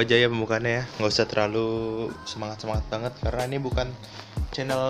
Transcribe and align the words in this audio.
aja 0.00 0.14
ya 0.16 0.28
pembukaannya 0.30 0.72
ya. 0.80 0.84
Nggak 1.00 1.10
usah 1.10 1.26
terlalu 1.28 1.68
semangat 2.28 2.64
semangat 2.64 2.84
banget 2.88 3.12
karena 3.20 3.42
ini 3.48 3.58
bukan 3.58 3.88
channel 4.52 4.84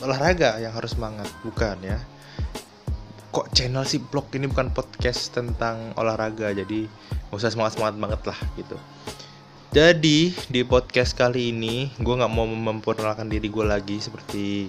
olahraga 0.00 0.56
yang 0.62 0.72
harus 0.72 0.96
semangat 0.96 1.28
bukan 1.42 1.76
ya. 1.82 1.98
Kok 3.30 3.54
channel 3.54 3.86
sih 3.86 4.02
blog 4.02 4.30
ini 4.34 4.50
bukan 4.50 4.74
podcast 4.74 5.30
tentang 5.30 5.94
olahraga 5.94 6.50
jadi 6.50 6.90
nggak 7.30 7.38
usah 7.38 7.54
semangat 7.54 7.78
semangat 7.78 7.96
banget 7.98 8.20
lah 8.34 8.38
gitu. 8.58 8.76
Jadi 9.70 10.34
di 10.50 10.66
podcast 10.66 11.14
kali 11.14 11.54
ini 11.54 11.94
gue 11.94 12.14
nggak 12.18 12.32
mau 12.34 12.42
memperkenalkan 12.42 13.30
diri 13.30 13.46
gue 13.46 13.62
lagi 13.62 14.02
seperti 14.02 14.66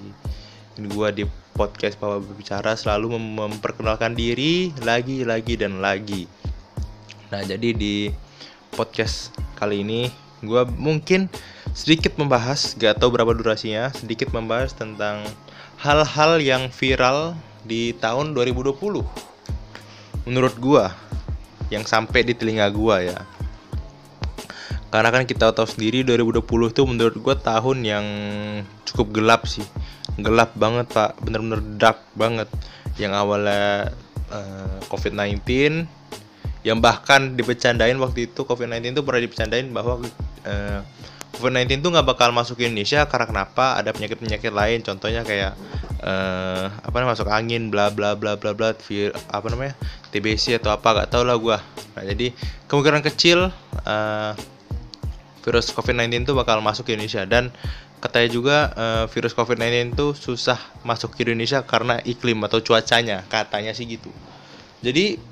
gue 0.77 1.07
di 1.09 1.25
podcast 1.57 1.97
Papa 1.97 2.21
Berbicara 2.21 2.77
selalu 2.77 3.17
mem- 3.17 3.57
memperkenalkan 3.57 4.13
diri 4.13 4.69
lagi 4.85 5.25
lagi 5.25 5.57
dan 5.57 5.81
lagi. 5.81 6.29
Nah 7.33 7.41
jadi 7.41 7.73
di 7.73 8.13
podcast 8.73 9.35
kali 9.59 9.83
ini 9.85 10.09
gue 10.41 10.63
mungkin 10.79 11.29
sedikit 11.71 12.17
membahas 12.17 12.73
gak 12.75 12.99
tahu 12.99 13.13
berapa 13.13 13.35
durasinya 13.37 13.93
sedikit 13.93 14.33
membahas 14.33 14.73
tentang 14.73 15.23
hal-hal 15.79 16.41
yang 16.41 16.73
viral 16.73 17.37
di 17.61 17.93
tahun 17.97 18.33
2020 18.33 19.31
menurut 20.25 20.55
gue 20.57 20.85
yang 21.71 21.87
sampai 21.87 22.27
di 22.27 22.35
telinga 22.35 22.67
gue 22.69 23.15
ya. 23.15 23.19
Karena 24.91 25.07
kan 25.07 25.23
kita 25.23 25.55
tahu 25.55 25.63
sendiri 25.63 26.03
2020 26.03 26.43
itu 26.75 26.83
menurut 26.83 27.15
gue 27.15 27.35
tahun 27.39 27.77
yang 27.87 28.05
cukup 28.83 29.07
gelap 29.15 29.41
sih. 29.47 29.63
Gelap 30.19 30.51
banget 30.59 30.91
pak. 30.91 31.15
Bener-bener 31.23 31.63
dark 31.79 32.03
banget. 32.11 32.51
Yang 32.99 33.13
awalnya 33.15 33.95
uh, 34.27 34.77
COVID-19 34.91 35.87
yang 36.61 36.77
bahkan 36.77 37.33
dibecandain 37.33 37.97
waktu 37.97 38.29
itu 38.29 38.45
COVID-19 38.45 38.93
itu 38.93 39.01
pernah 39.01 39.21
dibecandain 39.21 39.67
bahwa 39.73 40.01
uh, 40.45 40.79
COVID-19 41.41 41.81
itu 41.81 41.89
nggak 41.89 42.05
bakal 42.05 42.29
masuk 42.29 42.61
ke 42.61 42.69
Indonesia 42.69 43.01
karena 43.09 43.25
kenapa? 43.25 43.79
Ada 43.81 43.95
penyakit-penyakit 43.97 44.53
lain 44.53 44.85
contohnya 44.85 45.25
kayak 45.25 45.57
uh, 46.05 46.69
apa 46.69 46.95
namanya 47.01 47.17
masuk 47.17 47.27
angin 47.33 47.73
bla 47.73 47.89
bla 47.89 48.13
bla 48.13 48.37
bla 48.37 48.53
bla 48.53 48.77
vir, 48.77 49.09
apa 49.31 49.47
namanya 49.49 49.73
TBC 50.13 50.61
atau 50.61 50.69
apa 50.69 51.01
gak 51.01 51.09
tau 51.09 51.25
lah 51.25 51.39
gua. 51.41 51.57
Nah 51.97 52.03
jadi 52.05 52.35
kemungkinan 52.69 53.01
kecil 53.01 53.49
uh, 53.87 54.31
virus 55.41 55.73
COVID-19 55.73 56.29
itu 56.29 56.33
bakal 56.37 56.61
masuk 56.61 56.85
ke 56.85 56.93
Indonesia. 56.93 57.25
Dan 57.25 57.49
katanya 58.03 58.29
juga 58.29 58.57
uh, 58.77 59.05
virus 59.09 59.33
COVID-19 59.33 59.97
itu 59.97 60.07
susah 60.13 60.61
masuk 60.85 61.17
ke 61.17 61.25
Indonesia 61.25 61.65
karena 61.65 61.97
iklim 62.05 62.37
atau 62.45 62.61
cuacanya 62.61 63.25
katanya 63.33 63.73
sih 63.73 63.89
gitu. 63.89 64.13
Jadi 64.85 65.30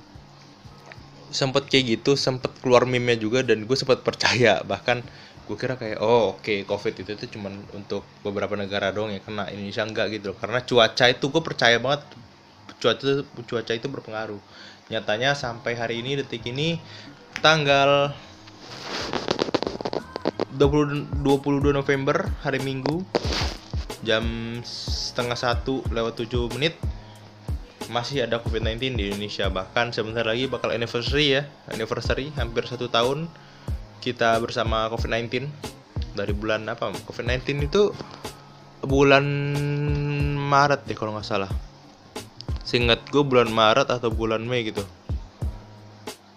sempet 1.30 1.69
kayak 1.69 1.99
gitu 1.99 2.17
sempet 2.17 2.53
keluar 2.61 2.85
meme 2.89 3.17
juga 3.17 3.45
dan 3.45 3.66
gue 3.66 3.77
sempat 3.77 4.02
percaya. 4.05 4.61
Bahkan 4.66 4.97
gue 5.49 5.58
kira 5.58 5.77
kayak 5.81 5.97
oh 5.97 6.38
oke 6.38 6.45
okay, 6.45 6.61
covid 6.66 6.94
itu 6.94 7.17
itu 7.17 7.25
cuman 7.39 7.58
untuk 7.73 8.05
beberapa 8.21 8.53
negara 8.53 8.94
dong 8.94 9.09
yang 9.09 9.23
kena 9.25 9.49
Indonesia 9.49 9.86
enggak 9.86 10.08
gitu 10.13 10.33
loh. 10.33 10.38
Karena 10.38 10.59
cuaca 10.61 11.05
itu 11.09 11.25
gue 11.30 11.41
percaya 11.41 11.77
banget 11.81 12.02
cuaca 12.77 13.26
cuaca 13.45 13.73
itu 13.73 13.87
berpengaruh. 13.89 14.42
Nyatanya 14.89 15.37
sampai 15.37 15.77
hari 15.77 16.02
ini 16.02 16.17
detik 16.17 16.45
ini 16.49 16.81
tanggal 17.45 18.14
20, 20.58 21.23
22 21.23 21.71
November 21.71 22.25
hari 22.42 22.59
Minggu 22.59 23.05
jam 24.04 24.23
setengah 24.65 25.37
satu 25.37 25.83
lewat 25.92 26.25
7 26.25 26.55
menit 26.55 26.80
masih 27.89 28.30
ada 28.30 28.38
COVID-19 28.39 28.95
di 28.95 29.04
Indonesia. 29.10 29.50
Bahkan 29.50 29.92
sebentar 29.92 30.22
lagi 30.23 30.45
bakal 30.45 30.72
anniversary 30.72 31.42
ya. 31.42 31.50
Anniversary 31.73 32.30
hampir 32.38 32.70
satu 32.70 32.88
tahun 32.88 33.26
kita 34.00 34.38
bersama 34.39 34.88
COVID-19 34.94 35.50
dari 36.14 36.33
bulan 36.38 36.70
apa? 36.70 36.94
COVID-19 37.10 37.66
itu 37.66 37.92
bulan 38.86 39.26
Maret 40.38 40.86
ya 40.86 40.95
kalau 40.95 41.17
nggak 41.17 41.28
salah. 41.28 41.52
Seingat 42.61 43.10
gue 43.10 43.26
bulan 43.26 43.49
Maret 43.49 43.89
atau 43.89 44.14
bulan 44.14 44.45
Mei 44.45 44.70
gitu. 44.70 44.86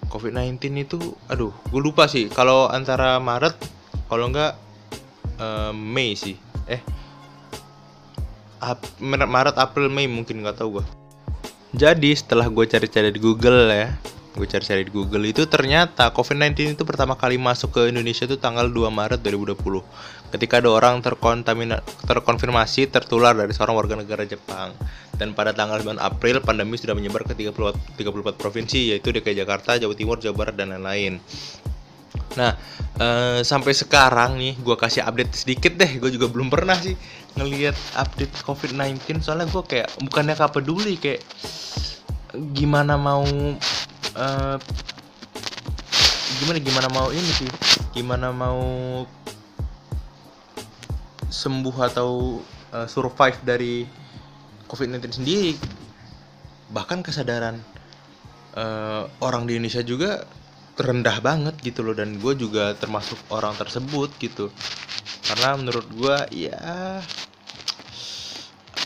COVID-19 0.09 0.57
itu 0.81 0.99
aduh 1.29 1.53
gue 1.69 1.81
lupa 1.85 2.09
sih. 2.09 2.33
Kalau 2.33 2.73
antara 2.73 3.21
Maret 3.21 3.55
kalau 4.09 4.33
nggak 4.33 4.53
uh, 5.37 5.73
Mei 5.77 6.17
sih. 6.17 6.41
Eh 6.65 6.81
Maret 9.05 9.61
April 9.61 9.93
Mei 9.93 10.09
mungkin 10.09 10.41
nggak 10.41 10.57
tahu 10.57 10.81
gue 10.81 11.02
jadi 11.72 12.10
setelah 12.12 12.47
gue 12.53 12.65
cari-cari 12.69 13.09
di 13.09 13.21
Google 13.21 13.69
ya 13.72 13.88
gue 14.33 14.49
cari-cari 14.49 14.88
di 14.88 14.93
Google 14.93 15.28
itu 15.28 15.44
ternyata 15.44 16.09
COVID-19 16.09 16.77
itu 16.77 16.84
pertama 16.88 17.21
kali 17.21 17.37
masuk 17.37 17.77
ke 17.77 17.93
Indonesia 17.93 18.25
itu 18.25 18.41
tanggal 18.41 18.65
2 18.65 18.88
Maret 18.88 19.21
2020 19.21 19.60
ketika 20.32 20.65
ada 20.65 20.72
orang 20.72 21.05
terkonfirmasi 22.09 22.88
tertular 22.88 23.37
dari 23.37 23.53
seorang 23.53 23.77
warga 23.77 24.00
negara 24.00 24.25
Jepang 24.25 24.72
dan 25.21 25.37
pada 25.37 25.53
tanggal 25.53 25.84
9 25.84 26.00
April 26.00 26.41
pandemi 26.41 26.81
sudah 26.81 26.97
menyebar 26.97 27.28
ke 27.28 27.37
34, 27.37 28.00
34 28.00 28.41
provinsi 28.41 28.97
yaitu 28.97 29.12
DKI 29.12 29.44
Jakarta, 29.44 29.77
Jawa 29.77 29.93
Timur, 29.93 30.16
Jawa 30.16 30.32
Barat 30.32 30.56
dan 30.56 30.72
lain-lain. 30.72 31.21
Nah, 32.32 32.56
eh, 32.97 33.41
sampai 33.44 33.77
sekarang 33.77 34.41
nih 34.41 34.56
gue 34.56 34.77
kasih 34.77 35.05
update 35.05 35.37
sedikit 35.37 35.77
deh. 35.77 36.00
Gue 36.00 36.09
juga 36.09 36.32
belum 36.32 36.49
pernah 36.49 36.81
sih 36.81 36.97
ngelihat 37.37 37.76
update 37.97 38.34
COVID-19 38.44 39.25
soalnya 39.25 39.48
gue 39.48 39.65
kayak 39.65 39.88
bukannya 40.04 40.37
gak 40.37 40.53
peduli 40.53 41.00
kayak 41.00 41.25
gimana 42.53 42.97
mau 43.00 43.25
uh, 44.16 44.56
gimana 46.41 46.59
gimana 46.60 46.88
mau 46.93 47.09
ini 47.12 47.31
sih 47.32 47.50
gimana 47.93 48.32
mau 48.32 49.04
sembuh 51.32 51.76
atau 51.88 52.41
uh, 52.76 52.88
survive 52.88 53.41
dari 53.43 53.88
COVID-19 54.69 55.20
sendiri. 55.20 55.53
Bahkan 56.72 57.04
kesadaran 57.04 57.60
uh, 58.56 59.09
orang 59.25 59.49
di 59.49 59.56
Indonesia 59.56 59.84
juga 59.84 60.25
rendah 60.78 61.21
banget 61.21 61.55
gitu 61.60 61.84
loh 61.84 61.93
dan 61.93 62.16
gue 62.16 62.33
juga 62.37 62.72
termasuk 62.77 63.19
orang 63.28 63.53
tersebut 63.56 64.12
gitu. 64.21 64.49
Karena 65.27 65.56
menurut 65.56 65.87
gue 65.93 66.16
ya 66.49 67.00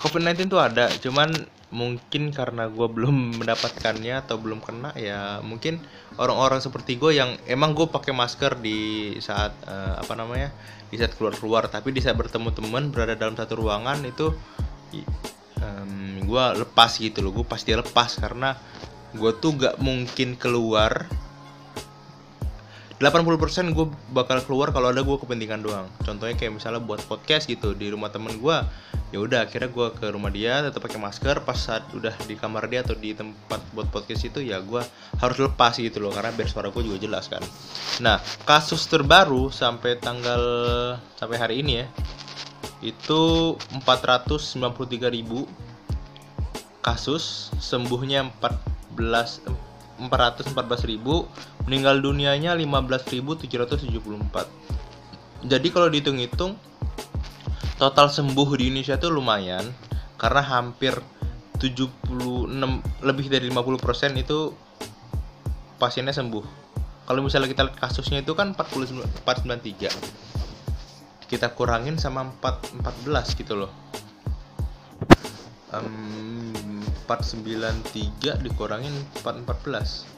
COVID-19 0.07 0.47
tuh 0.47 0.61
ada 0.63 0.87
cuman 1.03 1.31
mungkin 1.75 2.31
karena 2.31 2.71
gue 2.71 2.87
belum 2.87 3.17
mendapatkannya 3.43 4.23
atau 4.23 4.39
belum 4.39 4.63
kena 4.63 4.95
ya 4.95 5.43
mungkin 5.43 5.83
orang-orang 6.17 6.63
seperti 6.63 6.95
gue 6.95 7.19
yang 7.19 7.35
emang 7.51 7.75
gue 7.75 7.91
pakai 7.91 8.15
masker 8.15 8.63
di 8.63 9.13
saat 9.19 9.51
uh, 9.67 9.99
apa 9.99 10.15
namanya 10.15 10.55
di 10.87 10.97
saat 10.97 11.19
keluar-keluar 11.19 11.67
tapi 11.67 11.91
di 11.91 11.99
saat 11.99 12.15
bertemu 12.15 12.55
teman 12.55 12.95
berada 12.95 13.19
dalam 13.19 13.35
satu 13.35 13.59
ruangan 13.59 13.99
itu 14.07 14.31
um, 15.59 16.23
gue 16.23 16.45
lepas 16.63 16.91
gitu 16.95 17.19
loh 17.21 17.35
gue 17.35 17.47
pasti 17.47 17.75
lepas 17.75 18.23
karena 18.23 18.55
gue 19.17 19.33
tuh 19.43 19.59
gak 19.59 19.83
mungkin 19.83 20.39
keluar 20.39 21.11
80% 22.97 23.77
gue 23.77 23.87
bakal 24.17 24.41
keluar 24.49 24.73
kalau 24.73 24.89
ada 24.89 25.05
gue 25.05 25.17
kepentingan 25.21 25.61
doang. 25.61 25.85
Contohnya 26.01 26.33
kayak 26.33 26.57
misalnya 26.57 26.81
buat 26.81 27.05
podcast 27.05 27.45
gitu 27.45 27.77
di 27.77 27.93
rumah 27.93 28.09
temen 28.09 28.41
gue, 28.41 28.57
ya 29.13 29.19
udah 29.21 29.45
akhirnya 29.45 29.69
gue 29.69 29.89
ke 30.01 30.09
rumah 30.09 30.33
dia 30.33 30.65
tetap 30.65 30.81
pakai 30.81 30.97
masker. 30.97 31.45
Pas 31.45 31.61
saat 31.61 31.85
udah 31.93 32.17
di 32.25 32.41
kamar 32.41 32.65
dia 32.73 32.81
atau 32.81 32.97
di 32.97 33.13
tempat 33.13 33.61
buat 33.77 33.93
podcast 33.93 34.33
itu 34.33 34.41
ya 34.41 34.65
gue 34.65 34.81
harus 35.21 35.37
lepas 35.37 35.77
gitu 35.77 36.01
loh 36.01 36.09
karena 36.09 36.33
biar 36.33 36.49
suara 36.49 36.73
gue 36.73 36.83
juga 36.89 36.97
jelas 36.97 37.29
kan. 37.29 37.45
Nah 38.01 38.17
kasus 38.49 38.89
terbaru 38.89 39.53
sampai 39.53 40.01
tanggal 40.01 40.43
sampai 41.21 41.37
hari 41.37 41.61
ini 41.61 41.85
ya 41.85 41.87
itu 42.81 43.57
493 43.85 45.13
ribu 45.13 45.45
kasus 46.81 47.53
sembuhnya 47.61 48.25
14 48.41 49.66
414.000 50.01 50.57
meninggal 51.65 51.97
dunianya 52.01 52.57
15.774 52.57 55.47
jadi 55.47 55.69
kalau 55.71 55.89
dihitung-hitung 55.93 56.57
total 57.77 58.09
sembuh 58.09 58.49
di 58.57 58.73
Indonesia 58.73 58.97
itu 58.97 59.13
lumayan 59.13 59.69
karena 60.17 60.41
hampir 60.41 60.97
76 61.61 62.49
lebih 63.05 63.27
dari 63.33 63.49
50% 63.49 64.21
itu 64.21 64.53
pasiennya 65.77 66.13
sembuh. 66.13 66.45
Kalau 67.07 67.23
misalnya 67.23 67.49
kita 67.53 67.63
lihat 67.71 67.79
kasusnya 67.79 68.19
itu 68.25 68.35
kan 68.35 68.55
49, 68.57 69.25
493 69.25 69.91
kita 71.27 71.51
kurangin 71.55 71.99
sama 71.99 72.23
4, 72.43 72.83
14 72.83 73.39
gitu 73.39 73.55
loh. 73.55 73.71
Um, 75.75 76.36
493 77.07 78.43
dikurangin 78.43 78.93
414 79.23 80.17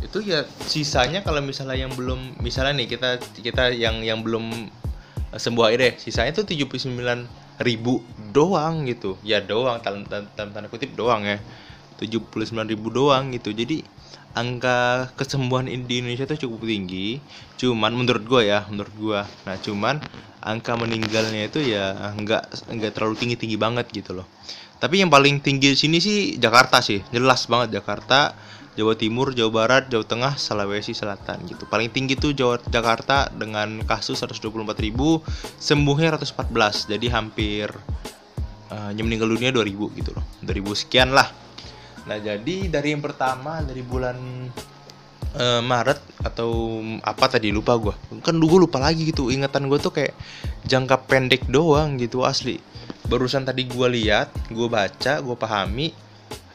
itu 0.00 0.18
ya 0.24 0.48
sisanya 0.64 1.20
kalau 1.20 1.44
misalnya 1.44 1.76
yang 1.76 1.92
belum 1.92 2.40
misalnya 2.40 2.72
nih 2.80 2.88
kita 2.96 3.20
kita 3.44 3.76
yang 3.76 4.00
yang 4.00 4.24
belum 4.24 4.72
sembuh 5.36 5.64
aja 5.68 5.76
deh 5.76 5.94
sisanya 6.00 6.32
tuh 6.34 6.48
79 6.48 6.88
ribu 7.60 8.00
doang 8.32 8.88
gitu. 8.88 9.20
Ya 9.20 9.44
doang 9.44 9.78
dalam, 9.84 10.08
tanda 10.08 10.66
kutip 10.66 10.96
doang 10.96 11.22
ya. 11.22 11.38
79 12.00 12.32
ribu 12.64 12.88
doang 12.88 13.28
gitu. 13.36 13.52
Jadi 13.52 13.84
angka 14.32 15.10
kesembuhan 15.20 15.68
di 15.68 16.00
Indonesia 16.00 16.24
itu 16.24 16.48
cukup 16.48 16.64
tinggi. 16.64 17.20
Cuman 17.60 17.92
menurut 17.92 18.24
gua 18.24 18.42
ya 18.42 18.58
menurut 18.72 18.94
gua. 18.96 19.20
Nah 19.44 19.60
cuman 19.60 20.00
angka 20.40 20.72
meninggalnya 20.80 21.52
itu 21.52 21.60
ya 21.60 21.92
nggak 22.16 22.72
nggak 22.72 22.92
terlalu 22.96 23.14
tinggi 23.20 23.36
tinggi 23.36 23.60
banget 23.60 23.92
gitu 23.92 24.16
loh 24.16 24.26
tapi 24.80 25.04
yang 25.04 25.12
paling 25.12 25.44
tinggi 25.44 25.76
di 25.76 25.78
sini 25.78 26.00
sih 26.00 26.40
Jakarta 26.40 26.80
sih 26.80 27.04
jelas 27.12 27.44
banget 27.46 27.78
Jakarta 27.78 28.32
Jawa 28.78 28.96
Timur, 28.96 29.34
Jawa 29.36 29.50
Barat, 29.52 29.92
Jawa 29.92 30.06
Tengah, 30.06 30.40
Sulawesi 30.40 30.96
Selatan 30.96 31.42
gitu. 31.44 31.68
Paling 31.68 31.92
tinggi 31.92 32.16
tuh 32.16 32.32
Jawa 32.32 32.56
Jakarta 32.70 33.28
dengan 33.28 33.82
kasus 33.84 34.22
124.000, 34.22 34.56
sembuhnya 35.60 36.16
114. 36.16 36.88
Jadi 36.88 37.06
hampir 37.12 37.68
uh, 38.70 38.90
yang 38.94 39.04
meninggal 39.10 39.28
dunia 39.28 39.52
2000 39.52 39.98
gitu 40.00 40.10
loh. 40.16 40.24
2000 40.46 40.80
sekian 40.86 41.10
lah. 41.12 41.28
Nah, 42.08 42.16
jadi 42.22 42.70
dari 42.72 42.96
yang 42.96 43.02
pertama 43.04 43.60
dari 43.60 43.84
bulan 43.84 44.16
uh, 45.36 45.62
Maret 45.62 46.00
atau 46.24 46.80
apa 47.04 47.26
tadi 47.30 47.52
lupa 47.54 47.76
gua. 47.76 47.94
Kan 48.24 48.38
dulu 48.40 48.66
lupa 48.66 48.80
lagi 48.80 49.10
gitu. 49.10 49.28
Ingatan 49.28 49.70
gua 49.70 49.78
tuh 49.78 49.94
kayak 49.94 50.14
jangka 50.66 51.06
pendek 51.06 51.46
doang 51.46 51.98
gitu 51.98 52.24
asli. 52.26 52.58
Barusan 53.06 53.46
tadi 53.46 53.66
gua 53.66 53.90
lihat, 53.90 54.30
gua 54.54 54.70
baca, 54.70 55.18
gua 55.22 55.36
pahami, 55.36 55.90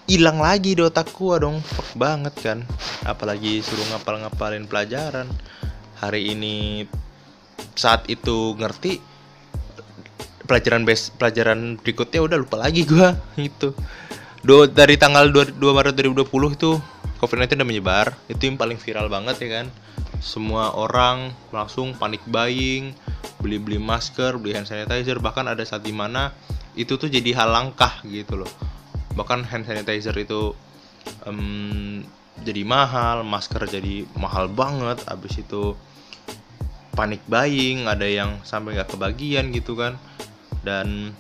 hilang 0.06 0.38
lagi 0.38 0.77
di 0.77 0.81
otak 0.86 1.10
gua 1.18 1.42
dong 1.42 1.66
fuck 1.66 1.98
banget 1.98 2.33
kan 2.38 2.60
apalagi 3.10 3.66
suruh 3.66 3.89
ngapal-ngapalin 3.89 4.69
pelajaran 4.69 5.25
hari 5.98 6.30
ini 6.38 6.86
saat 7.74 8.06
itu 8.06 8.54
ngerti 8.54 9.01
pelajaran 10.45 10.86
base 10.86 11.10
pelajaran 11.18 11.81
berikutnya 11.81 12.21
udah 12.21 12.38
lupa 12.38 12.62
lagi 12.62 12.86
gua 12.86 13.18
itu 13.42 13.74
Do, 14.45 14.69
dari 14.69 14.94
tanggal 14.94 15.33
2, 15.33 15.57
2 15.57 15.57
Maret 15.57 15.98
2020 15.98 16.30
itu 16.54 16.78
COVID-19 17.20 17.64
udah 17.64 17.68
menyebar. 17.68 18.08
Itu 18.28 18.48
yang 18.52 18.60
paling 18.60 18.76
viral 18.76 19.08
banget 19.08 19.40
ya 19.48 19.50
kan. 19.62 19.68
Semua 20.20 20.76
orang 20.76 21.32
langsung 21.52 21.96
panik 21.96 22.24
buying 22.28 22.96
beli-beli 23.40 23.78
masker 23.80 24.36
beli 24.36 24.56
hand 24.58 24.68
sanitizer. 24.68 25.20
Bahkan 25.24 25.48
ada 25.48 25.64
saat 25.64 25.86
di 25.86 25.96
mana 25.96 26.36
itu 26.76 27.00
tuh 27.00 27.08
jadi 27.08 27.32
hal 27.40 27.50
langkah 27.52 28.04
gitu 28.04 28.44
loh. 28.44 28.52
Bahkan 29.16 29.48
hand 29.48 29.64
sanitizer 29.64 30.16
itu 30.20 30.52
um, 31.24 32.04
jadi 32.44 32.68
mahal 32.68 33.24
masker 33.24 33.64
jadi 33.70 34.04
mahal 34.20 34.52
banget. 34.52 35.00
Abis 35.08 35.40
itu 35.40 35.76
panik 36.96 37.24
buying 37.28 37.88
ada 37.88 38.08
yang 38.08 38.44
sampai 38.44 38.76
nggak 38.76 38.92
kebagian 38.92 39.56
gitu 39.56 39.80
kan. 39.80 39.96
Dan 40.66 41.16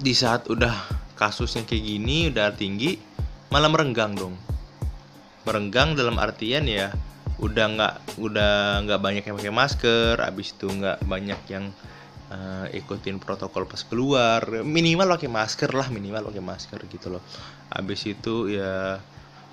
di 0.00 0.12
saat 0.16 0.48
udah 0.48 0.72
kasusnya 1.16 1.68
kayak 1.68 1.84
gini 1.84 2.32
udah 2.32 2.56
tinggi 2.56 2.96
malah 3.52 3.68
merenggang 3.68 4.16
dong 4.16 4.32
merenggang 5.44 5.96
dalam 5.96 6.20
artian 6.20 6.68
ya 6.68 6.92
udah 7.40 7.66
nggak 7.72 7.94
udah 8.20 8.84
nggak 8.84 9.00
banyak 9.00 9.24
yang 9.24 9.36
pakai 9.40 9.54
masker 9.54 10.14
abis 10.20 10.52
itu 10.52 10.68
nggak 10.68 11.08
banyak 11.08 11.40
yang 11.48 11.72
uh, 12.30 12.66
ikutin 12.70 13.16
protokol 13.18 13.66
pas 13.66 13.82
keluar. 13.84 14.44
Minimal 14.62 15.16
pakai 15.18 15.30
masker 15.32 15.70
lah 15.72 15.88
minimal 15.88 16.30
pakai 16.30 16.42
masker 16.44 16.80
gitu 16.88 17.16
loh. 17.18 17.22
Habis 17.72 18.00
itu 18.08 18.52
ya 18.52 19.00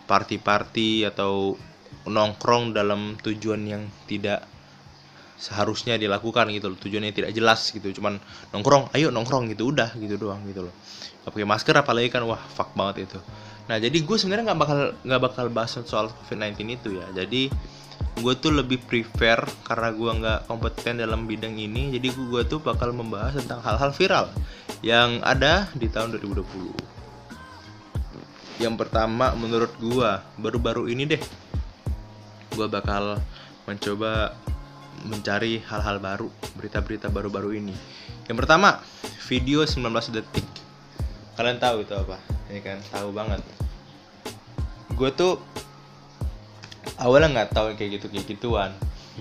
party-party 0.07 1.07
atau 1.07 1.55
nongkrong 2.07 2.71
dalam 2.71 3.19
tujuan 3.19 3.63
yang 3.67 3.83
tidak 4.07 4.43
seharusnya 5.37 5.95
dilakukan 5.95 6.51
gitu 6.51 6.71
loh. 6.71 6.77
Tujuannya 6.79 7.15
tidak 7.15 7.31
jelas 7.31 7.71
gitu 7.71 7.87
cuman 7.95 8.19
nongkrong 8.51 8.91
ayo 8.95 9.09
nongkrong 9.15 9.47
gitu 9.51 9.71
udah 9.71 9.95
gitu 9.97 10.15
doang 10.19 10.43
gitu 10.43 10.67
loh. 10.67 10.73
Gak 11.23 11.31
pakai 11.35 11.47
masker 11.47 11.75
apalagi 11.75 12.07
kan 12.11 12.23
wah 12.23 12.39
fuck 12.39 12.71
banget 12.75 13.07
itu 13.11 13.19
nah 13.67 13.75
jadi 13.75 13.99
gue 13.99 14.15
sebenarnya 14.15 14.51
nggak 14.51 14.59
bakal 14.63 14.79
nggak 15.03 15.21
bakal 15.21 15.45
bahas 15.51 15.75
soal 15.83 16.07
covid 16.07 16.39
19 16.39 16.79
itu 16.79 16.89
ya. 16.95 17.07
Jadi 17.11 17.51
gue 18.17 18.33
tuh 18.39 18.49
lebih 18.49 18.81
prefer 18.81 19.45
karena 19.61 19.93
gue 19.93 20.11
nggak 20.23 20.39
kompeten 20.49 20.97
dalam 20.97 21.29
bidang 21.29 21.53
ini 21.53 21.93
jadi 21.93 22.09
gue 22.09 22.41
tuh 22.49 22.57
bakal 22.57 22.89
membahas 22.89 23.37
tentang 23.37 23.61
hal-hal 23.61 23.93
viral 23.93 24.25
yang 24.81 25.21
ada 25.21 25.69
di 25.77 25.85
tahun 25.85 26.17
2020 26.17 28.57
yang 28.57 28.73
pertama 28.73 29.37
menurut 29.37 29.69
gue 29.77 30.09
baru-baru 30.41 30.89
ini 30.89 31.13
deh 31.13 31.21
gue 32.57 32.65
bakal 32.65 33.21
mencoba 33.69 34.33
mencari 35.05 35.61
hal-hal 35.61 36.01
baru 36.01 36.25
berita-berita 36.57 37.13
baru-baru 37.13 37.61
ini. 37.61 37.75
Yang 38.25 38.37
pertama 38.43 38.81
video 39.29 39.61
19 39.61 39.93
detik. 40.09 40.47
Kalian 41.37 41.61
tahu 41.61 41.85
itu 41.85 41.93
apa 41.93 42.36
ini 42.49 42.59
kan? 42.63 42.79
Tahu 42.91 43.09
banget. 43.11 43.41
Gue 44.95 45.09
tuh 45.13 45.39
awalnya 46.97 47.29
nggak 47.41 47.49
tahu 47.53 47.65
kayak 47.77 48.01
gitu 48.01 48.05
kayak 48.09 48.27
gituan. 48.27 48.71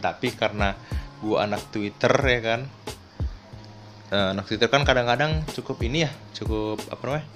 Tapi 0.00 0.32
karena 0.32 0.76
gua 1.20 1.48
anak 1.48 1.72
Twitter 1.72 2.12
ya 2.12 2.40
kan? 2.44 2.60
Uh, 4.12 4.36
anak 4.36 4.46
Twitter 4.46 4.70
kan 4.70 4.86
kadang-kadang 4.86 5.42
cukup 5.50 5.82
ini 5.82 6.06
ya 6.08 6.10
cukup 6.36 6.80
apa 6.92 7.02
namanya? 7.04 7.26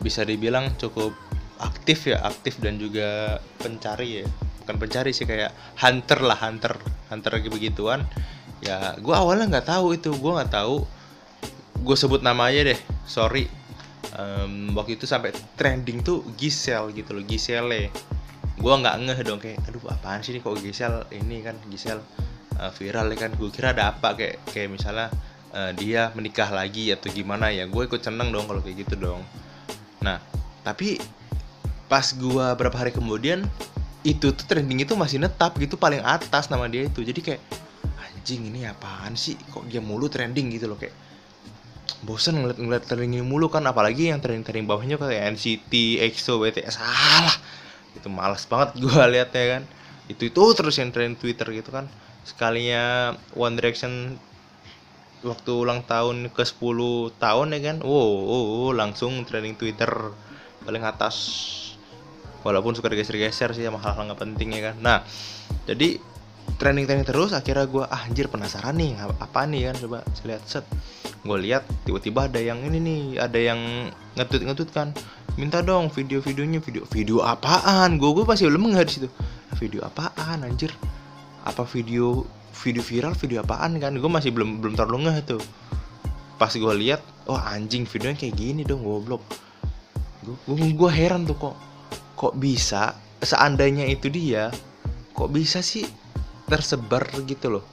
Bisa 0.00 0.22
dibilang 0.22 0.76
cukup 0.76 1.16
aktif 1.56 2.12
ya 2.12 2.20
aktif 2.22 2.60
dan 2.60 2.76
juga 2.76 3.40
pencari 3.60 4.22
ya. 4.22 4.26
Bukan 4.64 4.76
pencari 4.82 5.10
sih 5.14 5.24
kayak 5.24 5.54
hunter 5.80 6.20
lah 6.22 6.38
hunter 6.38 6.76
hunter 7.08 7.30
lagi 7.32 7.48
begituan. 7.48 8.04
Ya 8.60 8.96
gue 9.00 9.14
awalnya 9.16 9.58
nggak 9.58 9.68
tahu 9.68 9.96
itu. 9.96 10.12
Gue 10.16 10.32
nggak 10.36 10.52
tahu. 10.52 10.84
Gue 11.82 11.96
sebut 11.96 12.20
nama 12.20 12.52
aja 12.52 12.72
deh. 12.72 12.80
Sorry 13.08 13.65
um, 14.16 14.72
waktu 14.74 14.98
itu 14.98 15.04
sampai 15.04 15.30
trending 15.54 16.02
tuh 16.02 16.24
Gisel 16.34 16.90
gitu 16.96 17.16
loh 17.16 17.24
Gisele 17.24 17.92
gue 18.56 18.72
nggak 18.72 18.96
ngeh 19.04 19.20
dong 19.22 19.38
kayak 19.38 19.60
aduh 19.68 19.84
apaan 19.92 20.24
sih 20.24 20.32
nih 20.32 20.40
kok 20.40 20.56
Gisel 20.58 21.04
ini 21.12 21.44
kan 21.44 21.56
Gisel 21.68 22.00
uh, 22.56 22.72
viral 22.72 23.12
ya 23.12 23.16
kan? 23.28 23.30
Gue 23.36 23.52
kira 23.52 23.76
ada 23.76 23.92
apa 23.92 24.16
kayak 24.16 24.48
kayak 24.50 24.68
misalnya 24.72 25.12
uh, 25.52 25.70
dia 25.76 26.10
menikah 26.16 26.48
lagi 26.48 26.90
atau 26.92 27.12
gimana 27.12 27.52
ya 27.52 27.68
gue 27.68 27.82
ikut 27.84 28.00
seneng 28.00 28.32
dong 28.32 28.48
kalau 28.48 28.60
kayak 28.64 28.88
gitu 28.88 28.96
dong. 28.96 29.20
Nah 30.00 30.18
tapi 30.64 30.98
pas 31.86 32.02
gue 32.02 32.46
berapa 32.58 32.74
hari 32.74 32.90
kemudian 32.90 33.46
itu 34.02 34.30
tuh 34.34 34.46
trending 34.46 34.86
itu 34.86 34.94
masih 34.94 35.18
netap 35.18 35.54
gitu 35.58 35.76
paling 35.76 36.00
atas 36.02 36.48
nama 36.48 36.66
dia 36.66 36.86
itu. 36.86 37.04
Jadi 37.04 37.20
kayak 37.22 37.42
anjing 38.00 38.50
ini 38.50 38.66
apaan 38.66 39.14
sih? 39.14 39.36
Kok 39.36 39.68
dia 39.68 39.84
mulu 39.84 40.08
trending 40.08 40.50
gitu 40.54 40.70
loh? 40.70 40.78
Kayak 40.78 40.94
bosan 42.04 42.42
ngeliat 42.42 42.58
ngeliat 42.60 42.84
trending 42.84 43.24
mulu 43.24 43.48
kan 43.48 43.64
apalagi 43.64 44.12
yang 44.12 44.20
trending 44.20 44.44
trending 44.44 44.66
bawahnya 44.68 45.00
kayak 45.00 45.38
NCT, 45.38 46.02
EXO, 46.04 46.42
BTS 46.42 46.76
salah. 46.76 47.34
Itu 47.96 48.12
malas 48.12 48.44
banget 48.44 48.76
gue 48.82 48.92
liatnya 48.92 49.44
kan. 49.56 49.62
Itu 50.10 50.28
itu 50.28 50.42
terus 50.52 50.76
yang 50.76 50.92
tren 50.92 51.16
Twitter 51.16 51.48
gitu 51.54 51.72
kan. 51.72 51.88
Sekalinya 52.26 53.14
One 53.32 53.56
Direction 53.56 54.20
waktu 55.24 55.50
ulang 55.50 55.82
tahun 55.88 56.28
ke 56.30 56.42
10 56.44 57.16
tahun 57.16 57.46
ya 57.56 57.60
kan. 57.72 57.76
Wow, 57.80 58.10
wow, 58.28 58.44
wow 58.66 58.70
langsung 58.76 59.24
trending 59.24 59.56
Twitter 59.56 59.88
paling 60.66 60.84
atas. 60.84 61.16
Walaupun 62.44 62.78
suka 62.78 62.92
digeser-geser 62.92 63.56
sih 63.56 63.64
sama 63.66 63.82
hal-hal 63.82 64.06
nggak 64.12 64.20
penting 64.20 64.54
ya 64.54 64.70
kan. 64.70 64.76
Nah 64.78 64.98
jadi 65.66 65.98
trending 66.54 66.86
trending 66.86 67.06
terus 67.06 67.34
akhirnya 67.34 67.66
gue 67.66 67.84
ah, 67.84 68.06
anjir 68.06 68.30
penasaran 68.30 68.78
nih 68.78 68.94
apa 69.02 69.40
nih 69.50 69.72
kan 69.72 69.76
coba 69.82 69.98
lihat 70.22 70.42
set 70.46 70.62
gue 71.26 71.38
lihat 71.50 71.66
tiba-tiba 71.84 72.30
ada 72.30 72.40
yang 72.40 72.62
ini 72.62 72.78
nih 72.78 73.02
ada 73.18 73.36
yang 73.36 73.90
ngetut 74.16 74.42
ngetut 74.46 74.70
kan 74.72 74.94
minta 75.36 75.60
dong 75.60 75.92
video-videonya 75.92 76.64
video 76.64 76.82
video 76.88 77.20
apaan? 77.20 78.00
Gue 78.00 78.16
gue 78.16 78.24
pasti 78.24 78.48
belum 78.48 78.72
nggak 78.72 78.86
di 78.88 78.92
situ. 78.92 79.08
Video 79.60 79.84
apaan 79.84 80.48
anjir? 80.48 80.72
Apa 81.44 81.68
video 81.68 82.24
video 82.64 82.82
viral 82.82 83.12
video 83.12 83.44
apaan? 83.44 83.76
Kan 83.76 84.00
gue 84.00 84.10
masih 84.10 84.32
belum 84.32 84.64
belum 84.64 84.74
terlalu 84.74 85.06
nggak 85.06 85.36
tuh. 85.36 85.42
Pas 86.40 86.48
gue 86.48 86.74
lihat 86.80 87.04
oh 87.28 87.36
anjing 87.36 87.84
videonya 87.84 88.16
kayak 88.16 88.34
gini 88.36 88.62
dong 88.64 88.80
goblok. 88.80 89.20
Gue 90.24 90.56
gue 90.72 90.90
heran 90.90 91.28
tuh 91.28 91.36
kok 91.36 91.56
kok 92.16 92.34
bisa 92.40 92.96
seandainya 93.20 93.84
itu 93.84 94.08
dia 94.08 94.48
kok 95.12 95.28
bisa 95.28 95.60
sih 95.60 95.84
tersebar 96.48 97.04
gitu 97.28 97.60
loh? 97.60 97.64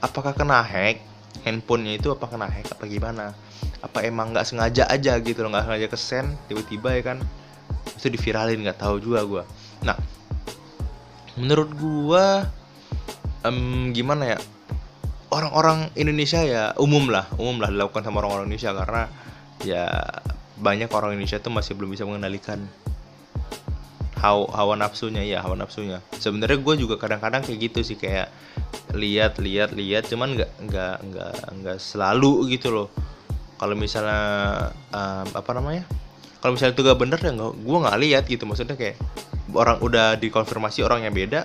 Apakah 0.00 0.32
kena 0.32 0.64
hack 0.64 1.15
handphonenya 1.44 2.00
itu 2.00 2.08
apa 2.14 2.24
kena 2.30 2.48
hack 2.48 2.72
apa 2.72 2.84
gimana? 2.88 3.34
Apa 3.84 4.06
emang 4.06 4.32
nggak 4.32 4.46
sengaja 4.46 4.88
aja 4.88 5.18
gitu 5.20 5.44
loh 5.44 5.52
nggak 5.52 5.66
sengaja 5.68 5.86
kesen 5.90 6.26
tiba-tiba 6.48 6.88
ya 6.96 7.02
kan? 7.02 7.18
Itu 7.98 8.08
diviralin 8.08 8.62
nggak 8.64 8.80
tahu 8.80 9.02
juga 9.02 9.22
gue 9.26 9.44
nah 9.84 9.92
menurut 11.36 11.70
gue 11.76 12.26
um, 13.44 13.92
gimana 13.92 14.36
ya? 14.36 14.38
Orang-orang 15.26 15.90
Indonesia 15.98 16.40
ya 16.40 16.72
umum 16.78 17.10
lah 17.12 17.28
umum 17.36 17.60
lah 17.60 17.68
dilakukan 17.68 18.06
sama 18.06 18.22
orang-orang 18.22 18.48
Indonesia 18.48 18.72
karena 18.72 19.02
ya 19.66 19.84
banyak 20.56 20.88
orang 20.88 21.18
Indonesia 21.18 21.42
tuh 21.42 21.52
masih 21.52 21.76
belum 21.76 21.92
bisa 21.92 22.08
mengendalikan 22.08 22.64
hawa, 24.20 24.48
hawa 24.52 24.74
nafsunya 24.80 25.22
ya 25.22 25.44
hawa 25.44 25.56
nafsunya. 25.56 26.00
Sebenarnya 26.16 26.58
gue 26.60 26.74
juga 26.80 26.96
kadang-kadang 26.96 27.44
kayak 27.44 27.58
gitu 27.70 27.80
sih 27.84 27.98
kayak 28.00 28.32
lihat 28.96 29.36
lihat 29.36 29.76
lihat 29.76 30.08
cuman 30.08 30.36
nggak 30.40 30.50
nggak 30.68 30.96
nggak 31.12 31.34
nggak 31.62 31.78
selalu 31.78 32.48
gitu 32.52 32.72
loh. 32.72 32.88
Kalau 33.56 33.76
misalnya 33.76 34.20
um, 34.92 35.26
apa 35.32 35.50
namanya 35.56 35.84
kalau 36.40 36.52
misalnya 36.54 36.76
itu 36.76 36.82
gak 36.84 37.00
bener 37.00 37.18
ya 37.18 37.32
nggak 37.32 37.52
gue 37.60 37.78
nggak 37.84 37.98
lihat 38.00 38.24
gitu. 38.28 38.44
Maksudnya 38.48 38.76
kayak 38.76 38.96
orang 39.52 39.78
udah 39.80 40.16
dikonfirmasi 40.20 40.84
orangnya 40.84 41.12
beda 41.12 41.40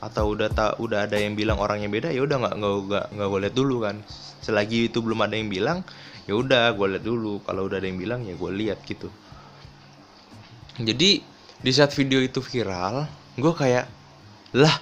atau 0.00 0.32
udah 0.32 0.48
tak 0.52 0.80
udah 0.80 1.08
ada 1.08 1.16
yang 1.16 1.36
bilang 1.36 1.56
orangnya 1.60 1.88
beda 1.88 2.08
ya 2.12 2.24
udah 2.24 2.36
nggak 2.40 2.54
nggak 2.60 3.06
nggak 3.16 3.28
gue 3.28 3.40
lihat 3.44 3.54
dulu 3.56 3.76
kan. 3.84 3.96
Selagi 4.44 4.92
itu 4.92 5.00
belum 5.00 5.24
ada 5.24 5.36
yang 5.36 5.48
bilang 5.48 5.84
ya 6.24 6.36
udah 6.36 6.72
gue 6.72 6.86
lihat 6.96 7.04
dulu. 7.04 7.44
Kalau 7.44 7.68
udah 7.68 7.76
ada 7.80 7.88
yang 7.88 8.00
bilang 8.00 8.24
ya 8.24 8.32
gue 8.36 8.50
lihat 8.52 8.80
gitu. 8.84 9.08
Jadi 10.74 11.33
di 11.64 11.72
saat 11.72 11.96
video 11.96 12.20
itu 12.20 12.44
viral 12.44 13.08
gue 13.40 13.54
kayak 13.56 13.88
lah 14.54 14.76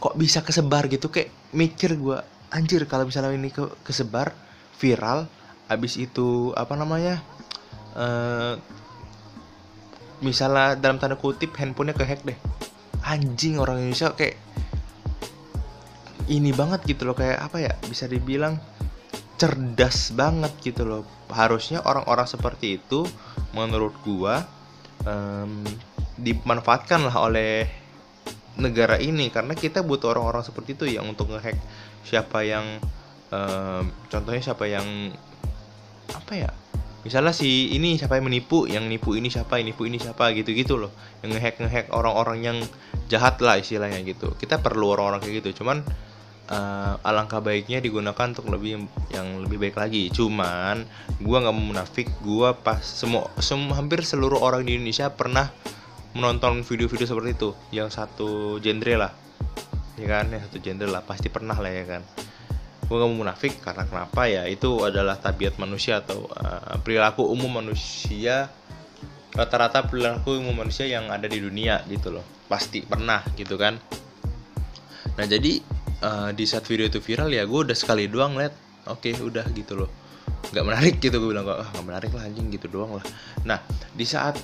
kok 0.00 0.14
bisa 0.16 0.40
kesebar 0.40 0.88
gitu? 0.88 1.12
Kayak 1.12 1.30
mikir 1.52 2.00
gue 2.00 2.18
anjir 2.48 2.88
kalau 2.88 3.04
misalnya 3.04 3.36
ini 3.36 3.52
ke 3.52 3.68
kesebar 3.84 4.32
viral 4.80 5.28
abis 5.68 6.00
itu 6.00 6.56
apa 6.56 6.72
namanya 6.80 7.20
eh 7.92 8.56
misalnya 10.24 10.74
dalam 10.74 10.98
tanda 10.98 11.14
kutip 11.14 11.54
handphonenya 11.54 11.94
kehack 11.94 12.24
deh. 12.24 12.38
Anjing 13.04 13.62
orang 13.62 13.84
Indonesia 13.84 14.10
kayak 14.16 14.34
ini 16.28 16.50
banget 16.50 16.82
gitu 16.88 17.06
loh 17.08 17.14
kayak 17.14 17.38
apa 17.38 17.56
ya 17.62 17.72
bisa 17.86 18.10
dibilang 18.10 18.58
cerdas 19.38 20.10
banget 20.16 20.50
gitu 20.64 20.82
loh. 20.88 21.02
Harusnya 21.30 21.84
orang-orang 21.84 22.26
seperti 22.26 22.80
itu 22.82 23.06
menurut 23.54 23.94
gua 24.02 24.42
em, 25.06 25.62
dimanfaatkan 26.18 27.06
lah 27.06 27.16
oleh 27.30 27.66
negara 28.58 28.98
ini. 28.98 29.30
Karena 29.30 29.54
kita 29.54 29.86
butuh 29.86 30.12
orang-orang 30.12 30.44
seperti 30.44 30.74
itu 30.74 30.84
yang 30.90 31.06
untuk 31.06 31.30
ngehack 31.30 31.56
siapa 32.02 32.42
yang 32.44 32.82
em, 33.30 33.84
contohnya 34.10 34.42
siapa 34.42 34.64
yang 34.66 35.14
apa 36.08 36.32
ya 36.32 36.50
misalnya 37.06 37.36
si 37.36 37.76
ini 37.76 37.94
siapa 38.00 38.18
yang 38.18 38.26
menipu 38.26 38.64
yang 38.66 38.88
nipu 38.88 39.14
ini 39.14 39.30
siapa 39.30 39.60
yang 39.60 39.70
nipu 39.70 39.86
ini 39.86 39.96
siapa 40.02 40.34
gitu 40.34 40.50
gitu 40.52 40.74
loh. 40.76 40.92
Yang 41.22 41.30
ngehack 41.38 41.56
ngehack 41.62 41.86
orang-orang 41.94 42.38
yang 42.42 42.58
jahat 43.08 43.38
lah 43.40 43.56
istilahnya 43.56 44.02
gitu. 44.04 44.34
Kita 44.36 44.58
perlu 44.60 44.92
orang-orang 44.92 45.22
kayak 45.22 45.40
gitu 45.40 45.62
cuman 45.62 45.86
eh, 46.50 46.94
alangkah 47.06 47.40
baiknya 47.40 47.78
digunakan 47.78 48.34
untuk 48.34 48.50
lebih 48.50 48.90
yang 49.14 49.46
lebih 49.46 49.56
baik 49.62 49.76
lagi. 49.78 50.10
Cuman 50.10 50.84
gua 51.22 51.36
nggak 51.46 51.54
mau 51.54 51.64
munafik 51.72 52.10
gua 52.26 52.58
pas 52.58 52.82
semua 52.82 53.30
semua 53.38 53.78
hampir 53.78 54.02
seluruh 54.02 54.42
orang 54.42 54.66
di 54.66 54.76
Indonesia 54.76 55.08
pernah 55.14 55.48
menonton 56.16 56.64
video-video 56.64 57.04
seperti 57.04 57.36
itu 57.36 57.50
yang 57.74 57.92
satu 57.92 58.56
genre 58.62 58.94
lah 58.96 59.12
ya 59.98 60.06
kan? 60.06 60.30
Yang 60.30 60.48
satu 60.48 60.58
genre 60.62 60.88
lah 60.88 61.02
pasti 61.04 61.28
pernah 61.28 61.58
lah 61.58 61.68
ya 61.68 61.84
kan? 61.84 62.02
Gue 62.88 62.96
gak 62.96 63.08
mau 63.12 63.20
munafik 63.20 63.60
karena 63.60 63.84
kenapa? 63.84 64.24
Ya 64.24 64.48
itu 64.48 64.80
adalah 64.80 65.20
tabiat 65.20 65.60
manusia 65.60 66.00
atau 66.00 66.24
uh, 66.24 66.80
perilaku 66.80 67.26
umum 67.26 67.60
manusia 67.60 68.48
rata-rata 69.36 69.84
perilaku 69.84 70.40
umum 70.40 70.64
manusia 70.64 70.88
yang 70.88 71.12
ada 71.12 71.28
di 71.28 71.36
dunia 71.36 71.84
gitu 71.84 72.16
loh. 72.16 72.24
Pasti 72.48 72.80
pernah 72.80 73.20
gitu 73.36 73.60
kan? 73.60 73.76
Nah 75.20 75.26
jadi 75.28 75.60
uh, 76.00 76.30
di 76.32 76.48
saat 76.48 76.64
video 76.64 76.88
itu 76.88 77.04
viral 77.04 77.28
ya 77.28 77.44
gue 77.44 77.60
udah 77.68 77.76
sekali 77.76 78.08
doang 78.08 78.40
liat 78.40 78.56
oke 78.88 79.10
udah 79.20 79.44
gitu 79.52 79.84
loh. 79.84 79.90
Nggak 80.48 80.64
menarik 80.64 80.94
gitu 80.96 81.20
gue 81.20 81.28
bilang 81.36 81.44
ah 81.44 81.68
nggak 81.68 81.84
menarik 81.84 82.10
lah 82.16 82.24
anjing 82.24 82.48
gitu 82.48 82.72
doang 82.72 82.96
lah. 82.96 83.04
Nah 83.44 83.60
di 83.92 84.08
saat 84.08 84.40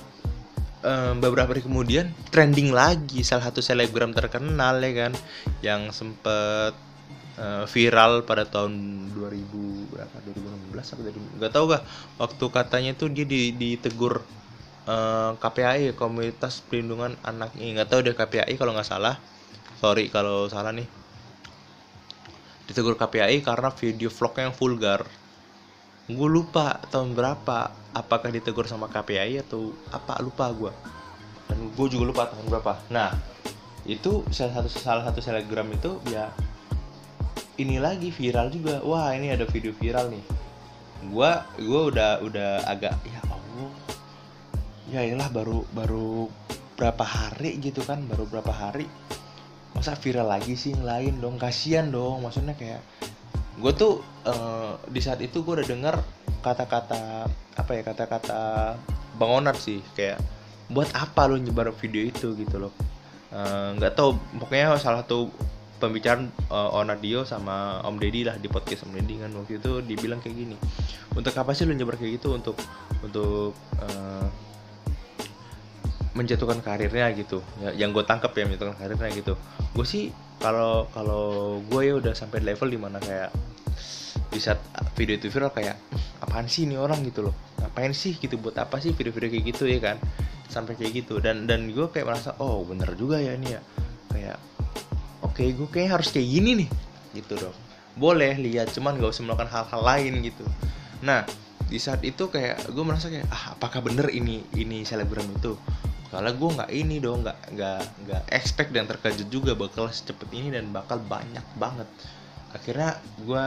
um, 0.85 1.13
beberapa 1.17 1.49
hari 1.49 1.65
kemudian 1.65 2.13
trending 2.29 2.69
lagi 2.69 3.25
salah 3.25 3.49
satu 3.49 3.59
selebgram 3.59 4.13
terkenal 4.13 4.77
ya 4.79 5.09
kan? 5.09 5.13
Yang 5.65 5.81
sempet 5.97 6.73
uh, 7.41 7.65
viral 7.65 8.23
pada 8.23 8.45
tahun 8.45 9.09
2000 9.11 9.91
berapa? 9.91 10.15
2016 10.71 10.93
apa 10.93 11.01
dari 11.01 11.19
nggak 11.41 11.51
tahu 11.51 11.65
gak 11.73 11.83
waktu 12.21 12.45
katanya 12.53 12.91
tuh 12.93 13.09
dia 13.09 13.25
di, 13.25 13.51
ditegur 13.55 14.21
uh, 14.85 15.31
KPAI 15.41 15.97
Komunitas 15.97 16.61
Perlindungan 16.61 17.17
Anak 17.25 17.57
ini 17.57 17.75
nggak 17.75 17.89
tahu 17.89 17.99
deh 18.05 18.15
KPAI 18.15 18.53
kalau 18.55 18.71
nggak 18.77 18.87
salah. 18.87 19.17
Sorry 19.81 20.07
kalau 20.13 20.47
salah 20.47 20.71
nih. 20.71 20.87
Ditegur 22.65 22.97
KPAI 22.97 23.45
karena 23.45 23.69
video 23.73 24.09
vlognya 24.09 24.49
yang 24.49 24.55
vulgar 24.57 25.05
gue 26.05 26.29
lupa 26.29 26.77
tahun 26.93 27.17
berapa 27.17 27.73
apakah 27.97 28.29
ditegur 28.29 28.69
sama 28.69 28.85
KPAI 28.91 29.41
atau 29.41 29.73
apa 29.89 30.21
lupa 30.21 30.53
gue 30.53 30.73
dan 31.49 31.57
gue 31.73 31.87
juga 31.89 32.03
lupa 32.09 32.23
tahun 32.29 32.45
berapa. 32.49 32.73
Nah 32.93 33.13
itu 33.85 34.25
salah 34.33 34.61
satu 34.61 34.69
salah 34.69 35.03
satu 35.05 35.21
selebgram 35.21 35.69
itu 35.69 36.01
ya 36.09 36.33
ini 37.61 37.77
lagi 37.79 38.09
viral 38.11 38.51
juga. 38.51 38.81
Wah 38.81 39.13
ini 39.15 39.31
ada 39.31 39.45
video 39.47 39.71
viral 39.71 40.11
nih. 40.11 40.25
Gua 41.13 41.45
gua 41.61 41.81
udah 41.93 42.11
udah 42.25 42.49
agak 42.65 42.97
ya 43.05 43.21
allah. 43.29 43.71
Ya 44.89 44.99
iyalah 45.05 45.29
baru 45.29 45.63
baru 45.71 46.27
berapa 46.75 47.05
hari 47.05 47.61
gitu 47.61 47.85
kan 47.85 48.03
baru 48.09 48.27
berapa 48.27 48.51
hari. 48.51 48.89
Masa 49.77 49.93
viral 49.95 50.31
lagi 50.31 50.57
sih 50.57 50.73
yang 50.73 50.83
lain 50.83 51.13
dong? 51.21 51.37
Kasihan 51.37 51.87
dong 51.93 52.25
maksudnya 52.25 52.57
kayak 52.57 52.81
gue 53.55 53.71
tuh 53.75 54.03
eh, 54.27 54.73
di 54.91 54.99
saat 54.99 55.19
itu 55.23 55.41
gue 55.41 55.53
udah 55.61 55.67
denger 55.67 55.95
kata-kata 56.43 57.25
apa 57.55 57.71
ya 57.71 57.81
kata-kata 57.81 58.39
bang 59.15 59.31
Onat 59.31 59.57
sih 59.57 59.79
kayak 59.95 60.19
buat 60.67 60.89
apa 60.97 61.29
lo 61.29 61.37
nyebar 61.37 61.71
video 61.77 62.03
itu? 62.03 62.33
Gitu 62.35 62.57
loh. 62.57 62.73
Eh, 63.31 63.69
nggak 63.79 63.93
tahu 63.95 64.17
pokoknya 64.39 64.75
salah 64.81 65.05
satu 65.05 65.29
pembicaraan 65.75 66.31
uh, 66.47 66.71
Onadio 66.71 67.27
sama 67.27 67.83
Om 67.83 67.99
Deddy 67.99 68.23
lah 68.23 68.39
di 68.39 68.47
podcast 68.47 68.87
Om 68.87 68.95
Deddy 68.95 69.19
kan 69.19 69.31
waktu 69.35 69.59
itu 69.59 69.83
dibilang 69.83 70.23
kayak 70.23 70.35
gini 70.39 70.55
untuk 71.11 71.35
apa 71.35 71.51
sih 71.51 71.67
lu 71.67 71.75
nyebar 71.75 71.99
kayak 71.99 72.15
gitu? 72.19 72.31
Untuk 72.31 72.55
untuk 73.03 73.51
uh, 73.83 74.27
menjatuhkan 76.15 76.63
karirnya 76.63 77.11
gitu. 77.13 77.43
Ya, 77.59 77.75
yang 77.75 77.91
gue 77.91 78.01
tangkap 78.07 78.31
ya 78.33 78.47
menjatuhkan 78.47 78.79
karirnya 78.79 79.11
gitu. 79.11 79.35
Gue 79.75 79.85
sih 79.85 80.09
kalau 80.39 80.87
kalau 80.95 81.59
gue 81.67 81.81
ya 81.83 81.93
udah 81.99 82.15
sampai 82.15 82.39
level 82.41 82.71
di 82.71 82.79
mana 82.79 82.97
kayak 83.03 83.35
di 84.31 84.39
saat 84.39 84.59
video 84.95 85.15
itu 85.19 85.27
viral 85.31 85.51
kayak 85.51 85.75
"Hmm, 85.91 86.23
apaan 86.23 86.47
sih 86.47 86.63
ini 86.63 86.79
orang? 86.79 87.03
gitu 87.03 87.27
loh. 87.29 87.35
Ngapain 87.59 87.91
sih? 87.91 88.15
gitu. 88.15 88.39
Buat 88.39 88.63
apa 88.63 88.79
sih 88.79 88.95
video-video 88.95 89.29
kayak 89.29 89.45
gitu? 89.51 89.63
ya 89.67 89.79
kan. 89.83 89.99
Sampai 90.47 90.79
kayak 90.79 91.05
gitu. 91.05 91.19
Dan 91.19 91.51
dan 91.51 91.67
gue 91.67 91.87
kayak 91.91 92.07
merasa 92.07 92.31
oh 92.39 92.63
bener 92.63 92.95
juga 92.95 93.19
ya 93.19 93.35
ini 93.35 93.51
ya. 93.51 93.61
Kayak 94.15 94.37
oke 95.19 95.43
gue 95.43 95.67
kayak 95.67 95.99
harus 95.99 96.15
kayak 96.15 96.27
gini 96.31 96.63
nih. 96.63 96.69
Gitu 97.11 97.35
dong. 97.35 97.55
Boleh 97.99 98.39
lihat 98.39 98.71
cuman 98.71 98.99
gak 98.99 99.11
usah 99.11 99.23
melakukan 99.23 99.51
hal-hal 99.51 99.81
lain 99.83 100.13
gitu. 100.23 100.43
Nah 101.03 101.27
di 101.65 101.81
saat 101.81 101.99
itu 102.05 102.29
kayak 102.29 102.71
gue 102.71 102.83
merasa 102.85 103.09
kayak 103.09 103.25
ah 103.33 103.57
apakah 103.57 103.81
bener 103.81 104.13
ini 104.13 104.45
ini 104.53 104.85
selebgram 104.85 105.25
itu 105.33 105.57
kalau 106.13 106.31
gue 106.31 106.49
nggak 106.61 106.71
ini 106.71 107.01
dong 107.01 107.25
nggak 107.25 107.39
nggak 107.57 107.81
nggak 108.05 108.23
expect 108.31 108.69
dan 108.71 108.85
terkejut 108.85 109.27
juga 109.27 109.57
bakal 109.57 109.89
secepat 109.89 110.29
ini 110.31 110.53
dan 110.53 110.69
bakal 110.69 111.01
banyak 111.01 111.43
banget. 111.57 111.89
Akhirnya 112.53 112.97
gue 113.21 113.45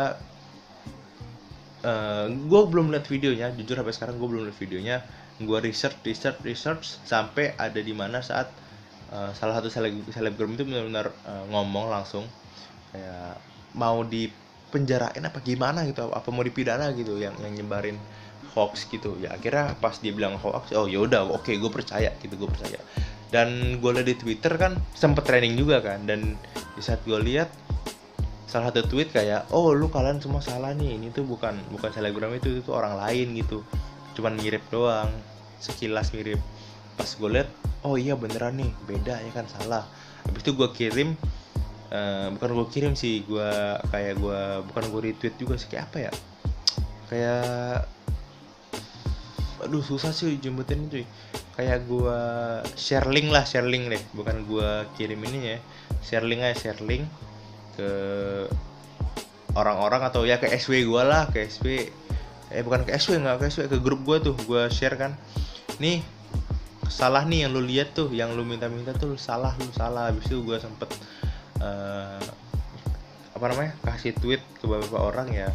gue 2.28 2.60
belum 2.68 2.90
lihat 2.90 3.06
videonya 3.06 3.54
jujur 3.54 3.78
sampai 3.78 3.94
sekarang 3.94 4.14
gue 4.18 4.28
belum 4.28 4.42
lihat 4.50 4.58
videonya. 4.58 4.96
Gue 5.38 5.62
research 5.62 6.02
research 6.02 6.42
research 6.42 6.98
sampai 7.06 7.54
ada 7.54 7.78
di 7.78 7.94
mana 7.94 8.18
saat 8.18 8.50
uh, 9.12 9.30
salah 9.32 9.60
satu 9.60 9.70
seleb 9.72 10.04
selebgram 10.10 10.52
itu 10.54 10.66
benar-benar 10.66 11.14
uh, 11.24 11.44
ngomong 11.48 11.88
langsung 11.88 12.26
kayak 12.92 13.38
mau 13.76 14.00
dipenjarain 14.04 15.20
apa 15.20 15.38
gimana 15.44 15.84
gitu 15.84 16.08
apa 16.08 16.28
mau 16.32 16.44
dipidana 16.44 16.92
gitu 16.96 17.20
yang 17.20 17.36
yang 17.40 17.52
nyebarin 17.52 17.96
hoax 18.58 18.90
gitu. 18.90 19.14
Ya 19.22 19.38
akhirnya 19.38 19.78
pas 19.78 19.94
dia 20.02 20.10
bilang 20.10 20.34
hoax 20.34 20.74
oh 20.74 20.90
yaudah 20.90 21.22
oke 21.30 21.54
gue 21.54 21.70
percaya 21.70 22.10
gitu 22.18 22.34
gue 22.34 22.50
percaya. 22.50 22.82
Dan 23.30 23.78
gue 23.78 23.90
lihat 23.94 24.08
di 24.10 24.16
twitter 24.18 24.58
kan 24.58 24.74
sempet 24.98 25.22
trending 25.22 25.54
juga 25.54 25.78
kan 25.78 26.02
dan 26.10 26.34
di 26.74 26.82
saat 26.82 26.98
gue 27.06 27.20
lihat 27.22 27.46
salah 28.48 28.72
satu 28.72 28.88
tweet 28.88 29.12
kayak 29.12 29.52
oh 29.52 29.76
lu 29.76 29.92
kalian 29.92 30.24
semua 30.24 30.40
salah 30.40 30.72
nih 30.72 30.96
ini 30.96 31.12
tuh 31.12 31.28
bukan 31.28 31.52
bukan 31.68 31.92
selebgram 31.92 32.32
itu 32.34 32.58
itu 32.58 32.70
orang 32.74 32.98
lain 32.98 33.38
gitu. 33.38 33.62
Cuman 34.18 34.34
mirip 34.42 34.64
doang 34.74 35.12
sekilas 35.62 36.10
mirip. 36.16 36.42
Pas 36.98 37.06
gue 37.06 37.30
liat 37.30 37.48
oh 37.86 37.94
iya 37.94 38.18
beneran 38.18 38.58
nih 38.58 38.72
beda 38.88 39.22
ya 39.22 39.30
kan 39.36 39.46
salah. 39.46 39.86
Habis 40.26 40.42
itu 40.48 40.52
gue 40.56 40.68
kirim 40.72 41.14
eh, 41.92 42.26
bukan 42.32 42.50
gue 42.56 42.66
kirim 42.72 42.92
sih 42.96 43.28
gue 43.28 43.50
kayak 43.92 44.16
gue 44.16 44.40
bukan 44.72 44.82
gue 44.88 45.00
retweet 45.12 45.36
juga 45.36 45.60
sih 45.60 45.68
kayak 45.68 45.84
apa 45.92 45.98
ya? 46.08 46.12
Kayak 47.12 47.84
aduh 49.58 49.82
susah 49.82 50.14
sih 50.14 50.38
jemputin 50.38 50.86
cuy 50.86 51.02
kayak 51.58 51.90
gue 51.90 52.20
share 52.78 53.10
link 53.10 53.34
lah 53.34 53.42
share 53.42 53.66
link 53.66 53.90
deh. 53.90 54.02
Bukan 54.14 54.46
gue 54.46 54.86
kirim 54.94 55.18
ini 55.26 55.38
ya. 55.54 55.58
Share 55.98 56.22
link 56.22 56.46
aja 56.46 56.54
share 56.54 56.80
link 56.86 57.02
ke 57.74 57.90
orang-orang 59.58 60.06
atau 60.06 60.22
ya 60.22 60.38
ke 60.38 60.46
SW 60.54 60.86
gue 60.86 61.02
lah 61.02 61.26
ke 61.34 61.42
SW 61.50 61.90
eh 62.48 62.62
bukan 62.62 62.86
ke 62.86 62.94
SW 62.94 63.18
nggak 63.18 63.42
ke 63.42 63.44
SW 63.50 63.66
ke 63.66 63.78
grup 63.82 64.06
gue 64.06 64.22
tuh 64.22 64.34
gue 64.46 64.70
share 64.70 64.94
kan. 64.94 65.18
Nih 65.82 66.06
salah 66.86 67.26
nih 67.26 67.44
yang 67.46 67.52
lu 67.58 67.62
lihat 67.66 67.92
tuh 67.92 68.08
yang 68.14 68.32
lu 68.38 68.46
minta-minta 68.46 68.94
tuh 68.94 69.18
salah 69.18 69.58
lu 69.58 69.70
salah. 69.74 70.14
Habis 70.14 70.30
itu 70.30 70.46
gue 70.46 70.62
sempet 70.62 70.94
eh, 71.58 72.22
apa 73.34 73.44
namanya 73.50 73.74
kasih 73.82 74.14
tweet 74.14 74.42
ke 74.62 74.64
beberapa 74.70 75.02
orang 75.10 75.34
ya. 75.34 75.50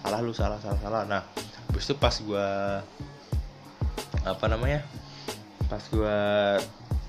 Salah 0.00 0.24
lu 0.24 0.32
salah 0.32 0.56
salah 0.64 0.80
salah. 0.80 1.04
Nah 1.04 1.20
habis 1.68 1.84
itu 1.84 1.94
pas 2.00 2.16
gue 2.16 2.48
apa 4.22 4.46
namanya 4.46 4.86
pas 5.66 5.82
gue 5.88 6.18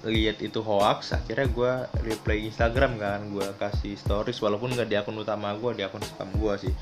lihat 0.04 0.44
itu 0.44 0.60
hoax 0.60 1.16
akhirnya 1.16 1.48
gue 1.48 1.72
reply 2.04 2.44
Instagram 2.52 3.00
kan 3.00 3.24
gue 3.32 3.48
kasih 3.56 3.96
stories 3.96 4.40
walaupun 4.44 4.76
nggak 4.76 4.92
di 4.92 5.00
akun 5.00 5.16
utama 5.16 5.56
gue 5.56 5.80
di 5.80 5.84
akun 5.84 6.04
spam 6.04 6.28
gue 6.36 6.54
sih. 6.60 6.74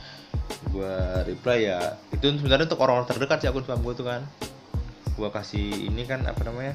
Gue 0.74 0.94
reply 1.30 1.70
ya 1.70 1.98
itu 2.10 2.26
sebenarnya 2.38 2.66
untuk 2.66 2.82
orang-orang 2.82 3.10
terdekat 3.10 3.46
sih 3.46 3.50
akun 3.50 3.62
spam 3.62 3.82
gue 3.86 3.94
tuh 3.94 4.08
kan. 4.10 4.26
Gue 5.14 5.30
kasih 5.30 5.90
ini 5.90 6.06
kan 6.10 6.26
apa 6.26 6.42
namanya 6.42 6.74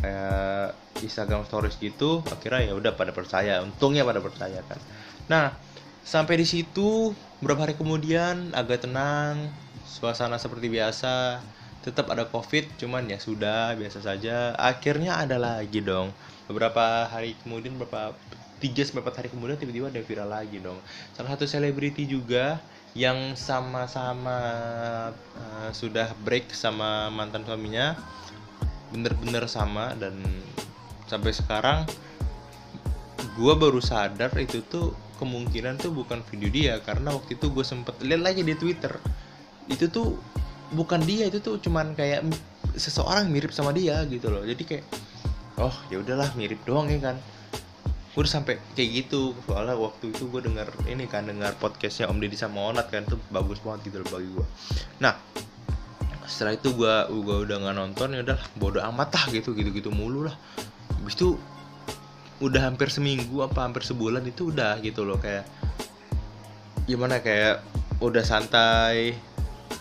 kayak 0.00 0.72
Instagram 1.04 1.44
stories 1.44 1.76
gitu 1.76 2.24
akhirnya 2.32 2.72
ya 2.72 2.74
udah 2.76 2.92
pada 2.96 3.12
percaya 3.12 3.60
untungnya 3.60 4.08
pada 4.08 4.24
percaya 4.24 4.64
kan. 4.64 4.80
Nah 5.28 5.52
sampai 6.00 6.40
di 6.40 6.46
situ 6.48 7.12
beberapa 7.44 7.68
hari 7.68 7.76
kemudian 7.76 8.56
agak 8.56 8.88
tenang 8.88 9.52
suasana 9.84 10.40
seperti 10.40 10.72
biasa 10.72 11.44
tetap 11.84 12.08
ada 12.08 12.24
covid 12.24 12.64
cuman 12.80 13.04
ya 13.04 13.20
sudah 13.20 13.76
biasa 13.76 14.00
saja. 14.00 14.56
Akhirnya 14.56 15.20
ada 15.20 15.36
lagi 15.36 15.84
dong. 15.84 16.16
Beberapa 16.48 17.04
hari 17.12 17.36
kemudian 17.44 17.76
beberapa 17.76 18.16
tiga 18.64 18.80
sampai 18.80 19.04
empat 19.04 19.16
hari 19.20 19.28
kemudian 19.28 19.60
tiba-tiba 19.60 19.92
ada 19.92 20.00
viral 20.00 20.30
lagi 20.32 20.56
dong. 20.64 20.80
Salah 21.12 21.36
satu 21.36 21.44
selebriti 21.44 22.08
juga 22.08 22.56
yang 22.96 23.36
sama-sama 23.36 24.38
uh, 25.12 25.70
sudah 25.76 26.16
break 26.24 26.56
sama 26.56 27.12
mantan 27.12 27.44
suaminya 27.44 27.98
bener-bener 28.94 29.44
sama 29.50 29.92
dan 29.98 30.14
sampai 31.10 31.34
sekarang 31.34 31.82
gue 33.34 33.54
baru 33.58 33.82
sadar 33.82 34.30
itu 34.38 34.62
tuh 34.70 34.94
kemungkinan 35.18 35.82
tuh 35.82 35.90
bukan 35.90 36.22
video 36.30 36.48
dia 36.48 36.74
karena 36.80 37.10
waktu 37.10 37.34
itu 37.34 37.50
gue 37.50 37.66
sempet 37.66 37.98
lihat 38.00 38.22
lagi 38.24 38.40
di 38.40 38.54
twitter. 38.56 38.96
Itu 39.68 39.90
tuh 39.90 40.08
bukan 40.74 41.00
dia 41.06 41.30
itu 41.30 41.38
tuh 41.38 41.62
cuman 41.62 41.94
kayak 41.94 42.26
seseorang 42.74 43.30
mirip 43.30 43.54
sama 43.54 43.70
dia 43.70 44.02
gitu 44.10 44.28
loh. 44.28 44.42
Jadi 44.42 44.62
kayak 44.66 44.84
oh 45.62 45.74
ya 45.88 46.02
udahlah 46.02 46.34
mirip 46.34 46.60
doang 46.66 46.90
ya 46.90 46.98
kan. 46.98 47.16
Gue 48.14 48.22
udah 48.22 48.30
sampai 48.30 48.62
kayak 48.78 48.90
gitu 49.06 49.34
soalnya 49.42 49.74
waktu 49.74 50.14
itu 50.14 50.30
gue 50.30 50.46
dengar 50.46 50.70
ini 50.86 51.10
kan 51.10 51.26
dengar 51.26 51.50
podcastnya 51.58 52.06
Om 52.06 52.22
Deddy 52.22 52.38
sama 52.38 52.70
Onat 52.70 52.86
kan 52.86 53.02
tuh 53.10 53.18
bagus 53.34 53.58
banget 53.58 53.90
gitu 53.90 54.06
loh 54.06 54.08
bagi 54.14 54.30
gue 54.30 54.46
nah 55.02 55.18
setelah 56.24 56.54
itu 56.54 56.70
gue 56.78 56.94
gue 57.10 57.36
udah 57.42 57.56
nggak 57.58 57.74
nonton 57.74 58.14
ya 58.14 58.22
udah 58.22 58.38
bodo 58.54 58.78
amat 58.80 59.18
lah 59.18 59.24
gitu 59.34 59.50
gitu 59.52 59.70
gitu 59.74 59.90
mulu 59.90 60.30
lah. 60.30 60.36
Habis 61.02 61.14
itu 61.20 61.28
udah 62.38 62.70
hampir 62.70 62.90
seminggu 62.90 63.42
apa 63.42 63.66
hampir 63.66 63.82
sebulan 63.86 64.24
itu 64.26 64.50
udah 64.50 64.80
gitu 64.82 65.06
loh 65.06 65.18
kayak 65.20 65.46
gimana 66.86 67.18
kayak 67.18 67.62
udah 68.02 68.24
santai 68.24 69.14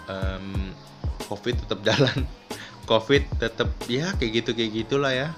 um, 0.07 0.71
covid 1.27 1.55
tetap 1.59 1.79
jalan. 1.83 2.17
Covid 2.83 3.23
tetap 3.39 3.71
ya 3.87 4.11
kayak 4.19 4.43
gitu 4.43 4.51
kayak 4.51 4.71
gitulah 4.83 5.15
ya. 5.15 5.31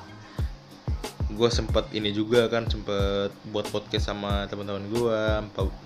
Gue 1.30 1.46
sempet 1.54 1.86
ini 1.94 2.10
juga 2.10 2.50
kan 2.50 2.66
sempet 2.66 3.30
buat 3.54 3.70
podcast 3.70 4.10
sama 4.10 4.50
teman-teman 4.50 4.90
gue 4.90 5.22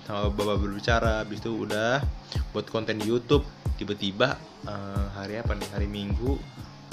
sama 0.08 0.32
bapak 0.32 0.56
berbicara. 0.56 1.28
Habis 1.28 1.44
itu 1.44 1.68
udah 1.68 2.00
buat 2.56 2.64
konten 2.72 3.04
YouTube. 3.04 3.44
Tiba-tiba 3.76 4.40
uh, 4.72 5.12
hari 5.20 5.44
apa 5.44 5.52
nih? 5.52 5.68
Hari 5.76 5.88
Minggu 5.92 6.40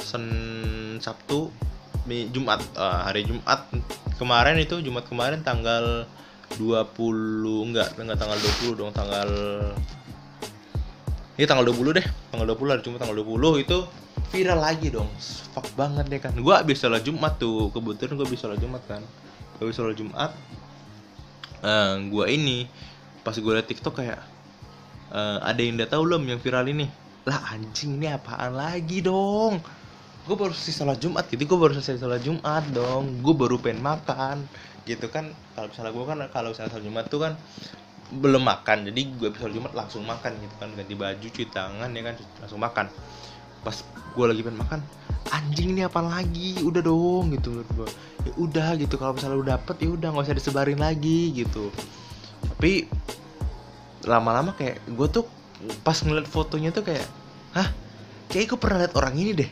Sen 0.02 0.26
Sabtu 0.98 1.54
Jumat. 2.06 2.58
Uh, 2.74 3.06
hari 3.06 3.22
Jumat 3.22 3.70
kemarin 4.18 4.58
itu 4.58 4.82
Jumat 4.82 5.06
kemarin 5.06 5.46
tanggal 5.46 6.10
20 6.58 7.70
enggak 7.70 7.94
enggak 7.98 8.18
tanggal 8.18 8.38
20 8.38 8.78
dong 8.78 8.90
tanggal 8.94 9.28
ini 11.36 11.44
tanggal 11.44 11.68
20 11.68 12.00
deh 12.00 12.06
tanggal 12.32 12.46
20 12.56 12.72
hari 12.72 12.80
cuma 12.80 12.96
tanggal 12.96 13.16
20 13.20 13.64
itu 13.64 13.78
viral 14.32 14.60
lagi 14.60 14.88
dong. 14.90 15.08
Fuck 15.52 15.68
banget 15.76 16.08
deh 16.08 16.20
kan. 16.20 16.32
Gue 16.34 16.54
abis 16.56 16.80
sholat 16.82 17.04
Jumat 17.04 17.36
tuh 17.36 17.68
kebetulan 17.70 18.16
gue 18.16 18.26
abis 18.26 18.40
sholat 18.40 18.58
Jumat 18.58 18.82
kan. 18.88 19.02
Gue 19.60 19.68
abis 19.68 19.76
sholat 19.76 19.96
Jumat 19.96 20.32
uh, 21.62 21.68
eh, 21.68 21.92
gue 22.08 22.24
ini 22.32 22.58
pas 23.24 23.34
gue 23.34 23.52
liat 23.52 23.66
TikTok 23.66 23.94
kayak 23.98 24.20
uh, 25.10 25.38
ada 25.42 25.60
yang 25.60 25.78
udah 25.80 25.88
tahu 25.88 26.02
belum 26.06 26.22
yang 26.30 26.40
viral 26.40 26.66
ini. 26.68 26.86
Lah 27.26 27.52
anjing 27.54 27.98
ini 27.98 28.06
apaan 28.10 28.54
lagi 28.54 29.02
dong? 29.02 29.58
Gue 30.26 30.34
baru 30.34 30.54
selesai 30.54 30.82
sholat 30.82 30.98
Jumat 30.98 31.24
gitu. 31.30 31.42
Gue 31.46 31.58
baru 31.58 31.72
selesai 31.78 32.02
sholat 32.02 32.22
Jumat 32.22 32.64
dong. 32.70 33.22
Gue 33.22 33.34
baru 33.34 33.58
pengen 33.58 33.82
makan 33.82 34.46
gitu 34.86 35.10
kan. 35.10 35.30
Kalau 35.54 35.68
misalnya 35.70 35.92
gue 35.92 36.04
kan 36.06 36.18
kalau 36.30 36.48
misalnya 36.54 36.70
sholat 36.72 36.86
Jumat 36.86 37.04
tuh 37.10 37.20
kan 37.22 37.32
belum 38.10 38.42
makan. 38.42 38.86
Jadi 38.90 39.00
gue 39.18 39.28
episode 39.30 39.52
Jumat 39.54 39.72
langsung 39.74 40.06
makan 40.06 40.34
gitu 40.38 40.54
kan. 40.58 40.68
Ganti 40.74 40.94
baju 40.94 41.26
cuci 41.26 41.46
tangan 41.50 41.90
ya 41.90 42.02
kan 42.06 42.14
langsung 42.42 42.60
makan. 42.62 42.86
Pas 43.66 43.76
gue 44.16 44.24
lagi 44.26 44.40
pengen 44.46 44.60
makan 44.62 44.80
anjing 45.32 45.74
ini 45.74 45.82
apa 45.86 46.00
lagi? 46.02 46.58
Udah 46.62 46.82
dong 46.82 47.34
gitu 47.34 47.50
menurut 47.54 47.70
gue 47.74 47.88
ya 48.26 48.32
udah 48.42 48.68
gitu 48.74 48.98
kalau 48.98 49.14
misalnya 49.14 49.38
udah 49.38 49.50
dapet 49.54 49.76
ya 49.86 49.88
udah 49.94 50.08
nggak 50.10 50.26
usah 50.26 50.36
disebarin 50.36 50.80
lagi 50.82 51.30
gitu. 51.34 51.70
Tapi 52.42 52.90
lama-lama 54.06 54.54
kayak 54.54 54.82
gue 54.86 55.08
tuh 55.10 55.24
pas 55.82 55.96
ngeliat 56.02 56.26
fotonya 56.26 56.74
tuh 56.74 56.82
kayak 56.86 57.06
hah? 57.54 57.70
Kayak 58.26 58.54
gue 58.54 58.58
pernah 58.58 58.78
liat 58.82 58.94
orang 58.98 59.14
ini 59.14 59.32
deh. 59.34 59.50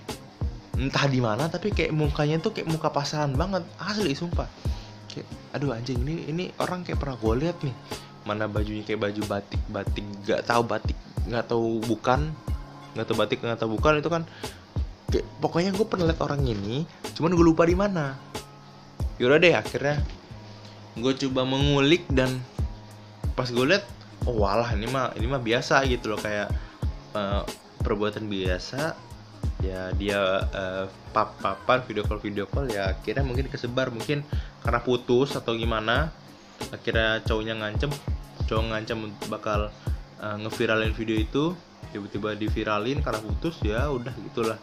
Entah 0.74 1.06
di 1.06 1.22
mana 1.22 1.46
tapi 1.46 1.70
kayak 1.70 1.94
mukanya 1.94 2.42
tuh 2.42 2.50
kayak 2.50 2.66
muka 2.66 2.90
pasaran 2.90 3.34
banget. 3.38 3.62
Asli 3.78 4.10
sumpah. 4.18 4.50
Kayak 5.06 5.26
aduh 5.54 5.70
anjing 5.70 6.02
ini 6.02 6.26
ini 6.26 6.44
orang 6.58 6.82
kayak 6.82 6.98
pernah 6.98 7.14
gue 7.14 7.34
liat 7.46 7.58
nih 7.62 7.74
mana 8.24 8.48
bajunya 8.48 8.84
kayak 8.84 9.00
baju 9.04 9.22
batik 9.28 9.62
batik 9.68 10.04
nggak 10.24 10.42
tahu 10.48 10.62
batik 10.64 10.98
nggak 11.28 11.44
tahu 11.48 11.80
bukan 11.84 12.32
nggak 12.96 13.06
tahu 13.08 13.16
batik 13.20 13.38
nggak 13.40 13.58
tahu 13.60 13.70
bukan 13.76 14.00
itu 14.00 14.10
kan 14.12 14.22
kayak, 15.12 15.26
pokoknya 15.38 15.70
gue 15.76 15.86
pernah 15.86 16.08
lihat 16.08 16.20
orang 16.24 16.42
ini 16.44 16.88
cuman 17.14 17.32
gue 17.36 17.46
lupa 17.46 17.62
di 17.68 17.76
mana. 17.78 18.16
Yaudah 19.22 19.38
deh 19.38 19.54
akhirnya 19.54 20.02
gue 20.98 21.12
coba 21.26 21.46
mengulik 21.46 22.06
dan 22.10 22.42
pas 23.34 23.46
gue 23.50 23.62
lihat 23.66 23.86
oh 24.26 24.34
walah 24.42 24.70
ini 24.74 24.86
mah 24.86 25.14
ini 25.18 25.26
mah 25.26 25.42
biasa 25.42 25.82
gitu 25.90 26.14
loh 26.14 26.20
kayak 26.22 26.50
uh, 27.14 27.42
perbuatan 27.82 28.26
biasa 28.30 28.94
ya 29.62 29.90
dia 29.96 30.20
uh, 30.50 30.84
pap-papan 31.10 31.82
video 31.86 32.04
call 32.06 32.22
video 32.22 32.44
call 32.46 32.70
ya 32.70 32.94
akhirnya 32.94 33.26
mungkin 33.26 33.50
kesebar 33.50 33.90
mungkin 33.90 34.22
karena 34.62 34.80
putus 34.80 35.34
atau 35.34 35.54
gimana 35.56 36.10
akhirnya 36.72 37.22
cowoknya 37.24 37.54
ngancem. 37.58 37.90
Cowok 38.44 38.64
ngancem 38.70 38.98
bakal 39.32 39.70
uh, 40.20 40.36
ngeviralin 40.42 40.92
video 40.92 41.16
itu. 41.16 41.44
Tiba-tiba 41.94 42.34
diviralin 42.34 42.98
karena 43.00 43.22
putus 43.22 43.62
ya 43.62 43.86
udah 43.86 44.10
gitulah. 44.30 44.58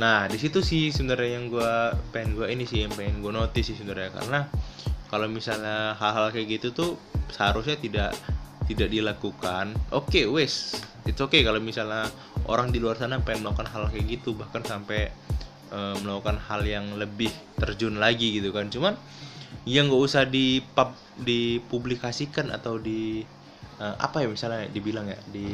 Nah 0.00 0.26
di 0.26 0.40
situ 0.40 0.64
sih 0.64 0.90
sebenarnya 0.90 1.38
yang 1.38 1.46
gue 1.52 1.72
pengen 2.10 2.34
gue 2.34 2.46
ini 2.50 2.64
sih 2.66 2.82
yang 2.82 2.92
pengen 2.96 3.22
gue 3.22 3.30
notice 3.30 3.70
sih 3.70 3.76
sebenarnya. 3.78 4.10
Karena 4.10 4.40
kalau 5.10 5.26
misalnya 5.30 5.94
hal-hal 5.98 6.30
kayak 6.34 6.58
gitu 6.58 6.74
tuh 6.74 6.90
seharusnya 7.30 7.78
tidak 7.78 8.10
tidak 8.66 8.90
dilakukan. 8.90 9.74
Oke 9.94 10.22
okay, 10.22 10.24
wes. 10.26 10.82
Itu 11.06 11.26
oke 11.26 11.38
okay 11.38 11.46
kalau 11.46 11.62
misalnya 11.62 12.10
orang 12.50 12.74
di 12.74 12.82
luar 12.82 12.98
sana 12.98 13.22
pengen 13.22 13.46
melakukan 13.46 13.70
hal 13.70 13.86
kayak 13.90 14.06
gitu. 14.18 14.34
Bahkan 14.34 14.62
sampai 14.66 15.10
uh, 15.70 15.94
melakukan 16.02 16.38
hal 16.50 16.66
yang 16.66 16.98
lebih 16.98 17.30
terjun 17.58 17.98
lagi 17.98 18.42
gitu 18.42 18.50
kan. 18.50 18.70
Cuman 18.70 18.94
yang 19.68 19.92
nggak 19.92 20.02
usah 20.02 20.24
di 20.24 20.64
pub, 20.64 20.96
dipublikasikan 21.20 22.48
atau 22.48 22.80
di 22.80 23.20
uh, 23.80 23.96
apa 24.00 24.24
ya 24.24 24.28
misalnya 24.32 24.68
dibilang 24.72 25.08
ya 25.08 25.18
di 25.28 25.48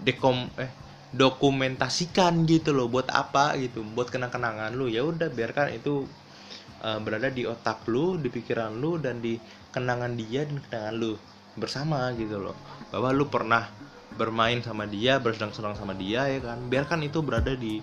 dekom 0.00 0.48
eh 0.56 0.72
dokumentasikan 1.16 2.44
gitu 2.44 2.76
loh 2.76 2.92
buat 2.92 3.08
apa 3.08 3.56
gitu 3.56 3.84
buat 3.96 4.08
kenang-kenangan 4.12 4.72
lu. 4.76 4.88
Ya 4.88 5.04
udah 5.04 5.32
biarkan 5.32 5.72
itu 5.76 6.04
uh, 6.84 6.98
berada 7.00 7.32
di 7.32 7.48
otak 7.48 7.88
lu 7.88 8.20
di 8.20 8.28
pikiran 8.28 8.76
lu 8.76 9.00
dan 9.00 9.20
di 9.24 9.40
kenangan 9.72 10.16
dia 10.16 10.44
dan 10.44 10.60
kenangan 10.68 10.94
lu 10.96 11.12
bersama 11.56 12.12
gitu 12.16 12.40
loh. 12.40 12.56
Bahwa 12.92 13.12
lu 13.12 13.28
pernah 13.28 13.68
bermain 14.16 14.64
sama 14.64 14.88
dia 14.88 15.20
bersenang-senang 15.20 15.76
sama 15.76 15.92
dia 15.92 16.28
ya 16.28 16.40
kan? 16.40 16.68
Biarkan 16.68 17.04
itu 17.04 17.20
berada 17.20 17.52
di 17.52 17.80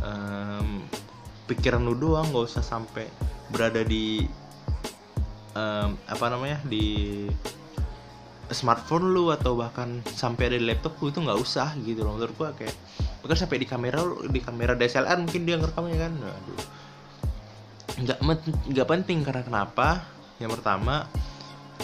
um, 0.00 0.84
pikiran 1.48 1.84
lu 1.84 1.96
doang 1.96 2.32
nggak 2.32 2.44
usah 2.48 2.64
sampai 2.64 3.08
berada 3.52 3.84
di 3.86 4.26
um, 5.56 5.96
apa 6.04 6.26
namanya 6.28 6.60
di 6.68 7.24
smartphone 8.52 9.10
lu 9.10 9.34
atau 9.34 9.58
bahkan 9.58 10.04
sampai 10.06 10.52
ada 10.52 10.56
di 10.60 10.66
laptop 10.68 11.00
lu 11.02 11.10
itu 11.10 11.18
nggak 11.24 11.40
usah 11.40 11.74
gitu 11.82 12.04
loh. 12.04 12.14
Menurut 12.20 12.34
gua 12.36 12.50
kayak 12.54 12.76
bahkan 13.24 13.38
sampai 13.42 13.58
di 13.58 13.66
kamera 13.66 13.98
di 14.28 14.40
kamera 14.44 14.76
DSLR 14.76 15.18
mungkin 15.18 15.42
dia 15.48 15.56
ngerekamnya 15.58 15.96
kan? 15.98 16.12
Aduh. 16.20 16.60
Nggak 17.96 18.18
nggak 18.70 18.88
penting 18.88 19.18
karena 19.24 19.42
kenapa? 19.42 20.04
Yang 20.38 20.60
pertama 20.60 21.08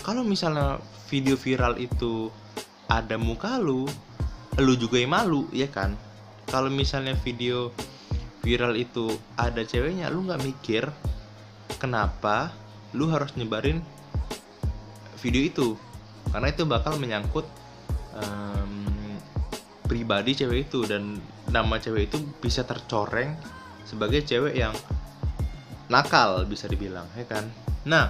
kalau 0.05 0.23
misalnya 0.23 0.79
video 1.09 1.35
viral 1.35 1.81
itu 1.81 2.29
ada 2.87 3.17
muka 3.17 3.57
lu 3.57 3.89
lu 4.61 4.73
juga 4.77 5.01
yang 5.01 5.17
malu 5.17 5.49
ya 5.51 5.67
kan? 5.67 5.97
Kalau 6.47 6.69
misalnya 6.69 7.17
video 7.17 7.73
viral 8.45 8.77
itu 8.77 9.09
ada 9.39 9.65
ceweknya 9.65 10.13
lu 10.13 10.29
nggak 10.29 10.43
mikir 10.45 10.85
kenapa 11.81 12.53
lu 12.93 13.09
harus 13.09 13.33
nyebarin 13.37 13.81
video 15.21 15.43
itu. 15.45 15.69
Karena 16.33 16.49
itu 16.49 16.65
bakal 16.65 16.97
menyangkut 16.97 17.45
um, 18.17 18.73
pribadi 19.85 20.33
cewek 20.33 20.71
itu 20.71 20.89
dan 20.89 21.21
nama 21.53 21.77
cewek 21.77 22.09
itu 22.09 22.19
bisa 22.41 22.65
tercoreng 22.65 23.37
sebagai 23.85 24.25
cewek 24.25 24.57
yang 24.57 24.73
nakal 25.93 26.49
bisa 26.49 26.65
dibilang 26.71 27.05
ya 27.19 27.29
kan? 27.29 27.45
Nah 27.85 28.09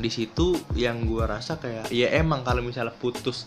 di 0.00 0.08
situ 0.08 0.56
yang 0.72 1.04
gue 1.04 1.22
rasa 1.28 1.60
kayak 1.60 1.92
ya 1.92 2.08
emang 2.16 2.40
kalau 2.40 2.64
misalnya 2.64 2.96
putus 2.96 3.44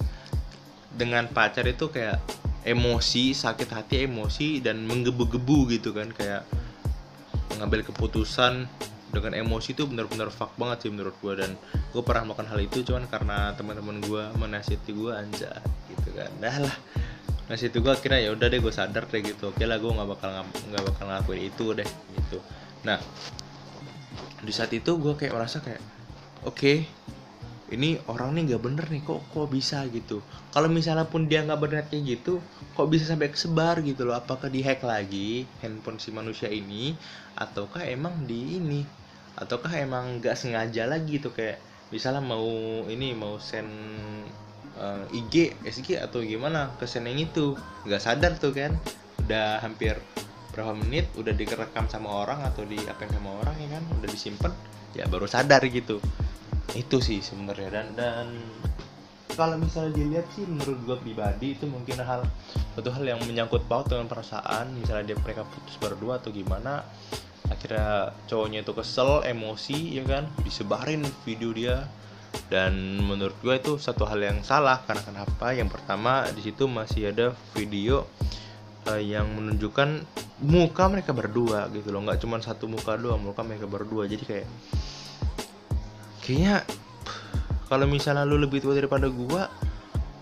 dengan 0.94 1.26
pacar 1.26 1.66
itu 1.66 1.90
kayak 1.90 2.22
emosi 2.64 3.34
sakit 3.34 3.70
hati 3.74 4.06
emosi 4.06 4.62
dan 4.62 4.86
menggebu-gebu 4.86 5.74
gitu 5.74 5.92
kan 5.92 6.14
kayak 6.14 6.46
mengambil 7.52 7.82
keputusan 7.90 8.70
dengan 9.14 9.38
emosi 9.38 9.78
itu 9.78 9.86
benar-benar 9.86 10.34
fuck 10.34 10.58
banget 10.58 10.86
sih 10.86 10.90
menurut 10.90 11.14
gue 11.22 11.34
dan 11.38 11.54
gue 11.94 12.02
pernah 12.02 12.34
melakukan 12.34 12.50
hal 12.50 12.60
itu 12.66 12.82
cuman 12.82 13.06
karena 13.06 13.54
teman-teman 13.54 14.02
gue 14.02 14.24
menasihati 14.42 14.92
gue 14.92 15.12
anja 15.14 15.54
gitu 15.94 16.10
kan. 16.18 16.34
Dah 16.42 16.58
lah. 16.66 16.76
Nasihati 17.46 17.78
gue 17.78 17.94
akhirnya 17.94 18.20
ya 18.26 18.30
udah 18.34 18.48
deh 18.50 18.58
gue 18.58 18.74
sadar 18.74 19.06
deh 19.06 19.22
gitu. 19.22 19.54
Oke 19.54 19.70
lah 19.70 19.78
gue 19.78 19.92
nggak 19.94 20.10
bakal 20.10 20.30
nggak 20.42 20.84
bakal 20.90 21.04
ngelakuin 21.06 21.42
itu 21.46 21.66
deh 21.78 21.90
gitu. 22.18 22.38
Nah 22.82 22.98
di 24.42 24.52
saat 24.52 24.74
itu 24.74 24.98
gue 24.98 25.14
kayak 25.14 25.32
merasa 25.32 25.62
kayak 25.64 25.80
oke 26.44 26.58
okay, 26.58 26.78
ini 27.72 27.96
orang 28.12 28.36
nih 28.36 28.54
nggak 28.54 28.64
bener 28.66 28.86
nih 28.90 29.06
kok 29.06 29.22
kok 29.30 29.46
bisa 29.46 29.86
gitu? 29.94 30.26
Kalau 30.50 30.74
misalnya 30.74 31.06
pun 31.06 31.30
dia 31.30 31.46
nggak 31.46 31.62
bener 31.62 31.86
kayak 31.86 32.18
gitu 32.18 32.42
kok 32.74 32.90
bisa 32.90 33.06
sampai 33.06 33.30
kesebar 33.30 33.78
gitu 33.86 34.10
loh? 34.10 34.18
Apakah 34.18 34.50
di 34.50 34.66
hack 34.66 34.82
lagi 34.82 35.46
handphone 35.62 36.02
si 36.02 36.10
manusia 36.10 36.50
ini 36.50 36.98
ataukah 37.38 37.86
emang 37.86 38.26
di 38.26 38.58
ini 38.58 39.03
ataukah 39.38 39.74
emang 39.82 40.22
nggak 40.22 40.38
sengaja 40.38 40.86
lagi 40.86 41.18
tuh 41.18 41.34
kayak 41.34 41.58
misalnya 41.90 42.22
mau 42.22 42.46
ini 42.90 43.14
mau 43.14 43.38
send 43.38 43.70
uh, 44.78 45.06
eh, 45.10 45.20
IG 45.20 45.58
SG 45.66 46.02
atau 46.02 46.22
gimana 46.22 46.74
ke 46.78 46.86
send 46.86 47.10
yang 47.10 47.22
itu? 47.22 47.58
Nggak 47.86 48.02
sadar 48.02 48.34
tuh 48.38 48.54
kan? 48.54 48.74
Udah 49.26 49.62
hampir 49.62 49.98
berapa 50.54 50.78
menit 50.78 51.10
udah 51.18 51.34
direkam 51.34 51.90
sama 51.90 52.14
orang 52.14 52.46
atau 52.46 52.62
di 52.62 52.78
apa 52.86 53.10
sama 53.10 53.42
orang 53.42 53.56
ya 53.58 53.70
kan? 53.78 53.84
Udah 54.02 54.10
disimpan 54.10 54.54
ya 54.94 55.06
baru 55.10 55.26
sadar 55.26 55.62
gitu. 55.66 55.98
Itu 56.78 57.02
sih 57.02 57.22
sebenarnya. 57.22 57.70
Dan 57.70 57.88
dan 57.98 58.28
kalau 59.34 59.58
misalnya 59.58 59.98
dilihat 59.98 60.30
sih 60.38 60.46
menurut 60.46 60.78
gue 60.86 60.98
pribadi 61.02 61.58
itu 61.58 61.66
mungkin 61.66 61.98
hal 61.98 62.22
satu 62.78 62.90
hal 62.94 63.02
yang 63.02 63.20
menyangkut 63.26 63.66
paut 63.66 63.90
dengan 63.90 64.06
perasaan 64.06 64.78
misalnya 64.78 65.14
dia 65.14 65.18
mereka 65.18 65.42
putus 65.46 65.74
berdua 65.82 66.22
atau 66.22 66.30
gimana 66.30 66.86
akhirnya 67.54 68.12
cowoknya 68.26 68.66
itu 68.66 68.74
kesel 68.74 69.22
emosi 69.24 70.02
ya 70.02 70.04
kan? 70.04 70.26
Disebarin 70.42 71.06
video 71.24 71.54
dia. 71.54 71.86
Dan 72.50 72.98
menurut 73.06 73.38
gue 73.46 73.54
itu 73.54 73.78
satu 73.78 74.10
hal 74.10 74.18
yang 74.18 74.42
salah 74.42 74.82
karena 74.90 75.06
kenapa? 75.06 75.54
Yang 75.54 75.70
pertama 75.78 76.26
di 76.34 76.42
situ 76.42 76.66
masih 76.66 77.14
ada 77.14 77.38
video 77.54 78.10
uh, 78.90 78.98
yang 78.98 79.30
menunjukkan 79.38 80.02
muka 80.42 80.84
mereka 80.90 81.14
berdua 81.14 81.70
gitu 81.72 81.94
loh. 81.94 82.02
Nggak 82.02 82.26
cuma 82.26 82.42
satu 82.42 82.66
muka 82.66 82.98
doang 82.98 83.22
muka 83.22 83.46
mereka 83.46 83.70
berdua. 83.70 84.10
Jadi 84.10 84.24
kayak 84.26 84.48
kayaknya 86.26 86.66
kalau 87.70 87.86
misalnya 87.86 88.26
lu 88.26 88.42
lebih 88.42 88.62
tua 88.62 88.74
daripada 88.74 89.08
gue 89.10 89.42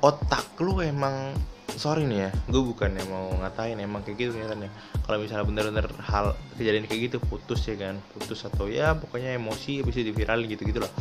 otak 0.01 0.57
lu 0.59 0.81
emang 0.81 1.31
sorry 1.75 2.03
nih 2.07 2.27
ya 2.27 2.29
gue 2.51 2.62
bukan 2.62 2.91
yang 2.93 3.10
mau 3.10 3.31
ngatain 3.41 3.79
emang 3.79 4.03
kayak 4.03 4.17
gitu 4.19 4.38
nyatanya 4.38 4.69
kalau 5.07 5.17
misalnya 5.21 5.45
bener-bener 5.47 5.88
hal 6.03 6.36
kejadian 6.60 6.86
kayak 6.88 7.12
gitu 7.12 7.17
putus 7.23 7.63
ya 7.67 7.75
kan 7.79 7.99
putus 8.15 8.43
atau 8.47 8.67
ya 8.67 8.95
pokoknya 8.95 9.36
emosi 9.39 9.81
habis 9.81 9.95
itu 9.99 10.12
viral 10.12 10.43
gitu 10.47 10.63
gitu 10.67 10.79
loh. 10.84 10.91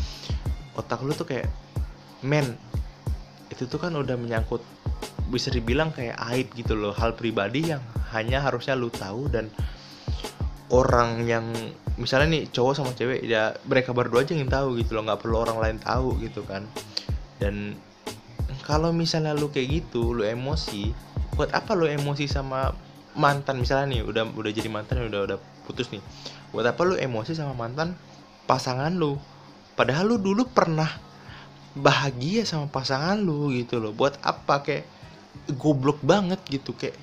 Otak 0.78 1.02
lu 1.02 1.12
tuh 1.12 1.26
kayak 1.26 1.50
men 2.22 2.56
itu 3.50 3.66
tuh 3.66 3.83
kan 3.83 3.92
udah 3.92 4.14
menyangkut 4.14 4.62
bisa 5.30 5.50
dibilang 5.50 5.94
kayak 5.94 6.18
aib 6.35 6.50
gitu 6.59 6.74
loh 6.74 6.94
hal 6.94 7.14
pribadi 7.14 7.70
yang 7.70 7.83
hanya 8.11 8.42
harusnya 8.42 8.74
lu 8.74 8.90
tahu 8.90 9.30
dan 9.30 9.46
orang 10.70 11.26
yang 11.26 11.50
misalnya 11.98 12.40
nih 12.40 12.42
cowok 12.50 12.72
sama 12.78 12.90
cewek 12.94 13.26
ya 13.26 13.54
mereka 13.66 13.90
berdua 13.90 14.22
aja 14.22 14.35
yang 14.35 14.50
tahu 14.50 14.78
gitu 14.78 14.98
loh 14.98 15.06
nggak 15.06 15.20
perlu 15.22 15.37
orang 15.42 15.59
lain 15.59 15.78
tahu 15.83 16.18
gitu 16.22 16.46
kan. 16.46 16.66
Dan 17.40 17.74
kalau 18.66 18.94
misalnya 18.94 19.34
lu 19.34 19.50
kayak 19.50 19.68
gitu 19.82 20.14
lu 20.14 20.22
emosi 20.26 20.92
buat 21.34 21.50
apa 21.56 21.72
lu 21.72 21.88
emosi 21.88 22.28
sama 22.28 22.74
mantan? 23.16 23.62
Misalnya 23.62 23.96
nih 23.96 24.02
udah 24.04 24.24
udah 24.36 24.50
jadi 24.52 24.68
mantan 24.68 25.08
udah 25.08 25.20
udah 25.24 25.38
putus 25.64 25.88
nih. 25.88 26.02
Buat 26.52 26.74
apa 26.74 26.82
lu 26.84 26.94
emosi 26.98 27.32
sama 27.32 27.56
mantan 27.56 27.96
pasangan 28.44 28.92
lu? 28.92 29.16
Padahal 29.78 30.12
lu 30.12 30.16
dulu 30.20 30.44
pernah 30.50 30.90
bahagia 31.72 32.44
sama 32.44 32.68
pasangan 32.68 33.16
lu 33.16 33.54
gitu 33.54 33.80
loh. 33.80 33.94
Buat 33.96 34.20
apa? 34.20 34.60
Kayak 34.60 34.84
goblok 35.56 36.02
banget 36.04 36.42
gitu 36.50 36.76
kayak 36.76 36.98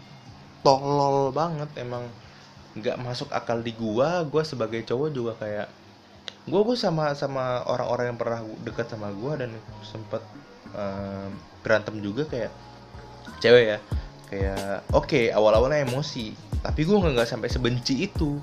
tolol 0.61 1.33
banget. 1.33 1.71
Emang 1.79 2.05
nggak 2.77 2.99
masuk 3.01 3.33
akal 3.33 3.63
di 3.65 3.73
gua. 3.73 4.21
Gua 4.27 4.45
sebagai 4.45 4.85
cowok 4.85 5.09
juga 5.09 5.33
kayak 5.39 5.67
gua 6.47 6.61
gua 6.61 6.77
sama 6.77 7.11
sama 7.17 7.65
orang-orang 7.65 8.13
yang 8.13 8.19
pernah 8.19 8.39
dekat 8.61 8.87
sama 8.91 9.09
gua 9.15 9.39
dan 9.39 9.51
sempet 9.81 10.21
berantem 11.63 11.99
juga 11.99 12.27
kayak 12.27 12.51
cewek 13.39 13.65
ya. 13.75 13.79
Kayak 14.27 14.83
oke 14.91 15.07
okay, 15.07 15.25
awal-awalnya 15.31 15.87
emosi 15.87 16.35
tapi 16.59 16.83
gue 16.83 16.97
nggak 16.99 17.29
sampai 17.29 17.47
sebenci 17.47 18.07
itu. 18.07 18.39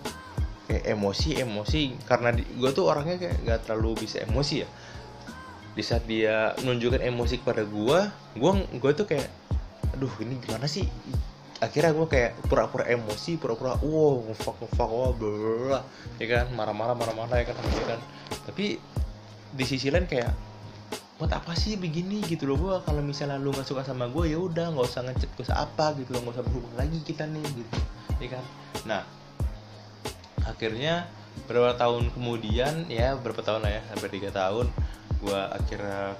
Kayak 0.64 0.96
emosi 0.96 1.44
emosi 1.44 1.82
karena 2.08 2.32
gue 2.32 2.70
tuh 2.72 2.88
orangnya 2.88 3.20
kayak 3.20 3.36
nggak 3.44 3.60
terlalu 3.68 4.08
bisa 4.08 4.24
emosi 4.24 4.64
ya. 4.64 4.68
Di 5.74 5.82
saat 5.84 6.08
dia 6.08 6.56
menunjukkan 6.64 7.04
emosi 7.04 7.44
kepada 7.44 7.68
gue 7.68 7.98
gue 8.38 8.50
gue 8.80 8.90
tuh 8.96 9.04
kayak 9.04 9.28
aduh 9.92 10.12
ini 10.24 10.40
gimana 10.40 10.64
sih? 10.64 10.88
Akhirnya 11.60 11.92
gue 11.92 12.08
kayak 12.08 12.48
pura-pura 12.48 12.88
emosi 12.88 13.36
pura-pura 13.36 13.76
wow 13.84 14.24
ngefak 14.24 14.56
ngefak 14.64 14.88
wow 14.88 15.12
bla 15.12 15.84
ya 16.16 16.26
kan? 16.32 16.46
Marah-marah 16.56 16.96
marah-marah 16.96 17.44
ya 17.44 17.46
kan 17.52 17.56
ya 17.60 17.86
kan? 17.96 18.00
Tapi 18.48 18.80
di 19.54 19.64
sisi 19.68 19.92
lain 19.92 20.08
kayak 20.08 20.32
buat 21.24 21.40
apa 21.40 21.56
sih 21.56 21.80
begini? 21.80 22.20
Gitu 22.20 22.44
loh 22.44 22.60
gue 22.60 22.76
kalau 22.84 23.00
misalnya 23.00 23.40
lu 23.40 23.48
nggak 23.48 23.64
suka 23.64 23.80
sama 23.80 24.12
gue 24.12 24.28
ya 24.28 24.36
udah 24.36 24.76
nggak 24.76 24.84
usah 24.84 25.08
ngechat 25.08 25.32
gue 25.32 25.48
apa 25.56 25.96
gitu 25.96 26.12
loh 26.12 26.20
nggak 26.20 26.36
usah 26.36 26.44
berhubung 26.44 26.74
lagi 26.76 27.00
kita 27.00 27.24
nih 27.24 27.40
gitu 27.40 27.76
ya 28.20 28.28
kan? 28.36 28.44
Nah 28.84 29.02
akhirnya 30.44 31.08
beberapa 31.48 31.72
tahun 31.80 32.12
kemudian 32.12 32.92
ya 32.92 33.16
berapa 33.16 33.40
tahun 33.40 33.64
lah 33.64 33.72
ya 33.72 33.82
hampir 33.88 34.20
tiga 34.20 34.36
tahun 34.36 34.68
gue 35.24 35.40
akhirnya 35.48 36.12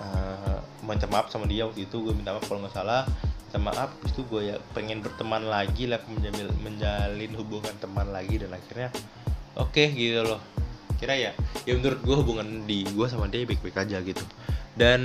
uh, 0.00 0.58
minta 0.80 1.04
maaf 1.12 1.28
sama 1.28 1.44
dia 1.44 1.68
waktu 1.68 1.84
itu 1.84 2.00
gue 2.00 2.16
minta 2.16 2.32
maaf 2.32 2.48
kalau 2.48 2.64
nggak 2.64 2.72
salah 2.72 3.04
minta 3.52 3.58
maaf 3.60 3.92
itu 4.08 4.24
gue 4.32 4.48
ya 4.48 4.56
pengen 4.72 5.04
berteman 5.04 5.44
lagi 5.44 5.84
lah 5.84 6.00
menjalin, 6.08 6.48
menjalin 6.64 7.32
hubungan 7.36 7.76
teman 7.76 8.08
lagi 8.08 8.40
dan 8.40 8.56
akhirnya 8.56 8.88
oke 9.60 9.76
okay, 9.76 9.92
gitu 9.92 10.24
loh 10.24 10.40
kira 10.98 11.14
ya 11.14 11.32
ya 11.64 11.72
menurut 11.78 12.00
gue 12.02 12.16
hubungan 12.18 12.46
di 12.66 12.82
gue 12.84 13.06
sama 13.06 13.30
dia 13.30 13.46
baik-baik 13.46 13.78
aja 13.78 14.02
gitu. 14.02 14.24
Dan 14.74 15.00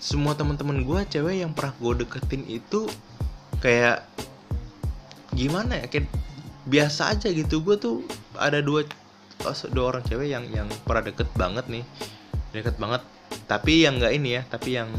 semua 0.00 0.32
teman-teman 0.34 0.82
gue 0.82 1.00
cewek 1.08 1.44
yang 1.44 1.52
pernah 1.52 1.76
gue 1.76 2.04
deketin 2.04 2.42
itu 2.48 2.88
kayak 3.60 4.02
gimana 5.36 5.84
ya 5.84 5.86
kayak 5.86 6.08
biasa 6.64 7.12
aja 7.12 7.28
gitu. 7.28 7.60
Gue 7.60 7.76
tuh 7.76 8.02
ada 8.34 8.64
dua 8.64 8.88
oh, 9.44 9.56
dua 9.70 9.84
orang 9.94 10.02
cewek 10.08 10.32
yang 10.32 10.48
yang 10.48 10.68
pernah 10.88 11.06
deket 11.06 11.28
banget 11.36 11.68
nih. 11.68 11.84
Deket 12.56 12.80
banget 12.80 13.04
tapi 13.48 13.84
yang 13.84 13.96
nggak 13.96 14.12
ini 14.12 14.40
ya 14.40 14.42
tapi 14.44 14.76
yang 14.76 14.90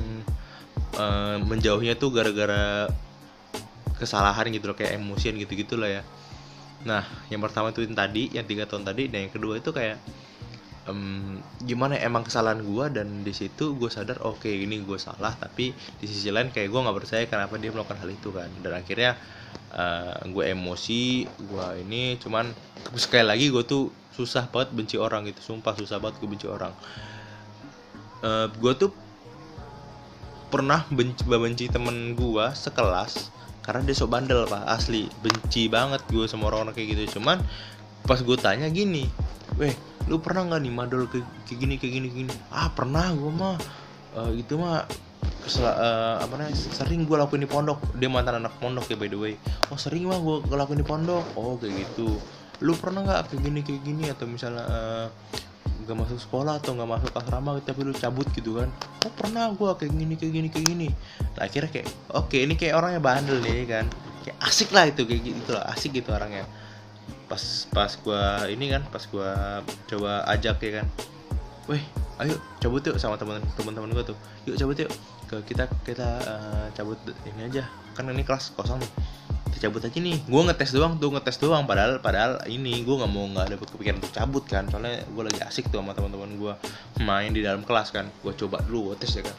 uh, 0.98 1.38
menjauhnya 1.42 1.94
tuh 1.98 2.10
gara-gara 2.10 2.90
kesalahan 4.02 4.50
gitu 4.50 4.74
loh 4.74 4.78
kayak 4.78 4.98
emosian 4.98 5.38
gitu 5.38 5.54
gitulah 5.54 5.90
ya 5.90 6.02
Nah, 6.88 7.04
yang 7.28 7.44
pertama 7.44 7.76
itu 7.76 7.84
yang 7.84 7.98
tadi, 7.98 8.32
yang 8.32 8.48
tiga 8.48 8.64
tahun 8.64 8.88
tadi, 8.88 9.12
dan 9.12 9.28
yang 9.28 9.34
kedua 9.34 9.60
itu 9.60 9.76
kayak 9.76 10.00
um, 10.88 11.38
gimana 11.64 12.00
ya, 12.00 12.08
emang 12.08 12.24
kesalahan 12.24 12.64
gue 12.64 12.86
dan 12.96 13.08
di 13.22 13.34
situ 13.36 13.76
gue 13.76 13.92
sadar 13.92 14.24
oke 14.24 14.48
okay, 14.48 14.64
ini 14.64 14.80
gue 14.82 14.98
salah 14.98 15.36
tapi 15.36 15.76
di 15.76 16.06
sisi 16.08 16.32
lain 16.34 16.50
kayak 16.50 16.72
gue 16.72 16.80
nggak 16.80 16.98
percaya 16.98 17.24
kenapa 17.28 17.60
dia 17.60 17.70
melakukan 17.70 18.00
hal 18.00 18.10
itu 18.10 18.30
kan. 18.32 18.50
Dan 18.64 18.74
akhirnya 18.80 19.20
uh, 19.76 20.16
eh, 20.24 20.32
gue 20.32 20.44
emosi 20.50 21.28
gue 21.28 21.68
ini 21.84 22.16
cuman 22.18 22.50
sekali 22.96 23.26
lagi 23.28 23.46
gue 23.52 23.64
tuh 23.68 23.92
susah 24.16 24.52
banget 24.52 24.76
benci 24.76 24.96
orang 25.00 25.24
gitu 25.32 25.54
sumpah 25.54 25.76
susah 25.78 26.00
banget 26.00 26.20
gue 26.24 26.30
benci 26.32 26.48
orang. 26.48 26.74
Uh, 28.24 28.48
eh, 28.48 28.48
gue 28.56 28.74
tuh 28.76 28.92
pernah 30.50 30.82
benci 30.90 31.22
benci 31.28 31.66
temen 31.70 32.18
gue 32.18 32.46
sekelas 32.58 33.39
karena 33.70 33.86
dia 33.86 33.94
sok 33.94 34.10
bandel 34.10 34.50
pak. 34.50 34.66
Asli. 34.66 35.06
Benci 35.22 35.70
banget 35.70 36.02
gue 36.10 36.26
sama 36.26 36.50
orang-orang 36.50 36.74
kayak 36.74 36.98
gitu. 36.98 37.22
Cuman 37.22 37.38
pas 38.02 38.18
gue 38.18 38.38
tanya 38.42 38.66
gini 38.74 39.06
weh 39.62 39.70
lu 40.10 40.18
pernah 40.18 40.50
nggak 40.50 40.62
nih 40.66 40.74
madol 40.74 41.06
kayak, 41.06 41.30
gini 41.46 41.78
kayak 41.78 41.94
gini 42.02 42.08
gini? 42.10 42.34
Ah 42.50 42.74
pernah 42.74 43.14
gue 43.14 43.30
mah 43.30 43.54
uh, 44.18 44.34
itu 44.34 44.58
mah 44.58 44.90
kesel, 45.46 45.70
uh, 45.70 46.18
apa 46.18 46.34
namanya 46.34 46.58
sering 46.58 47.06
gue 47.06 47.14
lakuin 47.14 47.46
di 47.46 47.50
pondok. 47.50 47.78
Dia 47.94 48.10
mantan 48.10 48.42
anak 48.42 48.58
pondok 48.58 48.90
ya 48.90 48.98
by 48.98 49.06
the 49.06 49.20
way. 49.20 49.34
Oh 49.70 49.78
sering 49.78 50.10
mah 50.10 50.18
gue 50.18 50.42
ngelakuin 50.50 50.82
di 50.82 50.88
pondok. 50.88 51.38
Oh 51.38 51.62
kayak 51.62 51.86
gitu. 51.86 52.18
Lu 52.66 52.74
pernah 52.74 53.06
nggak 53.06 53.30
kayak 53.30 53.42
gini 53.46 53.60
kayak 53.62 53.82
gini? 53.86 54.04
Atau 54.10 54.26
misalnya 54.26 54.66
uh, 54.66 55.08
gak 55.88 55.98
masuk 55.98 56.20
sekolah 56.20 56.60
atau 56.60 56.76
gak 56.76 56.90
masuk 56.90 57.12
asrama 57.16 57.60
tapi 57.64 57.88
lu 57.88 57.94
cabut 57.96 58.28
gitu 58.36 58.60
kan. 58.60 58.70
Oh 59.06 59.12
pernah 59.16 59.52
gue 59.54 59.70
kayak 59.80 59.92
gini 59.96 60.14
kayak 60.20 60.34
gini 60.34 60.48
kayak 60.52 60.66
gini. 60.66 60.88
Nah 61.38 61.42
akhirnya 61.46 61.70
kayak 61.72 61.88
oke 62.12 62.28
okay, 62.32 62.44
ini 62.44 62.54
kayak 62.60 62.76
orangnya 62.76 63.02
bandel 63.04 63.38
nih 63.40 63.68
kan. 63.68 63.86
Kayak 64.26 64.38
asik 64.44 64.70
lah 64.76 64.86
itu 64.90 65.08
kayak 65.08 65.22
gitu 65.24 65.52
lah 65.56 65.64
asik 65.72 65.92
gitu 65.96 66.10
orangnya. 66.12 66.44
Pas 67.30 67.42
pas 67.70 67.92
gua 68.02 68.50
ini 68.50 68.74
kan 68.74 68.84
pas 68.90 69.04
gua 69.08 69.62
coba 69.88 70.28
ajak 70.34 70.58
ya 70.66 70.72
kan. 70.84 70.88
Weh 71.70 71.84
ayo 72.20 72.36
cabut 72.60 72.84
yuk 72.84 73.00
sama 73.00 73.16
teman 73.16 73.40
teman-teman 73.56 73.94
gua 73.94 74.04
tuh. 74.04 74.18
Yuk 74.50 74.58
cabut 74.60 74.76
yuk. 74.76 74.92
Ke 75.30 75.46
kita 75.46 75.70
kita 75.86 76.10
uh, 76.26 76.66
cabut 76.74 76.98
ini 77.30 77.48
aja. 77.48 77.70
Kan 77.94 78.10
ini 78.10 78.26
kelas 78.26 78.52
kosong 78.58 78.82
nih 78.82 78.92
cabut 79.60 79.84
aja 79.84 80.00
nih. 80.00 80.18
Gue 80.26 80.42
ngetes 80.48 80.72
doang 80.72 80.96
tuh 80.98 81.12
ngetes 81.12 81.38
doang. 81.38 81.68
Padahal 81.68 82.00
padahal 82.00 82.40
ini 82.48 82.82
gue 82.82 82.96
nggak 82.96 83.12
mau 83.12 83.28
nggak 83.28 83.46
ada 83.52 83.56
kepikiran 83.60 84.00
untuk 84.00 84.14
cabut 84.16 84.44
kan. 84.48 84.66
Soalnya 84.72 85.04
gue 85.04 85.24
lagi 85.28 85.42
asik 85.44 85.68
tuh 85.68 85.84
sama 85.84 85.92
teman-teman 85.92 86.32
gue 86.40 86.54
main 87.04 87.30
di 87.30 87.44
dalam 87.44 87.68
kelas 87.68 87.92
kan. 87.92 88.08
Gue 88.24 88.34
coba 88.34 88.64
dulu 88.64 88.96
gue 88.96 89.04
tes 89.04 89.12
ya 89.20 89.24
kan. 89.28 89.36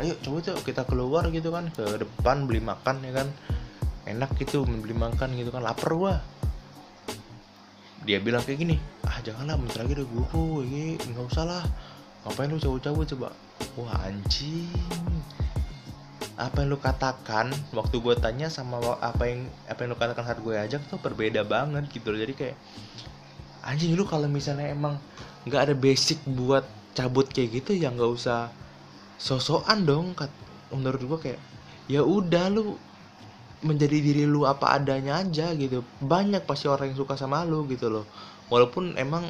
Ayo 0.00 0.16
coba 0.24 0.40
tuh 0.40 0.56
kita 0.64 0.88
keluar 0.88 1.28
gitu 1.28 1.52
kan 1.52 1.68
ke 1.68 1.84
depan 2.00 2.48
beli 2.48 2.64
makan 2.64 3.04
ya 3.04 3.12
kan. 3.20 3.28
Enak 4.08 4.32
gitu 4.40 4.64
beli 4.64 4.96
makan 4.96 5.36
gitu 5.36 5.52
kan. 5.52 5.60
Lapar 5.60 5.92
gua. 5.92 6.14
Dia 8.08 8.16
bilang 8.16 8.40
kayak 8.40 8.64
gini 8.64 8.80
ah 9.04 9.20
janganlah 9.20 9.60
bentar 9.60 9.84
lagi 9.84 9.92
deh 10.00 10.08
guru 10.08 10.64
ini 10.64 10.96
nggak 10.96 11.26
usah 11.28 11.44
lah. 11.44 11.64
Ngapain 12.24 12.48
lu 12.48 12.56
cabut-cabut 12.56 13.04
coba? 13.16 13.28
Wah 13.76 14.08
anjing 14.08 14.72
apa 16.40 16.64
yang 16.64 16.72
lu 16.72 16.80
katakan 16.80 17.52
waktu 17.76 18.00
gue 18.00 18.14
tanya 18.16 18.48
sama 18.48 18.80
apa 19.04 19.28
yang 19.28 19.44
apa 19.68 19.84
yang 19.84 19.92
lu 19.92 19.98
katakan 20.00 20.24
saat 20.24 20.40
gue 20.40 20.56
ajak 20.56 20.80
tuh 20.88 20.96
berbeda 20.96 21.44
banget 21.44 21.84
gitu 21.92 22.08
loh. 22.08 22.18
Jadi 22.18 22.32
kayak 22.32 22.56
anjing 23.60 23.92
lu 23.92 24.08
kalau 24.08 24.24
misalnya 24.24 24.72
emang 24.72 24.96
nggak 25.44 25.68
ada 25.68 25.74
basic 25.76 26.16
buat 26.24 26.64
cabut 26.96 27.28
kayak 27.28 27.60
gitu 27.60 27.76
ya 27.76 27.92
nggak 27.92 28.08
usah 28.08 28.48
sosokan 29.20 29.84
dong 29.84 30.16
kat 30.16 30.32
menurut 30.72 31.00
gue 31.04 31.18
kayak 31.28 31.40
ya 31.92 32.00
udah 32.00 32.48
lu 32.48 32.80
menjadi 33.60 34.00
diri 34.00 34.24
lu 34.24 34.48
apa 34.48 34.80
adanya 34.80 35.20
aja 35.20 35.52
gitu. 35.52 35.84
Banyak 36.00 36.48
pasti 36.48 36.72
orang 36.72 36.96
yang 36.96 36.98
suka 37.04 37.20
sama 37.20 37.44
lu 37.44 37.68
gitu 37.68 37.92
loh. 37.92 38.08
Walaupun 38.48 38.96
emang 38.96 39.28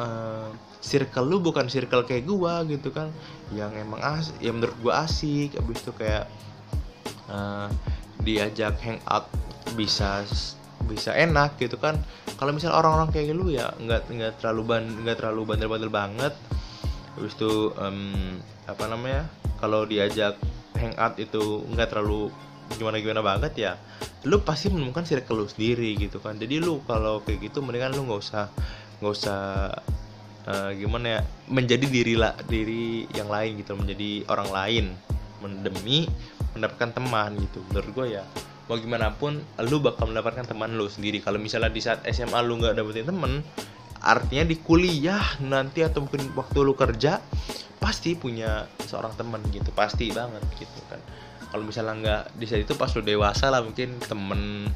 uh, 0.00 0.48
circle 0.82 1.30
lu 1.30 1.38
bukan 1.38 1.70
circle 1.70 2.02
kayak 2.02 2.26
gua 2.26 2.66
gitu 2.66 2.90
kan. 2.90 3.08
Yang 3.54 3.86
emang 3.86 4.02
as 4.02 4.34
yang 4.42 4.58
menurut 4.58 4.76
gua 4.82 5.06
asik 5.06 5.54
abis 5.56 5.78
itu 5.86 5.92
kayak 5.94 6.26
uh, 7.30 7.70
diajak 8.20 8.76
hangout 8.82 9.30
bisa 9.78 10.26
bisa 10.84 11.14
enak 11.14 11.56
gitu 11.56 11.78
kan. 11.78 11.96
Kalau 12.36 12.50
misal 12.50 12.74
orang-orang 12.74 13.14
kayak 13.14 13.32
lu 13.32 13.54
ya 13.54 13.70
nggak 13.78 14.10
nggak 14.10 14.32
terlalu 14.42 14.62
ban 14.66 14.84
nggak 15.06 15.16
terlalu 15.22 15.40
bandel-bandel 15.46 15.88
banget. 15.88 16.34
Habis 17.14 17.38
itu 17.38 17.70
um, 17.78 18.42
apa 18.66 18.84
namanya 18.90 19.30
kalau 19.62 19.86
diajak 19.86 20.34
hangout 20.74 21.14
itu 21.22 21.62
nggak 21.70 21.94
terlalu 21.94 22.34
gimana 22.74 22.98
gimana 22.98 23.20
banget 23.20 23.52
ya 23.54 23.72
lu 24.24 24.40
pasti 24.40 24.70
menemukan 24.72 25.02
circle 25.02 25.44
lu 25.44 25.46
sendiri 25.46 25.94
gitu 25.98 26.22
kan. 26.22 26.38
Jadi 26.38 26.62
lu 26.62 26.82
kalau 26.86 27.22
kayak 27.22 27.50
gitu 27.50 27.58
mendingan 27.62 27.94
lu 27.94 28.06
nggak 28.06 28.22
usah 28.22 28.46
nggak 29.02 29.12
usah 29.12 29.40
uh, 30.46 30.70
gimana 30.74 31.06
ya? 31.18 31.20
Menjadi 31.50 31.86
diri 31.86 32.14
lah 32.18 32.34
diri 32.46 33.06
yang 33.12 33.28
lain 33.28 33.60
gitu 33.60 33.76
menjadi 33.78 34.10
orang 34.30 34.48
lain. 34.50 34.84
Demi 35.42 36.06
mendapatkan 36.54 36.94
teman 36.94 37.34
gitu. 37.38 37.60
Menurut 37.70 37.90
gue 37.92 38.06
ya 38.20 38.24
mau 38.70 38.78
gimana 38.78 39.10
pun 39.12 39.42
lu 39.68 39.82
bakal 39.82 40.08
mendapatkan 40.08 40.46
teman 40.46 40.78
lu 40.78 40.86
sendiri. 40.86 41.18
Kalau 41.18 41.36
misalnya 41.42 41.68
di 41.68 41.82
saat 41.82 42.06
SMA 42.08 42.38
lu 42.46 42.62
nggak 42.62 42.78
dapetin 42.78 43.08
temen 43.08 43.42
artinya 44.02 44.42
di 44.46 44.58
kuliah 44.58 45.22
nanti 45.42 45.86
atau 45.86 46.02
mungkin 46.02 46.34
waktu 46.34 46.58
lu 46.62 46.74
kerja 46.74 47.22
pasti 47.78 48.14
punya 48.14 48.70
seorang 48.86 49.12
teman 49.18 49.42
gitu. 49.50 49.74
Pasti 49.74 50.14
banget 50.14 50.42
gitu 50.56 50.80
kan. 50.86 51.02
Kalau 51.50 51.64
misalnya 51.66 51.94
nggak 51.98 52.22
di 52.38 52.44
saat 52.48 52.62
itu 52.64 52.72
pas 52.78 52.88
lu 52.94 53.02
dewasa 53.02 53.50
lah 53.52 53.60
mungkin 53.60 53.98
temen 54.00 54.70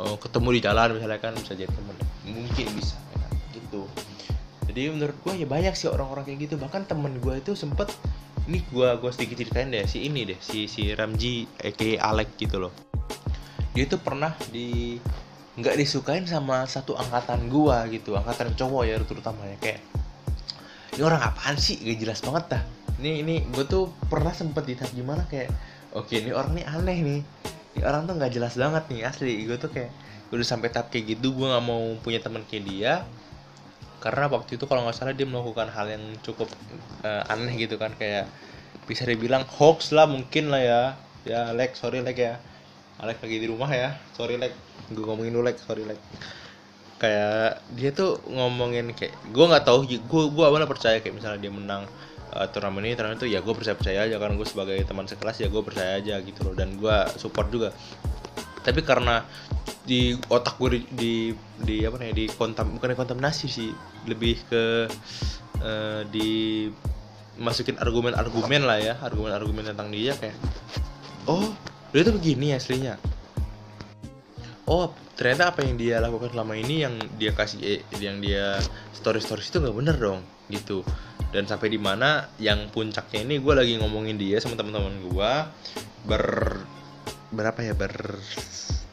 uh, 0.00 0.16
ketemu 0.18 0.48
di 0.56 0.60
jalan 0.64 0.88
misalnya 0.96 1.20
kan 1.20 1.36
bisa 1.36 1.52
jadi 1.52 1.70
temen. 1.70 1.96
Mungkin 2.26 2.66
bisa 2.74 2.96
ya 3.14 3.16
kan? 3.20 3.32
gitu 3.52 3.82
jadi 4.76 4.92
menurut 4.92 5.16
gue 5.24 5.40
ya 5.40 5.48
banyak 5.48 5.72
sih 5.72 5.88
orang-orang 5.88 6.28
kayak 6.28 6.52
gitu. 6.52 6.60
Bahkan 6.60 6.84
temen 6.84 7.16
gue 7.16 7.40
itu 7.40 7.56
sempet 7.56 7.88
ini 8.44 8.60
gue 8.68 8.88
gue 9.00 9.08
sedikit 9.08 9.40
ceritain 9.40 9.72
deh 9.72 9.88
si 9.88 10.04
ini 10.04 10.28
deh 10.28 10.36
si 10.36 10.68
si 10.68 10.92
Ramji 10.92 11.48
aka 11.56 11.96
Alek 12.12 12.36
gitu 12.36 12.60
loh. 12.60 12.76
Dia 13.72 13.88
tuh 13.88 14.04
pernah 14.04 14.36
di 14.52 15.00
nggak 15.56 15.80
disukain 15.80 16.28
sama 16.28 16.68
satu 16.68 16.92
angkatan 17.00 17.48
gua 17.48 17.88
gitu 17.88 18.12
angkatan 18.12 18.52
cowok 18.52 18.82
ya 18.84 19.00
terutama 19.00 19.40
ya 19.48 19.56
kayak 19.56 19.80
ini 20.92 21.00
orang 21.00 21.24
apaan 21.24 21.56
sih? 21.56 21.80
Gak 21.80 21.96
jelas 21.96 22.20
banget 22.20 22.44
dah. 22.52 22.62
Ini 23.00 23.24
ini 23.24 23.34
gue 23.48 23.64
tuh 23.64 23.88
pernah 24.12 24.36
sempet 24.36 24.68
di 24.68 24.76
tahap 24.76 24.92
gimana 24.92 25.24
kayak 25.24 25.48
oke 25.96 26.12
ini 26.12 26.36
orang 26.36 26.52
nih 26.52 26.68
aneh 26.68 26.98
nih. 27.00 27.20
Ini 27.76 27.80
orang 27.80 28.04
tuh 28.04 28.20
nggak 28.20 28.28
jelas 28.28 28.52
banget 28.60 28.84
nih 28.92 29.08
asli. 29.08 29.40
Gue 29.48 29.56
tuh 29.56 29.72
kayak 29.72 29.88
udah 30.36 30.44
sampai 30.44 30.68
tahap 30.68 30.92
kayak 30.92 31.16
gitu 31.16 31.32
gue 31.32 31.48
nggak 31.48 31.64
mau 31.64 31.96
punya 32.04 32.20
teman 32.20 32.44
kayak 32.44 32.64
dia 32.68 32.92
karena 34.06 34.30
waktu 34.30 34.54
itu 34.54 34.70
kalau 34.70 34.86
nggak 34.86 34.94
salah 34.94 35.18
dia 35.18 35.26
melakukan 35.26 35.66
hal 35.66 35.90
yang 35.90 36.14
cukup 36.22 36.46
uh, 37.02 37.26
aneh 37.26 37.58
gitu 37.58 37.74
kan 37.74 37.90
kayak 37.98 38.30
bisa 38.86 39.02
dibilang 39.02 39.42
hoax 39.42 39.90
lah 39.90 40.06
mungkin 40.06 40.46
lah 40.54 40.62
ya. 40.62 40.82
Ya 41.26 41.50
Lex 41.50 41.82
sorry 41.82 42.06
Lex 42.06 42.14
ya. 42.14 42.38
Alex 43.02 43.18
lagi 43.18 43.42
di 43.42 43.50
rumah 43.50 43.66
ya. 43.74 43.98
Sorry 44.14 44.38
Lex 44.38 44.54
gue 44.94 45.02
ngomongin 45.02 45.34
dulu 45.34 45.50
Lex 45.50 45.66
sorry 45.66 45.82
Lex 45.82 45.98
kayak 47.02 47.66
dia 47.74 47.90
tuh 47.90 48.22
ngomongin 48.30 48.94
kayak 48.94 49.10
gue 49.34 49.44
nggak 49.50 49.66
tahu 49.66 49.90
gue 49.90 50.22
gue 50.30 50.44
awalnya 50.46 50.70
percaya 50.70 51.02
kayak 51.02 51.18
misalnya 51.18 51.42
dia 51.42 51.52
menang 51.52 51.84
uh, 52.32 52.46
turnamen 52.48 52.86
ini 52.86 52.94
turnamen 52.94 53.18
itu 53.18 53.26
ya 53.26 53.42
gue 53.42 53.54
percaya 53.58 53.74
percaya 53.74 54.06
aja 54.06 54.22
kan. 54.22 54.38
Gue 54.38 54.46
sebagai 54.46 54.78
teman 54.86 55.10
sekelas 55.10 55.42
ya 55.42 55.50
gue 55.50 55.62
percaya 55.66 55.98
aja 55.98 56.22
gitu 56.22 56.46
loh. 56.46 56.54
Dan 56.54 56.78
gue 56.78 56.96
support 57.18 57.50
juga. 57.50 57.74
Tapi 58.62 58.86
karena 58.86 59.26
di 59.86 60.18
otak 60.28 60.58
gue 60.58 60.70
di, 60.76 60.80
di 60.92 61.14
di 61.62 61.76
apa 61.86 61.96
nih 62.02 62.12
di 62.12 62.24
kontam 62.34 62.74
bukan 62.74 62.98
kontaminasi 62.98 63.46
sih 63.46 63.70
lebih 64.10 64.42
ke 64.50 64.90
uh, 65.62 66.02
di 66.10 66.66
masukin 67.38 67.78
argumen-argumen 67.78 68.66
lah 68.66 68.82
ya 68.82 68.94
argumen-argumen 68.98 69.70
tentang 69.70 69.94
dia 69.94 70.18
kayak 70.18 70.34
oh 71.30 71.54
dia 71.94 72.02
tuh 72.02 72.18
begini 72.18 72.52
aslinya. 72.52 72.98
Oh 74.66 74.90
ternyata 75.14 75.54
apa 75.54 75.62
yang 75.62 75.78
dia 75.78 76.02
lakukan 76.02 76.34
selama 76.34 76.58
ini 76.58 76.82
yang 76.82 76.98
dia 77.16 77.30
kasih 77.30 77.62
eh, 77.62 77.80
yang 78.02 78.18
dia 78.18 78.58
story 78.90 79.22
stories 79.22 79.48
itu 79.48 79.62
nggak 79.62 79.76
bener 79.76 79.96
dong 79.96 80.20
gitu. 80.50 80.82
Dan 81.30 81.46
sampai 81.46 81.70
di 81.70 81.78
mana 81.78 82.26
yang 82.42 82.66
puncaknya 82.74 83.22
ini 83.22 83.38
gue 83.38 83.54
lagi 83.54 83.78
ngomongin 83.78 84.18
dia 84.18 84.42
sama 84.42 84.58
teman-teman 84.58 84.98
gue 85.06 85.32
ber 86.10 86.24
berapa 87.30 87.58
ya 87.62 87.74
ber 87.74 88.18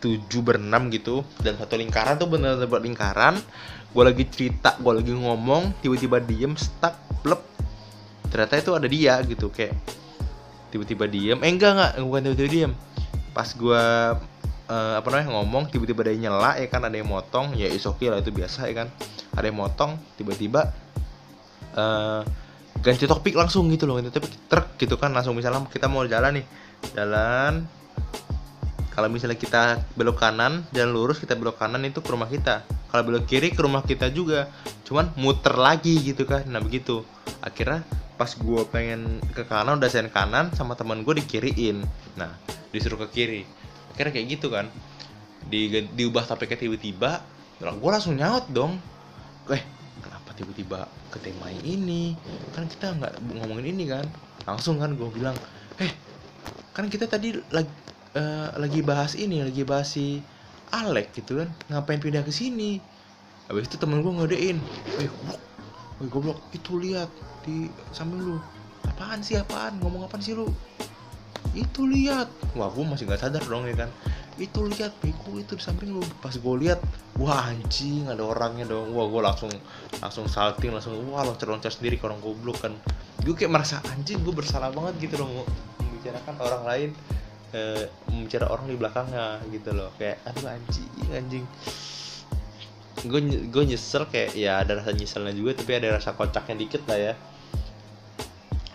tujuh 0.04 0.44
berenam 0.44 0.92
gitu 0.92 1.24
dan 1.40 1.56
satu 1.56 1.80
lingkaran 1.80 2.20
tuh 2.20 2.28
bener-bener 2.28 2.68
lingkaran. 2.84 3.40
Gue 3.96 4.04
lagi 4.04 4.28
cerita 4.28 4.76
gue 4.76 4.92
lagi 4.92 5.16
ngomong 5.16 5.80
tiba-tiba 5.80 6.20
diem 6.20 6.52
stuck 6.60 7.00
blep. 7.24 7.40
Ternyata 8.28 8.60
itu 8.60 8.72
ada 8.76 8.88
dia 8.92 9.16
gitu 9.24 9.48
kayak 9.48 9.72
tiba-tiba 10.76 11.08
diem. 11.08 11.40
Eh 11.40 11.48
enggak 11.48 11.72
enggak 11.80 11.92
bukan 12.04 12.22
tiba-tiba 12.28 12.50
diem. 12.52 12.74
Pas 13.32 13.48
gue 13.48 13.84
uh, 14.68 14.94
apa 15.00 15.08
namanya 15.08 15.40
ngomong 15.40 15.72
tiba-tiba 15.72 16.04
ada 16.04 16.12
yang 16.12 16.22
nyela 16.28 16.52
ya 16.60 16.68
kan 16.68 16.82
ada 16.84 16.96
yang 17.00 17.08
motong. 17.08 17.56
Ya 17.56 17.72
is 17.72 17.88
okay 17.88 18.12
lah 18.12 18.20
itu 18.20 18.36
biasa 18.36 18.68
ya 18.68 18.84
kan. 18.84 18.88
Ada 19.40 19.48
yang 19.48 19.58
motong 19.64 19.96
tiba-tiba 20.20 20.76
uh, 21.80 22.28
ganti 22.84 23.08
topik 23.08 23.40
langsung 23.40 23.72
gitu 23.72 23.88
loh 23.88 23.96
ganti 23.96 24.12
topik 24.12 24.52
truk 24.52 24.76
gitu 24.76 25.00
kan 25.00 25.16
langsung 25.16 25.38
misalnya 25.38 25.64
kita 25.72 25.88
mau 25.88 26.04
jalan 26.04 26.44
nih. 26.44 26.46
Jalan 26.92 27.83
kalau 28.94 29.10
misalnya 29.10 29.42
kita 29.42 29.82
belok 29.98 30.22
kanan 30.22 30.62
jalan 30.70 30.94
lurus 30.94 31.18
kita 31.18 31.34
belok 31.34 31.58
kanan 31.58 31.82
itu 31.82 31.98
ke 32.06 32.14
rumah 32.14 32.30
kita. 32.30 32.62
Kalau 32.94 33.02
belok 33.02 33.26
kiri 33.26 33.50
ke 33.50 33.66
rumah 33.66 33.82
kita 33.82 34.14
juga. 34.14 34.46
Cuman 34.86 35.10
muter 35.18 35.58
lagi 35.58 35.98
gitu 35.98 36.30
kan. 36.30 36.46
Nah 36.46 36.62
begitu. 36.62 37.02
Akhirnya 37.42 37.82
pas 38.14 38.30
gue 38.30 38.62
pengen 38.70 39.18
ke 39.34 39.50
kanan 39.50 39.82
udah 39.82 39.90
sen 39.90 40.14
kanan 40.14 40.54
sama 40.54 40.78
teman 40.78 41.02
gue 41.02 41.26
dikiriin. 41.26 41.82
Nah 42.14 42.38
disuruh 42.70 43.02
ke 43.10 43.18
kiri. 43.18 43.42
Akhirnya 43.98 44.14
kayak 44.14 44.28
gitu 44.38 44.54
kan. 44.54 44.70
Di 45.50 45.90
diubah 45.90 46.30
topiknya 46.30 46.62
tiba-tiba 46.62 47.26
gue 47.58 47.90
langsung 47.90 48.14
nyaut 48.14 48.46
dong. 48.54 48.78
Eh 49.50 49.64
kenapa 50.06 50.38
tiba-tiba 50.38 50.86
ke 51.10 51.18
tema 51.18 51.50
ini? 51.66 52.14
Kan 52.54 52.70
kita 52.70 52.94
nggak 52.94 53.42
ngomongin 53.42 53.74
ini 53.74 53.90
kan. 53.90 54.06
Langsung 54.46 54.78
kan 54.78 54.94
gue 54.94 55.10
bilang 55.10 55.34
eh 55.82 55.90
kan 56.78 56.86
kita 56.94 57.10
tadi 57.10 57.34
lagi 57.50 57.74
uh, 58.18 58.48
lagi 58.58 58.82
bahas 58.86 59.18
ini 59.18 59.42
lagi 59.42 59.66
bahas 59.66 59.94
si 59.94 60.22
Alek 60.74 61.14
gitu 61.14 61.38
kan. 61.42 61.50
Ngapain 61.70 62.02
pindah 62.02 62.26
ke 62.26 62.34
sini? 62.34 62.82
Habis 63.46 63.70
itu 63.70 63.78
temen 63.78 64.02
gue 64.02 64.10
ngodein 64.10 64.58
eh 64.98 65.10
gue 66.02 66.08
goblok 66.10 66.42
itu 66.56 66.82
lihat 66.82 67.10
di 67.46 67.70
samping 67.94 68.18
lu. 68.18 68.38
Apaan 68.90 69.22
sih 69.22 69.38
apaan? 69.38 69.78
Ngomong 69.80 70.10
apaan 70.10 70.24
sih 70.24 70.34
lu? 70.34 70.50
Itu 71.54 71.86
lihat 71.86 72.32
wah 72.58 72.74
gue 72.74 72.82
masih 72.82 73.06
nggak 73.06 73.22
sadar 73.22 73.44
dong 73.46 73.70
ya 73.70 73.86
kan. 73.86 73.90
Itu 74.42 74.66
lihat 74.66 74.98
bego 74.98 75.38
itu 75.38 75.54
di 75.54 75.62
samping 75.62 75.94
lu. 75.94 76.02
Pas 76.18 76.34
gue 76.34 76.56
lihat 76.58 76.82
wah 77.22 77.54
anjing 77.54 78.10
ada 78.10 78.26
orangnya 78.26 78.66
dong. 78.66 78.98
Wah 78.98 79.06
gue 79.06 79.22
langsung 79.22 79.52
langsung 80.02 80.26
salting 80.26 80.74
langsung 80.74 80.98
wah 81.14 81.22
loncat 81.22 81.46
loncat 81.46 81.72
sendiri 81.78 82.02
ke 82.02 82.04
orang 82.10 82.18
goblok 82.18 82.66
kan. 82.66 82.74
Gue 83.22 83.38
kayak 83.38 83.54
merasa 83.54 83.78
anjing 83.94 84.26
gue 84.26 84.34
bersalah 84.34 84.74
banget 84.74 84.98
gitu 85.06 85.22
dong. 85.22 85.30
Membicarakan 85.78 86.36
orang 86.42 86.64
lain 86.66 86.90
eh, 87.54 87.86
membicarakan 88.10 88.52
orang 88.52 88.66
di 88.68 88.78
belakangnya 88.78 89.26
gitu 89.54 89.70
loh. 89.72 89.90
Kayak 89.96 90.18
aduh 90.26 90.50
anjing 90.50 90.90
anjing. 91.14 91.46
Gue 93.06 93.20
gue 93.50 93.64
nyesel 93.66 94.06
kayak 94.10 94.34
ya 94.34 94.62
ada 94.62 94.82
rasa 94.82 94.92
nyeselnya 94.94 95.34
juga 95.34 95.62
tapi 95.62 95.72
ada 95.78 95.98
rasa 95.98 96.18
kocaknya 96.18 96.56
dikit 96.58 96.84
lah 96.90 97.00
ya. 97.00 97.14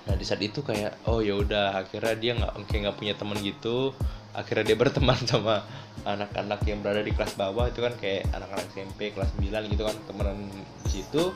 Nah 0.09 0.15
di 0.17 0.25
saat 0.25 0.41
itu 0.41 0.65
kayak 0.65 1.05
oh 1.11 1.21
ya 1.21 1.37
udah 1.37 1.77
akhirnya 1.85 2.15
dia 2.17 2.33
nggak 2.39 2.53
kayak 2.71 2.81
nggak 2.89 2.97
punya 2.97 3.15
teman 3.19 3.39
gitu. 3.43 3.93
Akhirnya 4.33 4.73
dia 4.73 4.77
berteman 4.79 5.19
sama 5.31 5.67
anak-anak 6.07 6.63
yang 6.65 6.79
berada 6.81 7.03
di 7.03 7.13
kelas 7.13 7.35
bawah 7.35 7.67
itu 7.69 7.83
kan 7.83 7.93
kayak 7.99 8.31
anak-anak 8.33 8.67
SMP 8.73 9.11
kelas 9.13 9.35
9 9.37 9.75
gitu 9.75 9.83
kan 9.83 9.97
temenan 10.07 10.39
di 10.87 10.91
situ. 10.91 11.35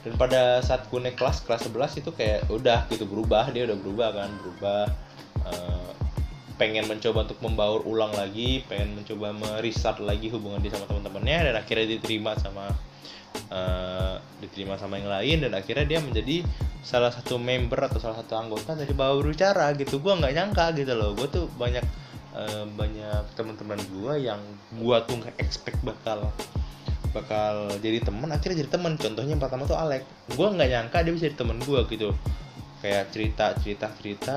Dan 0.00 0.16
pada 0.16 0.64
saat 0.64 0.88
gue 0.88 0.96
naik 0.96 1.20
kelas 1.20 1.44
kelas 1.44 1.68
11 1.68 2.00
itu 2.00 2.10
kayak 2.16 2.48
udah 2.48 2.88
gitu 2.88 3.04
berubah 3.04 3.52
dia 3.52 3.68
udah 3.68 3.76
berubah 3.76 4.08
kan 4.16 4.30
berubah 4.40 4.80
uh, 5.44 5.90
pengen 6.60 6.84
mencoba 6.84 7.24
untuk 7.24 7.40
membaur 7.40 7.80
ulang 7.88 8.12
lagi 8.12 8.60
pengen 8.68 9.00
mencoba 9.00 9.32
merestart 9.32 9.96
lagi 10.04 10.28
hubungan 10.28 10.60
dia 10.60 10.76
sama 10.76 10.84
teman-temannya 10.92 11.48
dan 11.48 11.54
akhirnya 11.56 11.96
diterima 11.96 12.36
sama 12.36 12.68
uh, 13.48 14.20
diterima 14.44 14.76
sama 14.76 15.00
yang 15.00 15.08
lain 15.08 15.36
dan 15.48 15.56
akhirnya 15.56 15.88
dia 15.88 16.00
menjadi 16.04 16.44
salah 16.84 17.08
satu 17.08 17.40
member 17.40 17.80
atau 17.80 17.96
salah 17.96 18.20
satu 18.20 18.36
anggota 18.36 18.76
dari 18.76 18.92
bawah 18.92 19.20
berbicara 19.24 19.72
gitu. 19.76 20.00
Gue 20.00 20.16
nggak 20.16 20.32
nyangka 20.32 20.76
gitu 20.76 20.92
loh. 20.96 21.16
Gue 21.16 21.28
tuh 21.32 21.44
banyak 21.56 21.84
uh, 22.36 22.64
banyak 22.76 23.24
teman-teman 23.36 23.80
gue 23.80 24.14
yang 24.20 24.40
gue 24.76 24.96
tuh 25.08 25.14
nggak 25.16 25.36
expect 25.40 25.80
bakal 25.80 26.28
bakal 27.10 27.66
jadi 27.82 28.04
teman 28.04 28.28
akhirnya 28.32 28.64
jadi 28.64 28.70
teman. 28.76 29.00
Contohnya 29.00 29.32
yang 29.32 29.42
pertama 29.42 29.64
tuh 29.64 29.80
Alek. 29.80 30.04
Gue 30.36 30.48
nggak 30.48 30.68
nyangka 30.68 30.98
dia 31.04 31.12
bisa 31.16 31.24
jadi 31.32 31.38
teman 31.40 31.58
gue 31.64 31.80
gitu. 31.88 32.12
Kayak 32.80 33.12
cerita 33.12 33.46
cerita 33.60 33.86
cerita 33.96 34.36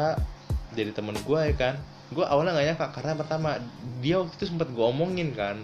jadi 0.76 0.92
teman 0.92 1.16
gue 1.16 1.42
ya 1.52 1.56
kan 1.56 1.76
gue 2.14 2.26
awalnya 2.26 2.54
nggak 2.56 2.68
nyangka 2.74 2.88
karena 2.96 3.14
pertama 3.18 3.50
dia 4.00 4.22
waktu 4.22 4.34
itu 4.38 4.46
sempat 4.54 4.70
gue 4.70 4.86
omongin 4.86 5.34
kan. 5.34 5.58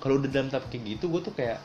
Kalau 0.00 0.22
udah 0.22 0.30
dalam 0.30 0.48
tahap 0.48 0.70
kayak 0.70 0.96
gitu 0.96 1.10
gue 1.10 1.20
tuh 1.24 1.34
kayak 1.34 1.58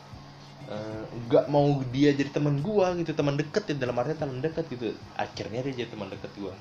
eh, 0.65 1.03
nggak 1.29 1.45
uh, 1.45 1.49
mau 1.51 1.79
dia 1.93 2.11
jadi 2.11 2.33
teman 2.33 2.59
gue 2.59 2.85
gitu 3.05 3.11
teman 3.13 3.37
deket 3.37 3.69
ya 3.69 3.75
dalam 3.77 3.95
artinya 4.01 4.25
teman 4.25 4.41
deket 4.41 4.65
gitu. 4.73 4.97
Akhirnya 5.15 5.61
dia 5.69 5.85
jadi 5.85 5.89
teman 5.93 6.09
deket 6.09 6.31
gue 6.35 6.53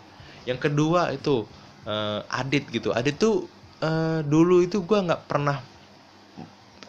yang 0.48 0.58
kedua 0.60 1.12
itu 1.12 1.44
uh, 1.84 2.20
Adit 2.28 2.68
gitu. 2.72 2.92
Adit 2.94 3.16
tuh 3.20 3.48
uh, 3.84 4.20
dulu 4.24 4.64
itu 4.64 4.80
gue 4.84 4.98
nggak 4.98 5.28
pernah 5.28 5.60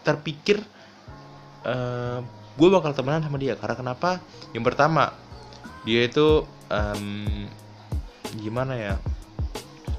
terpikir 0.01 0.63
uh, 1.67 2.19
gue 2.55 2.67
bakal 2.71 2.95
temenan 2.95 3.23
sama 3.25 3.37
dia. 3.39 3.59
Karena 3.59 3.75
kenapa? 3.75 4.23
Yang 4.55 4.63
pertama 4.71 5.11
dia 5.83 6.05
itu 6.05 6.45
um, 6.69 7.05
gimana 8.37 8.73
ya 8.77 8.93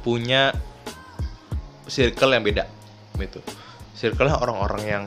punya 0.00 0.56
circle 1.92 2.32
yang 2.32 2.40
beda 2.40 2.64
gitu. 3.20 3.44
Circle 3.92 4.32
orang-orang 4.32 4.82
yang 4.88 5.04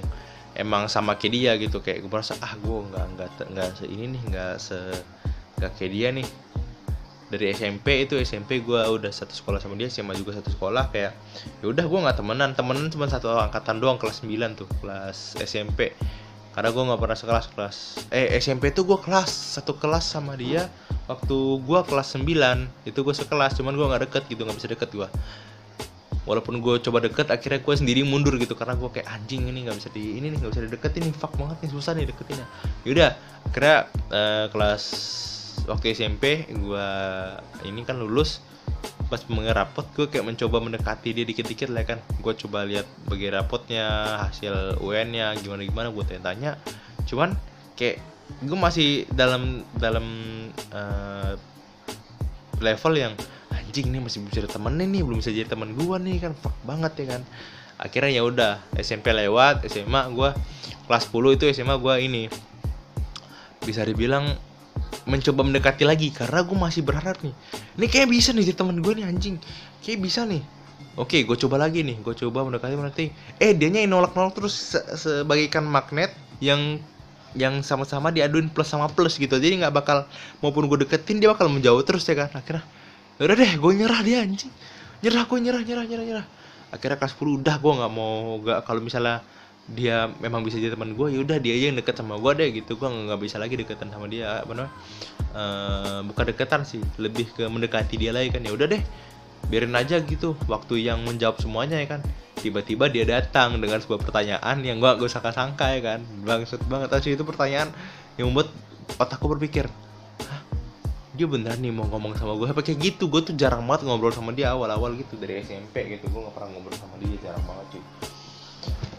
emang 0.54 0.86
sama 0.86 1.17
kayak 1.17 1.34
dia 1.34 1.52
gitu. 1.58 1.82
Kayak 1.82 2.06
gue 2.06 2.12
merasa 2.13 2.38
ah 2.45 2.54
gue 2.54 2.80
nggak 2.93 3.06
nggak 3.17 3.30
nggak 3.50 3.69
se 3.82 3.86
ini 3.89 4.06
nih 4.13 4.21
nggak 4.30 4.54
se 4.62 4.78
nggak 5.58 5.71
kayak 5.82 5.91
dia 5.91 6.10
nih. 6.13 6.28
Dari 7.26 7.45
SMP 7.58 8.06
itu 8.06 8.21
SMP 8.21 8.62
gue 8.62 8.78
udah 8.78 9.10
satu 9.10 9.34
sekolah 9.34 9.58
sama 9.58 9.74
dia 9.74 9.89
SMA 9.89 10.13
juga 10.13 10.38
satu 10.38 10.54
sekolah 10.54 10.93
kayak 10.93 11.17
ya 11.60 11.65
udah 11.65 11.86
gue 11.89 12.00
nggak 12.06 12.17
temenan. 12.21 12.54
Temenan 12.54 12.93
cuma 12.93 13.10
satu 13.10 13.34
angkatan 13.34 13.82
doang 13.82 13.98
kelas 13.98 14.21
9 14.21 14.54
tuh 14.54 14.69
kelas 14.86 15.41
SMP 15.41 15.98
karena 16.56 16.71
gue 16.71 16.84
nggak 16.88 17.02
pernah 17.04 17.17
sekelas 17.19 17.45
kelas 17.52 17.78
eh 18.15 18.32
SMP 18.39 18.71
tuh 18.71 18.88
gue 18.88 18.95
kelas 18.95 19.60
satu 19.60 19.76
kelas 19.76 20.08
sama 20.08 20.39
dia 20.39 20.71
waktu 21.04 21.36
gue 21.60 21.80
kelas 21.84 22.15
9 22.15 22.24
itu 22.88 22.95
gue 22.95 23.12
sekelas 23.12 23.60
cuman 23.60 23.76
gue 23.76 23.86
nggak 23.91 24.02
deket 24.08 24.24
gitu 24.32 24.48
nggak 24.48 24.56
bisa 24.56 24.71
deket 24.71 24.89
gue 24.95 25.10
walaupun 26.25 26.59
gue 26.59 26.81
coba 26.81 27.01
deket 27.05 27.29
akhirnya 27.29 27.61
gue 27.61 27.75
sendiri 27.77 28.01
mundur 28.01 28.35
gitu. 28.41 28.57
Karena 28.57 28.75
gue 28.75 28.89
kayak 28.89 29.07
anjing 29.07 29.47
ini 29.49 29.65
nggak 29.65 29.77
bisa 29.77 29.89
di 29.93 30.17
ini 30.19 30.33
nih 30.33 30.38
nggak 30.41 30.51
bisa 30.51 30.63
dideketin 30.65 31.01
nih. 31.09 31.13
Fuck 31.15 31.33
banget 31.38 31.57
nih 31.63 31.71
susah 31.71 31.91
nih 31.95 32.05
deketin 32.09 32.41
ya 32.41 32.47
yaudah 32.85 33.11
akhirnya 33.45 33.77
uh, 34.11 34.45
kelas 34.49 34.83
waktu 35.65 35.95
SMP 35.95 36.49
gue 36.49 36.88
ini 37.65 37.81
kan 37.85 37.97
lulus. 38.01 38.41
Pas 39.05 39.21
mengenai 39.29 39.53
rapot 39.53 39.85
gue 39.93 40.09
kayak 40.09 40.25
mencoba 40.25 40.57
mendekati 40.65 41.13
dia 41.13 41.25
dikit-dikit 41.29 41.69
lah 41.69 41.85
kan. 41.85 42.01
Gue 42.19 42.33
coba 42.33 42.65
lihat 42.65 42.89
bagi 43.05 43.29
rapotnya 43.29 44.17
hasil 44.25 44.81
UN 44.81 45.13
nya 45.13 45.27
gimana 45.38 45.61
gimana 45.61 45.88
gue 45.93 46.03
tanya-tanya. 46.03 46.57
Cuman 47.05 47.38
kayak 47.77 48.01
gue 48.41 48.57
masih 48.57 49.05
dalam 49.13 49.61
dalam 49.77 50.05
uh, 50.73 51.38
level 52.57 52.93
yang 52.97 53.13
anjing 53.75 53.91
nih 53.91 53.99
masih 53.99 54.23
bisa 54.23 54.47
temenin 54.47 54.88
nih 54.88 55.03
belum 55.03 55.19
bisa 55.19 55.35
jadi 55.35 55.51
teman 55.51 55.75
gue 55.75 55.97
nih 55.99 56.23
kan. 56.23 56.31
Fuck 56.39 56.55
banget 56.63 56.95
ya 56.95 57.05
kan. 57.11 57.21
Akhirnya 57.75 58.11
ya 58.15 58.23
udah 58.23 58.51
SMP 58.79 59.11
lewat 59.11 59.67
SMA 59.67 59.99
gue 60.15 60.31
kelas 60.88 61.03
10 61.11 61.35
itu 61.35 61.43
SMA 61.51 61.75
gue 61.75 61.93
ini. 61.99 62.23
Bisa 63.67 63.83
dibilang 63.83 64.31
mencoba 65.03 65.43
mendekati 65.43 65.83
lagi 65.83 66.07
karena 66.07 66.47
gue 66.47 66.55
masih 66.55 66.88
berharap 66.88 67.19
nih. 67.19 67.35
Ini 67.75 67.85
kayak 67.91 68.07
bisa 68.07 68.31
nih 68.31 68.47
jadi 68.47 68.63
teman 68.63 68.79
gue 68.79 68.93
nih 68.95 69.11
anjing. 69.11 69.35
Kayak 69.83 69.99
bisa 70.07 70.23
nih. 70.23 70.39
Oke 70.95 71.27
gue 71.27 71.35
coba 71.35 71.59
lagi 71.59 71.83
nih 71.83 71.99
gue 71.99 72.15
coba 72.15 72.47
mendekati 72.47 72.79
mendekati. 72.79 73.05
Eh 73.43 73.51
dia 73.59 73.67
nya 73.67 73.83
nolak 73.83 74.15
nolak 74.15 74.39
terus 74.39 74.71
se 74.71 74.79
sebagaikan 74.95 75.67
magnet 75.67 76.15
yang 76.39 76.79
yang 77.35 77.59
sama-sama 77.59 78.07
diaduin 78.07 78.47
plus 78.47 78.71
sama 78.71 78.88
plus 78.88 79.19
gitu. 79.19 79.35
Jadi 79.35 79.67
nggak 79.67 79.75
bakal 79.75 80.07
maupun 80.39 80.71
gue 80.71 80.88
deketin 80.88 81.19
dia 81.19 81.27
bakal 81.27 81.51
menjauh 81.51 81.83
terus 81.83 82.07
ya 82.07 82.15
kan. 82.15 82.31
Akhirnya 82.31 82.63
udah 83.19 83.36
deh 83.36 83.51
gue 83.56 83.71
nyerah 83.80 84.01
dia 84.04 84.23
anjing. 84.23 84.51
Nyerah 84.99 85.23
gue 85.23 85.39
nyerah 85.39 85.62
nyerah 85.63 85.86
nyerah 85.88 86.06
nyerah. 86.06 86.25
Akhirnya 86.73 86.97
kelas 86.99 87.15
10 87.15 87.39
udah 87.39 87.56
gue 87.62 87.73
nggak 87.80 87.91
mau 87.93 88.41
nggak 88.43 88.60
kalau 88.67 88.82
misalnya 88.84 89.23
dia 89.65 90.13
memang 90.21 90.45
bisa 90.45 90.62
jadi 90.62 90.78
teman 90.78 90.93
gue 90.93 91.08
yaudah 91.17 91.41
dia 91.41 91.58
aja 91.58 91.65
yang 91.73 91.78
deket 91.80 91.95
sama 91.95 92.19
gue 92.19 92.32
deh 92.36 92.49
gitu. 92.60 92.75
Gue 92.75 92.89
nggak 92.91 93.19
bisa 93.23 93.39
lagi 93.39 93.56
deketan 93.56 93.88
sama 93.88 94.12
dia 94.12 94.43
apa 94.43 94.51
namanya 94.51 94.73
uh, 95.32 95.99
bukan 96.12 96.23
deketan 96.36 96.62
sih 96.67 96.84
lebih 96.99 97.32
ke 97.32 97.47
mendekati 97.47 97.95
dia 97.95 98.12
lagi 98.12 98.36
kan. 98.36 98.43
Ya 98.43 98.51
udah 98.51 98.67
deh 98.67 98.84
biarin 99.45 99.78
aja 99.78 100.01
gitu 100.01 100.34
waktu 100.49 100.84
yang 100.84 100.99
menjawab 101.08 101.39
semuanya 101.39 101.80
ya 101.80 101.97
kan. 101.97 102.01
Tiba-tiba 102.36 102.91
dia 102.91 103.08
datang 103.08 103.58
dengan 103.58 103.80
sebuah 103.82 104.06
pertanyaan 104.06 104.62
yang 104.62 104.78
gue 104.78 104.91
gak 104.91 105.08
sangka-sangka 105.10 105.65
ya 105.80 105.82
kan. 105.82 105.99
Bangsat 106.28 106.62
banget 106.67 106.91
asli 106.91 107.15
itu 107.15 107.23
pertanyaan 107.23 107.71
yang 108.19 108.30
membuat 108.30 108.51
otakku 108.99 109.25
berpikir 109.32 109.65
dia 111.15 111.25
beneran 111.25 111.60
nih 111.63 111.71
mau 111.71 111.88
ngomong 111.88 112.13
sama 112.19 112.36
gue 112.36 112.51
kayak 112.51 112.80
gitu? 112.80 113.08
Gue 113.08 113.23
tuh 113.23 113.34
jarang 113.39 113.63
banget 113.63 113.88
ngobrol 113.88 114.12
sama 114.12 114.36
dia 114.36 114.51
awal-awal 114.51 114.93
gitu 114.99 115.15
dari 115.15 115.41
SMP 115.41 115.88
gitu. 115.95 116.12
Gue 116.12 116.28
gak 116.28 116.36
pernah 116.36 116.49
ngobrol 116.54 116.75
sama 116.75 116.99
dia 116.99 117.15
jarang 117.23 117.43
banget 117.47 117.80
sih 117.80 117.84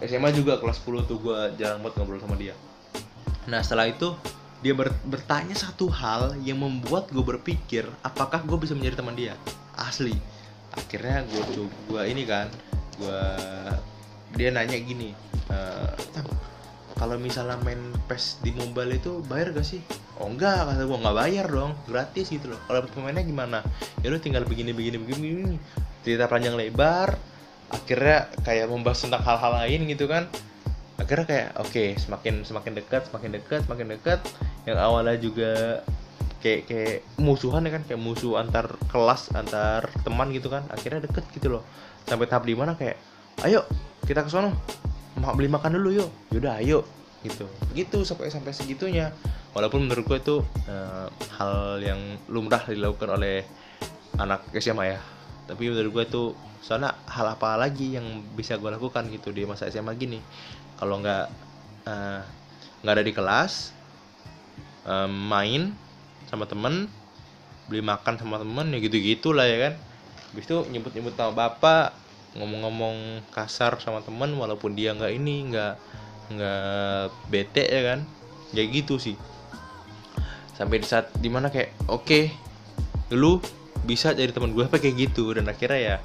SMA 0.04 0.30
juga 0.36 0.60
kelas 0.60 0.84
10 0.84 1.08
tuh 1.08 1.18
gue 1.20 1.38
jarang 1.56 1.80
banget 1.80 1.94
ngobrol 2.00 2.20
sama 2.20 2.36
dia. 2.36 2.52
Nah 3.48 3.64
setelah 3.64 3.88
itu 3.88 4.12
dia 4.60 4.72
ber 4.72 4.92
bertanya 5.08 5.56
satu 5.56 5.88
hal 5.88 6.36
yang 6.44 6.60
membuat 6.60 7.08
gue 7.12 7.24
berpikir 7.24 7.84
apakah 8.04 8.44
gue 8.44 8.58
bisa 8.60 8.76
menjadi 8.76 9.00
teman 9.00 9.16
dia? 9.16 9.34
Asli. 9.76 10.12
Akhirnya 10.76 11.24
gue 11.24 11.42
gue 11.64 12.02
ini 12.04 12.22
kan 12.28 12.52
gue 13.00 13.20
dia 14.36 14.52
nanya 14.52 14.76
gini 14.76 15.16
e, 15.48 15.58
kalau 16.96 17.20
misalnya 17.20 17.60
main 17.60 17.78
PES 18.08 18.40
di 18.40 18.56
mobile 18.56 18.96
itu 18.96 19.20
bayar 19.28 19.52
gak 19.52 19.68
sih? 19.68 19.84
Oh 20.16 20.32
enggak 20.32 20.64
kata 20.64 20.88
gue 20.88 20.96
nggak 20.96 21.16
bayar 21.16 21.46
dong. 21.46 21.76
Gratis 21.84 22.32
gitu 22.32 22.56
loh. 22.56 22.60
Kalau 22.64 22.88
pemainnya 22.88 23.20
gimana? 23.20 23.60
Ya 24.00 24.08
lu 24.08 24.16
tinggal 24.16 24.48
begini 24.48 24.72
begini 24.72 24.96
begini, 24.96 25.20
begini. 25.20 25.56
cerita 26.06 26.30
panjang 26.30 26.54
lebar 26.54 27.18
akhirnya 27.66 28.30
kayak 28.46 28.70
membahas 28.70 29.02
tentang 29.02 29.20
hal-hal 29.26 29.52
lain 29.60 29.80
gitu 29.92 30.08
kan. 30.08 30.24
Akhirnya 30.96 31.26
kayak 31.28 31.48
oke 31.60 31.68
okay, 31.68 31.88
semakin 32.00 32.46
semakin 32.48 32.72
dekat 32.80 33.02
semakin 33.12 33.30
dekat 33.36 33.60
semakin 33.68 33.86
dekat. 33.92 34.20
Yang 34.64 34.78
awalnya 34.80 35.16
juga 35.20 35.52
kayak 36.40 36.60
kayak 36.64 36.96
musuhan 37.20 37.68
ya 37.68 37.76
kan 37.76 37.82
kayak 37.84 38.00
musuh 38.00 38.40
antar 38.40 38.72
kelas 38.88 39.36
antar 39.36 39.92
teman 40.00 40.32
gitu 40.32 40.48
kan. 40.48 40.64
Akhirnya 40.72 41.04
deket 41.04 41.28
gitu 41.36 41.60
loh. 41.60 41.62
Sampai 42.08 42.24
tahap 42.24 42.48
di 42.48 42.56
mana 42.56 42.72
kayak 42.72 42.96
ayo 43.44 43.68
kita 44.08 44.24
ke 44.24 44.32
sana 44.32 44.48
beli 45.16 45.48
makan 45.48 45.80
dulu 45.80 46.04
yuk. 46.04 46.10
Yaudah 46.32 46.60
ayo. 46.60 46.84
Gitu. 47.24 47.48
Gitu 47.72 47.98
sampai 48.04 48.28
sampai 48.30 48.52
segitunya. 48.52 49.10
Walaupun 49.56 49.88
menurut 49.88 50.04
gue 50.04 50.18
itu 50.20 50.36
uh, 50.68 51.08
hal 51.40 51.80
yang 51.80 52.00
lumrah 52.28 52.60
dilakukan 52.68 53.16
oleh 53.16 53.42
anak 54.20 54.44
SMA 54.60 54.96
ya. 54.96 55.00
Tapi 55.48 55.72
menurut 55.72 55.90
gue 55.96 56.04
itu 56.04 56.22
soalnya 56.60 56.92
hal 57.06 57.38
apa 57.38 57.56
lagi 57.56 57.96
yang 57.96 58.04
bisa 58.34 58.58
gue 58.60 58.68
lakukan 58.68 59.08
gitu 59.08 59.32
di 59.32 59.48
masa 59.48 59.70
SMA 59.72 59.96
gini. 59.96 60.20
Kalau 60.76 61.00
nggak 61.00 61.24
uh, 61.88 62.20
nggak 62.84 62.94
ada 63.00 63.04
di 63.04 63.12
kelas 63.16 63.72
uh, 64.84 65.08
main 65.08 65.72
sama 66.28 66.44
temen 66.44 66.90
beli 67.66 67.82
makan 67.82 68.14
sama 68.18 68.38
temen 68.38 68.66
ya 68.74 68.78
gitu 68.82 68.96
gitulah 69.00 69.48
ya 69.48 69.70
kan. 69.70 69.74
Habis 70.34 70.44
itu 70.52 70.56
nyebut 70.68 70.92
nyebut 70.92 71.14
nama 71.16 71.32
bapak 71.32 72.05
ngomong-ngomong 72.36 73.26
kasar 73.32 73.80
sama 73.80 74.04
temen 74.04 74.36
walaupun 74.36 74.76
dia 74.76 74.92
nggak 74.92 75.12
ini 75.12 75.50
nggak 75.52 75.74
nggak 76.36 77.02
bete 77.32 77.64
ya 77.64 77.82
kan? 77.94 78.00
Ya 78.52 78.62
gitu 78.68 79.00
sih. 79.00 79.16
Sampai 80.56 80.80
di 80.80 80.86
saat 80.88 81.12
di 81.16 81.28
mana 81.28 81.52
kayak 81.52 81.76
oke 81.88 82.04
okay, 82.04 82.24
lu 83.12 83.40
bisa 83.86 84.12
jadi 84.12 84.32
teman 84.32 84.52
gue 84.52 84.64
apa 84.64 84.80
kayak 84.80 85.10
gitu. 85.10 85.32
Dan 85.32 85.48
akhirnya 85.48 85.80
ya 85.80 85.96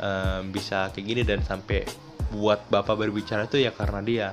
um, 0.00 0.50
bisa 0.54 0.90
kayak 0.94 1.06
gini 1.06 1.22
dan 1.26 1.40
sampai 1.42 1.86
buat 2.28 2.68
bapak 2.68 3.08
berbicara 3.08 3.48
tuh 3.48 3.62
ya 3.62 3.74
karena 3.74 4.00
dia. 4.04 4.28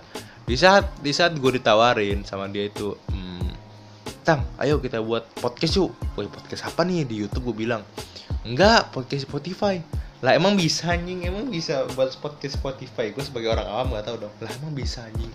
Di 0.46 0.54
saat 0.54 1.02
di 1.02 1.10
saat 1.10 1.34
gue 1.38 1.52
ditawarin 1.58 2.22
sama 2.22 2.46
dia 2.46 2.70
itu 2.70 2.94
hmm, 2.94 3.50
tang 4.22 4.46
ayo 4.62 4.78
kita 4.78 5.02
buat 5.02 5.26
podcast 5.42 5.74
yuk. 5.82 5.92
Woi 6.18 6.30
podcast 6.30 6.70
apa 6.70 6.86
nih? 6.86 7.06
Di 7.08 7.16
YouTube 7.26 7.54
gue 7.54 7.66
bilang 7.66 7.82
enggak 8.46 8.94
podcast 8.94 9.26
Spotify 9.26 9.82
lah 10.26 10.34
emang 10.34 10.58
bisa 10.58 10.90
anjing. 10.90 11.22
Emang 11.22 11.54
bisa 11.54 11.86
buat 11.94 12.10
podcast 12.18 12.58
Spotify? 12.58 13.14
Gue 13.14 13.22
sebagai 13.22 13.54
orang 13.54 13.70
awam 13.70 13.94
nggak 13.94 14.10
tahu 14.10 14.26
dong. 14.26 14.34
Lah 14.42 14.50
emang 14.58 14.74
bisa 14.74 15.06
anjing? 15.06 15.30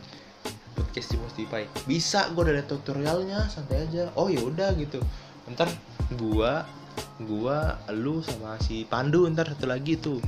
Podcast 0.74 1.14
di 1.14 1.16
Spotify. 1.22 1.62
Bisa 1.86 2.26
gue 2.34 2.42
udah 2.42 2.54
ada 2.58 2.66
tutorialnya 2.66 3.46
santai 3.46 3.86
aja. 3.86 4.10
Oh 4.18 4.26
ya 4.26 4.42
udah 4.42 4.74
gitu. 4.74 4.98
Ntar 5.54 5.70
gua 6.18 6.66
gua 7.22 7.78
lu 7.94 8.18
sama 8.18 8.58
si 8.58 8.82
Pandu 8.82 9.30
ntar 9.30 9.46
satu 9.54 9.70
lagi 9.70 9.94
tuh. 9.94 10.18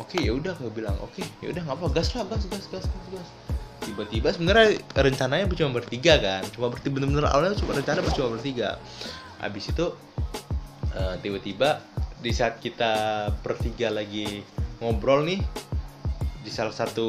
Oke 0.00 0.24
ya 0.24 0.32
udah 0.32 0.56
gue 0.56 0.72
bilang 0.72 0.96
oke 1.04 1.20
ya 1.44 1.52
udah 1.52 1.60
nggak 1.68 1.76
apa 1.76 1.86
gas 1.92 2.16
lah 2.16 2.24
gas 2.32 2.48
gas 2.48 2.64
gas 2.72 2.88
gas 2.88 3.06
gas. 3.12 3.28
Tiba-tiba 3.84 4.32
sebenarnya 4.32 4.80
rencananya 4.96 5.44
cuma 5.52 5.76
bertiga 5.76 6.16
kan. 6.16 6.40
Cuma 6.56 6.72
bertiga 6.72 6.96
bener-bener 6.96 7.28
awalnya 7.28 7.60
cuma 7.60 7.76
rencana 7.76 8.00
cuma 8.16 8.40
bertiga. 8.40 8.80
Habis 9.36 9.68
itu 9.68 9.92
uh, 10.96 11.14
tiba-tiba 11.20 11.84
di 12.22 12.30
saat 12.30 12.62
kita 12.62 13.26
bertiga 13.42 13.90
lagi 13.90 14.46
ngobrol 14.78 15.26
nih 15.26 15.42
di 16.42 16.50
salah 16.50 16.74
satu 16.74 17.06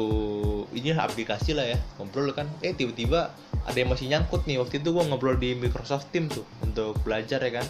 ini 0.74 0.94
aplikasi 0.94 1.54
lah 1.54 1.66
ya 1.66 1.78
ngobrol 1.98 2.30
kan. 2.34 2.50
Eh 2.62 2.74
tiba-tiba 2.74 3.30
ada 3.66 3.76
yang 3.78 3.90
masih 3.90 4.10
nyangkut 4.10 4.46
nih. 4.46 4.58
Waktu 4.62 4.82
itu 4.82 4.94
gue 4.94 5.04
ngobrol 5.06 5.38
di 5.38 5.54
Microsoft 5.58 6.10
Teams 6.10 6.34
tuh 6.34 6.46
untuk 6.62 6.98
belajar 7.02 7.42
ya 7.42 7.62
kan. 7.62 7.66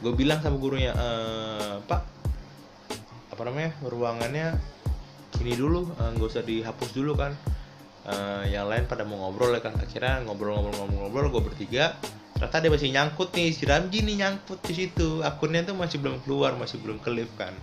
Gue 0.00 0.12
bilang 0.16 0.40
sama 0.40 0.56
gurunya 0.60 0.92
e, 0.96 1.08
pak 1.84 2.02
apa 3.32 3.42
namanya 3.48 3.72
ruangannya 3.80 4.60
ini 5.40 5.56
dulu 5.56 5.88
eh, 5.96 6.10
nggak 6.12 6.28
usah 6.28 6.44
dihapus 6.44 6.90
dulu 6.96 7.16
kan. 7.16 7.32
E, 8.08 8.14
yang 8.52 8.68
lain 8.68 8.88
pada 8.88 9.04
mau 9.04 9.28
ngobrol 9.28 9.52
ya 9.52 9.60
kan. 9.60 9.76
Akhirnya 9.76 10.24
ngobrol-ngobrol-ngobrol-ngobrol 10.24 11.28
gue 11.32 11.42
bertiga 11.52 11.96
ternyata 12.42 12.58
dia 12.58 12.74
masih 12.74 12.90
nyangkut 12.90 13.30
nih 13.38 13.54
si 13.54 13.62
Ramji 13.62 14.02
nih 14.02 14.26
nyangkut 14.26 14.58
di 14.66 14.74
situ. 14.74 15.22
Akunnya 15.22 15.62
tuh 15.62 15.78
masih 15.78 16.02
belum 16.02 16.18
keluar 16.26 16.58
masih 16.58 16.82
belum 16.82 16.98
kelip 16.98 17.30
kan. 17.38 17.54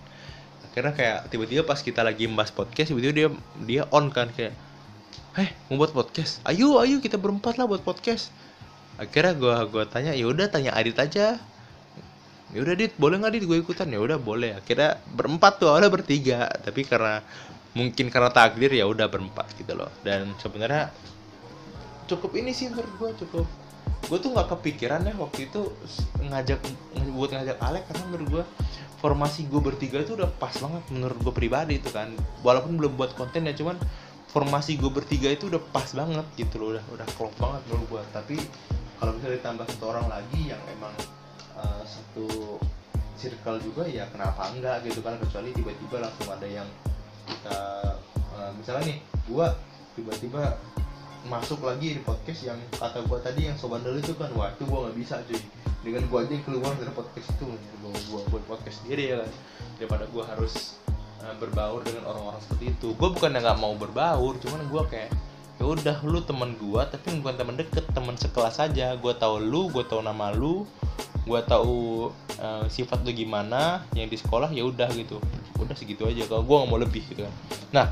Akhirnya 0.64 0.96
kayak 0.96 1.28
tiba-tiba 1.28 1.68
pas 1.68 1.84
kita 1.84 2.00
lagi 2.00 2.24
membahas 2.24 2.48
podcast 2.48 2.88
tiba-tiba 2.88 3.12
dia 3.12 3.28
dia 3.60 3.82
on 3.92 4.08
kan 4.08 4.32
kayak 4.32 4.56
eh 5.36 5.52
mau 5.68 5.84
buat 5.84 5.92
podcast? 5.92 6.40
Ayo 6.48 6.80
ayo 6.80 6.96
kita 7.04 7.20
berempat 7.20 7.60
lah 7.60 7.68
buat 7.68 7.84
podcast. 7.84 8.32
Akhirnya 8.96 9.36
gua 9.36 9.68
gua 9.68 9.84
tanya 9.84 10.16
ya 10.16 10.24
udah 10.24 10.48
tanya 10.48 10.72
Adit 10.72 10.96
aja. 10.96 11.36
Ya 12.48 12.58
udah 12.64 12.72
Adit 12.72 12.96
boleh 12.96 13.20
nggak 13.20 13.36
Adit? 13.36 13.44
Gue 13.44 13.60
ikutan. 13.60 13.92
Ya 13.92 14.00
udah 14.00 14.16
boleh. 14.16 14.56
Akhirnya 14.56 14.96
berempat 15.12 15.60
tuh 15.60 15.68
awalnya 15.68 15.92
bertiga. 15.92 16.48
Tapi 16.48 16.88
karena 16.88 17.20
mungkin 17.76 18.08
karena 18.08 18.32
takdir 18.32 18.72
ya 18.72 18.88
udah 18.88 19.12
berempat 19.12 19.60
gitu 19.60 19.76
loh. 19.76 19.92
Dan 20.00 20.32
sebenarnya 20.40 20.88
cukup 22.08 22.32
ini 22.40 22.56
sih 22.56 22.72
menurut 22.72 22.90
gue 22.96 23.10
cukup 23.28 23.59
gue 24.10 24.18
tuh 24.18 24.34
nggak 24.34 24.48
kepikiran 24.58 25.06
ya 25.06 25.14
waktu 25.14 25.46
itu 25.46 25.70
ngajak 26.18 26.58
buat 27.14 27.30
ngajak 27.30 27.56
Alek 27.62 27.86
karena 27.86 28.04
menurut 28.10 28.28
gue 28.28 28.44
formasi 28.98 29.46
gue 29.46 29.62
bertiga 29.62 30.02
itu 30.02 30.18
udah 30.18 30.28
pas 30.28 30.52
banget 30.52 30.82
menurut 30.90 31.18
gue 31.22 31.34
pribadi 31.34 31.78
itu 31.78 31.88
kan. 31.94 32.10
Walaupun 32.42 32.74
belum 32.74 32.98
buat 32.98 33.14
konten 33.14 33.46
ya 33.46 33.54
cuman 33.54 33.78
formasi 34.30 34.78
gue 34.78 34.90
bertiga 34.90 35.30
itu 35.30 35.50
udah 35.50 35.62
pas 35.74 35.86
banget 35.90 36.26
gitu 36.38 36.58
loh 36.62 36.68
udah 36.78 36.84
udah 36.94 37.06
klop 37.18 37.34
banget 37.34 37.62
menurut 37.66 37.86
gue 37.90 38.02
tapi 38.14 38.36
kalau 39.02 39.10
bisa 39.18 39.26
ditambah 39.34 39.66
satu 39.66 39.84
orang 39.90 40.06
lagi 40.06 40.54
yang 40.54 40.62
emang 40.70 40.94
uh, 41.58 41.82
satu 41.82 42.58
circle 43.18 43.58
juga 43.58 43.84
ya 43.86 44.06
kenapa 44.10 44.50
enggak 44.54 44.86
gitu 44.86 45.02
kan? 45.02 45.18
Kecuali 45.18 45.50
tiba-tiba 45.54 45.96
langsung 46.02 46.28
ada 46.30 46.46
yang 46.46 46.68
kita 47.26 47.58
uh, 48.34 48.50
misalnya 48.58 48.94
nih 48.94 48.98
gue 49.30 49.46
tiba-tiba 49.98 50.58
masuk 51.28 51.60
lagi 51.66 51.98
di 51.98 52.00
podcast 52.00 52.40
yang 52.48 52.60
kata 52.72 53.04
gue 53.04 53.18
tadi 53.20 53.40
yang 53.50 53.56
sobat 53.58 53.84
dulu 53.84 54.00
itu 54.00 54.14
kan. 54.16 54.30
Wah 54.32 54.48
itu 54.54 54.64
gue 54.64 54.78
nggak 54.78 54.96
bisa 54.96 55.14
cuy. 55.26 55.40
Dengan 55.80 56.02
gue 56.08 56.18
aja 56.20 56.32
yang 56.32 56.44
keluar 56.44 56.72
dari 56.76 56.92
podcast 56.92 57.28
itu 57.34 57.44
gue 57.48 57.92
gue 57.92 58.20
buat 58.32 58.44
podcast 58.48 58.84
sendiri 58.84 59.04
ya 59.12 59.16
kan. 59.20 59.30
Daripada 59.76 60.04
gue 60.08 60.24
harus 60.24 60.80
uh, 61.20 61.34
berbaur 61.36 61.80
dengan 61.84 62.08
orang-orang 62.08 62.40
seperti 62.40 62.64
itu. 62.72 62.88
Gue 62.96 63.08
bukan 63.12 63.30
nggak 63.36 63.58
mau 63.60 63.74
berbaur 63.76 64.34
cuman 64.40 64.60
gue 64.68 64.82
kayak 64.88 65.10
ya 65.60 65.64
udah 65.68 65.96
lu 66.08 66.24
teman 66.24 66.56
gue 66.56 66.82
tapi 66.88 67.20
bukan 67.20 67.36
teman 67.36 67.54
deket 67.60 67.84
teman 67.92 68.16
sekelas 68.16 68.56
aja. 68.62 68.96
Gue 68.96 69.12
tahu 69.12 69.42
lu 69.42 69.68
gue 69.68 69.84
tahu 69.84 70.00
nama 70.00 70.32
lu 70.32 70.64
gue 71.28 71.40
tahu 71.46 72.10
uh, 72.40 72.64
sifat 72.66 73.04
lu 73.04 73.12
gimana 73.12 73.84
yang 73.92 74.08
di 74.08 74.16
sekolah 74.16 74.48
ya 74.48 74.64
udah 74.64 74.88
gitu. 74.96 75.20
Udah 75.60 75.76
segitu 75.76 76.08
aja. 76.08 76.24
Kalau 76.24 76.48
gue 76.48 76.56
nggak 76.56 76.70
mau 76.70 76.80
lebih 76.80 77.04
gitu 77.12 77.28
kan. 77.28 77.34
Nah 77.70 77.86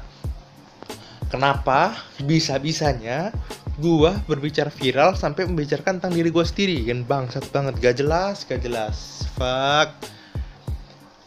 kenapa 1.28 1.96
bisa-bisanya 2.24 3.32
gua 3.78 4.18
berbicara 4.26 4.68
viral 4.72 5.14
sampai 5.14 5.46
membicarakan 5.46 6.02
tentang 6.02 6.16
diri 6.18 6.28
gua 6.32 6.44
sendiri? 6.44 6.88
Kan 6.88 7.06
bangsat 7.06 7.48
banget 7.54 7.78
gak 7.78 7.96
jelas 8.00 8.44
gak 8.44 8.60
jelas. 8.64 9.28
Fuck. 9.38 9.94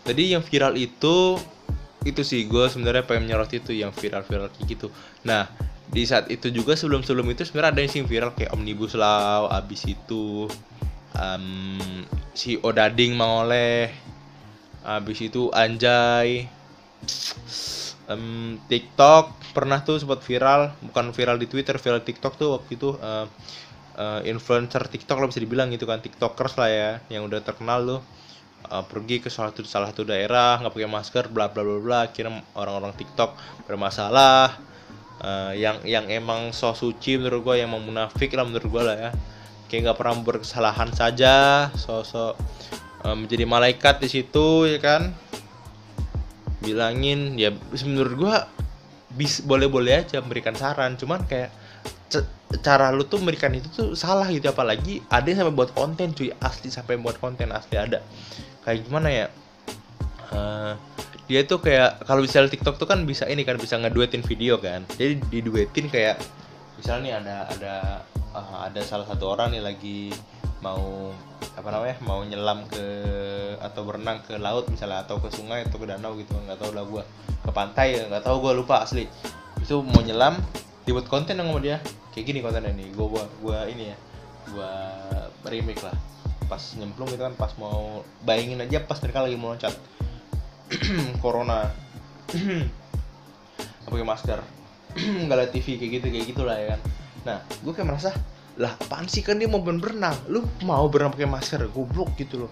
Jadi 0.06 0.34
yang 0.36 0.43
viral 0.43 0.76
itu 0.76 1.38
itu 2.02 2.22
sih 2.26 2.49
gue 2.49 2.66
sebenarnya 2.66 3.06
pengen 3.06 3.30
menyorot 3.30 3.54
itu 3.54 3.78
yang 3.78 3.93
viral-viral 3.93 4.49
kayak 4.49 4.66
gitu. 4.74 4.89
Nah 5.22 5.45
di 5.91 6.02
saat 6.08 6.32
itu 6.34 6.49
juga 6.49 6.74
sebelum-sebelum 6.74 7.30
itu 7.36 7.45
sebenarnya 7.45 7.72
ada 7.76 7.82
yang 7.84 8.08
viral 8.10 8.32
kayak 8.34 8.56
omnibus 8.56 8.95
law 8.95 9.52
abis 9.52 9.91
itu 9.91 10.47
um, 11.20 11.78
si 12.32 12.56
Odading 12.64 13.14
mengoleh 13.14 13.91
abis 14.82 15.20
itu 15.22 15.52
Anjay 15.54 16.47
um, 18.12 18.59
TikTok 18.68 19.55
pernah 19.55 19.80
tuh 19.82 19.99
sempat 19.99 20.20
viral 20.24 20.76
bukan 20.91 21.16
viral 21.16 21.39
di 21.39 21.47
Twitter 21.47 21.80
viral 21.80 22.03
TikTok 22.03 22.34
tuh 22.36 22.59
waktu 22.59 22.76
itu 22.76 22.95
uh, 22.99 23.26
uh, 23.95 24.22
influencer 24.28 24.84
TikTok 24.88 25.18
lah 25.20 25.28
bisa 25.32 25.39
dibilang 25.39 25.72
gitu 25.72 25.88
kan 25.88 26.03
TikTokers 26.03 26.59
lah 26.59 26.70
ya 26.70 26.91
yang 27.07 27.28
udah 27.28 27.39
terkenal 27.39 27.80
tuh 27.84 27.99
uh, 28.70 28.84
pergi 28.86 29.24
ke 29.24 29.28
salah 29.32 29.55
satu 29.55 29.64
salah 29.66 29.88
satu 29.89 30.07
daerah 30.07 30.59
nggak 30.62 30.74
pakai 30.76 30.89
masker 30.89 31.26
bla 31.32 31.49
bla 31.49 31.64
bla 31.64 31.80
bla 31.80 32.01
kirim 32.12 32.39
orang-orang 32.53 32.93
TikTok 32.95 33.36
bermasalah 33.66 34.59
uh, 35.24 35.53
yang 35.55 35.82
yang 35.88 36.05
emang 36.09 36.51
so 36.51 36.74
suci 36.74 37.18
menurut 37.18 37.41
gua 37.45 37.55
yang 37.57 37.72
munafik 37.74 38.34
lah 38.34 38.45
menurut 38.45 38.68
gua 38.68 38.84
lah 38.93 38.97
ya. 38.97 39.12
Kayak 39.72 39.82
nggak 39.88 39.97
pernah 40.03 40.16
berkesalahan 40.20 40.89
saja 40.91 41.36
sosok 41.80 42.36
uh, 43.07 43.16
menjadi 43.16 43.47
malaikat 43.47 44.03
di 44.03 44.09
situ 44.12 44.68
ya 44.68 44.84
kan 44.84 45.16
bilangin 46.62 47.36
ya 47.36 47.51
menurut 47.84 48.14
gua 48.16 48.36
bis 49.12 49.43
boleh-boleh 49.43 50.05
aja 50.05 50.24
memberikan 50.24 50.55
saran. 50.55 50.95
Cuman 50.95 51.26
kayak 51.28 51.51
cara 52.62 52.91
lu 52.91 53.07
tuh 53.07 53.20
memberikan 53.20 53.51
itu 53.51 53.68
tuh 53.72 53.89
salah 53.97 54.30
gitu. 54.32 54.47
Apalagi 54.47 55.03
ada 55.12 55.26
yang 55.28 55.43
sampai 55.43 55.55
buat 55.55 55.72
konten 55.76 56.16
cuy. 56.16 56.32
Asli 56.39 56.72
sampai 56.72 56.95
buat 57.01 57.20
konten 57.20 57.51
asli 57.51 57.76
ada. 57.76 57.99
Kayak 58.64 58.88
gimana 58.88 59.07
ya? 59.09 59.28
Uh, 60.32 60.80
dia 61.28 61.43
tuh 61.43 61.59
kayak 61.59 62.07
kalau 62.07 62.24
misalnya 62.24 62.51
TikTok 62.55 62.80
tuh 62.80 62.88
kan 62.88 63.03
bisa 63.03 63.28
ini 63.28 63.43
kan 63.43 63.59
bisa 63.59 63.76
ngeduetin 63.76 64.24
video 64.24 64.55
kan. 64.59 64.88
Jadi 64.95 65.20
diduetin 65.28 65.91
kayak 65.91 66.20
misalnya 66.80 67.03
nih 67.03 67.14
ada 67.20 67.36
ada 67.51 67.76
uh, 68.36 68.57
ada 68.68 68.82
salah 68.84 69.07
satu 69.07 69.32
orang 69.32 69.51
nih 69.55 69.64
lagi 69.64 70.12
mau 70.62 71.09
apa 71.57 71.68
namanya 71.68 71.97
mau 72.05 72.22
nyelam 72.24 72.64
ke 72.70 72.86
atau 73.59 73.82
berenang 73.86 74.24
ke 74.24 74.38
laut 74.39 74.70
misalnya 74.70 75.03
atau 75.03 75.20
ke 75.20 75.30
sungai 75.34 75.66
atau 75.66 75.78
ke 75.82 75.86
danau 75.89 76.16
gitu. 76.16 76.34
Nggak 76.47 76.62
tahu 76.62 76.72
lah 76.74 76.86
gua. 76.86 77.03
Ke 77.41 77.51
pantai 77.51 77.97
nggak 78.07 78.24
tahu 78.24 78.38
gue 78.45 78.53
lupa 78.62 78.86
asli. 78.86 79.09
Itu 79.59 79.82
mau 79.82 80.01
nyelam 80.01 80.38
dibuat 80.86 81.09
konten 81.09 81.38
yang 81.38 81.49
sama 81.49 81.59
dia. 81.62 81.78
Kayak 82.14 82.26
gini 82.30 82.39
kontennya 82.45 82.72
nih 82.74 82.88
gue 82.93 83.05
gua 83.05 83.26
gua 83.41 83.57
ini 83.68 83.91
ya 83.91 83.97
gua 84.53 84.72
remake 85.49 85.82
lah. 85.82 85.97
Pas 86.45 86.62
nyemplung 86.78 87.09
gitu 87.09 87.22
kan 87.26 87.34
pas 87.36 87.51
mau 87.57 88.05
bayangin 88.24 88.62
aja 88.62 88.82
pas 88.86 89.01
mereka 89.01 89.26
lagi 89.26 89.36
mau 89.36 89.53
loncat. 89.57 89.74
Corona. 91.24 91.68
Pakai 93.89 94.05
masker. 94.07 94.39
Nggak 95.26 95.38
liat 95.38 95.51
TV 95.51 95.68
kayak 95.82 95.91
gitu 95.99 96.05
kayak 96.14 96.26
gitulah 96.30 96.57
ya 96.57 96.68
kan. 96.78 96.80
Nah 97.26 97.38
gue 97.62 97.74
kayak 97.74 97.88
merasa 97.89 98.14
lah 98.62 98.78
apaan 98.78 99.09
kan 99.09 99.41
dia 99.41 99.49
mau 99.49 99.57
berenang. 99.57 100.14
Lu 100.30 100.45
mau 100.62 100.86
berenang 100.86 101.18
pakai 101.18 101.26
masker? 101.26 101.66
Goblok 101.74 102.14
gitu 102.22 102.45
loh. 102.45 102.51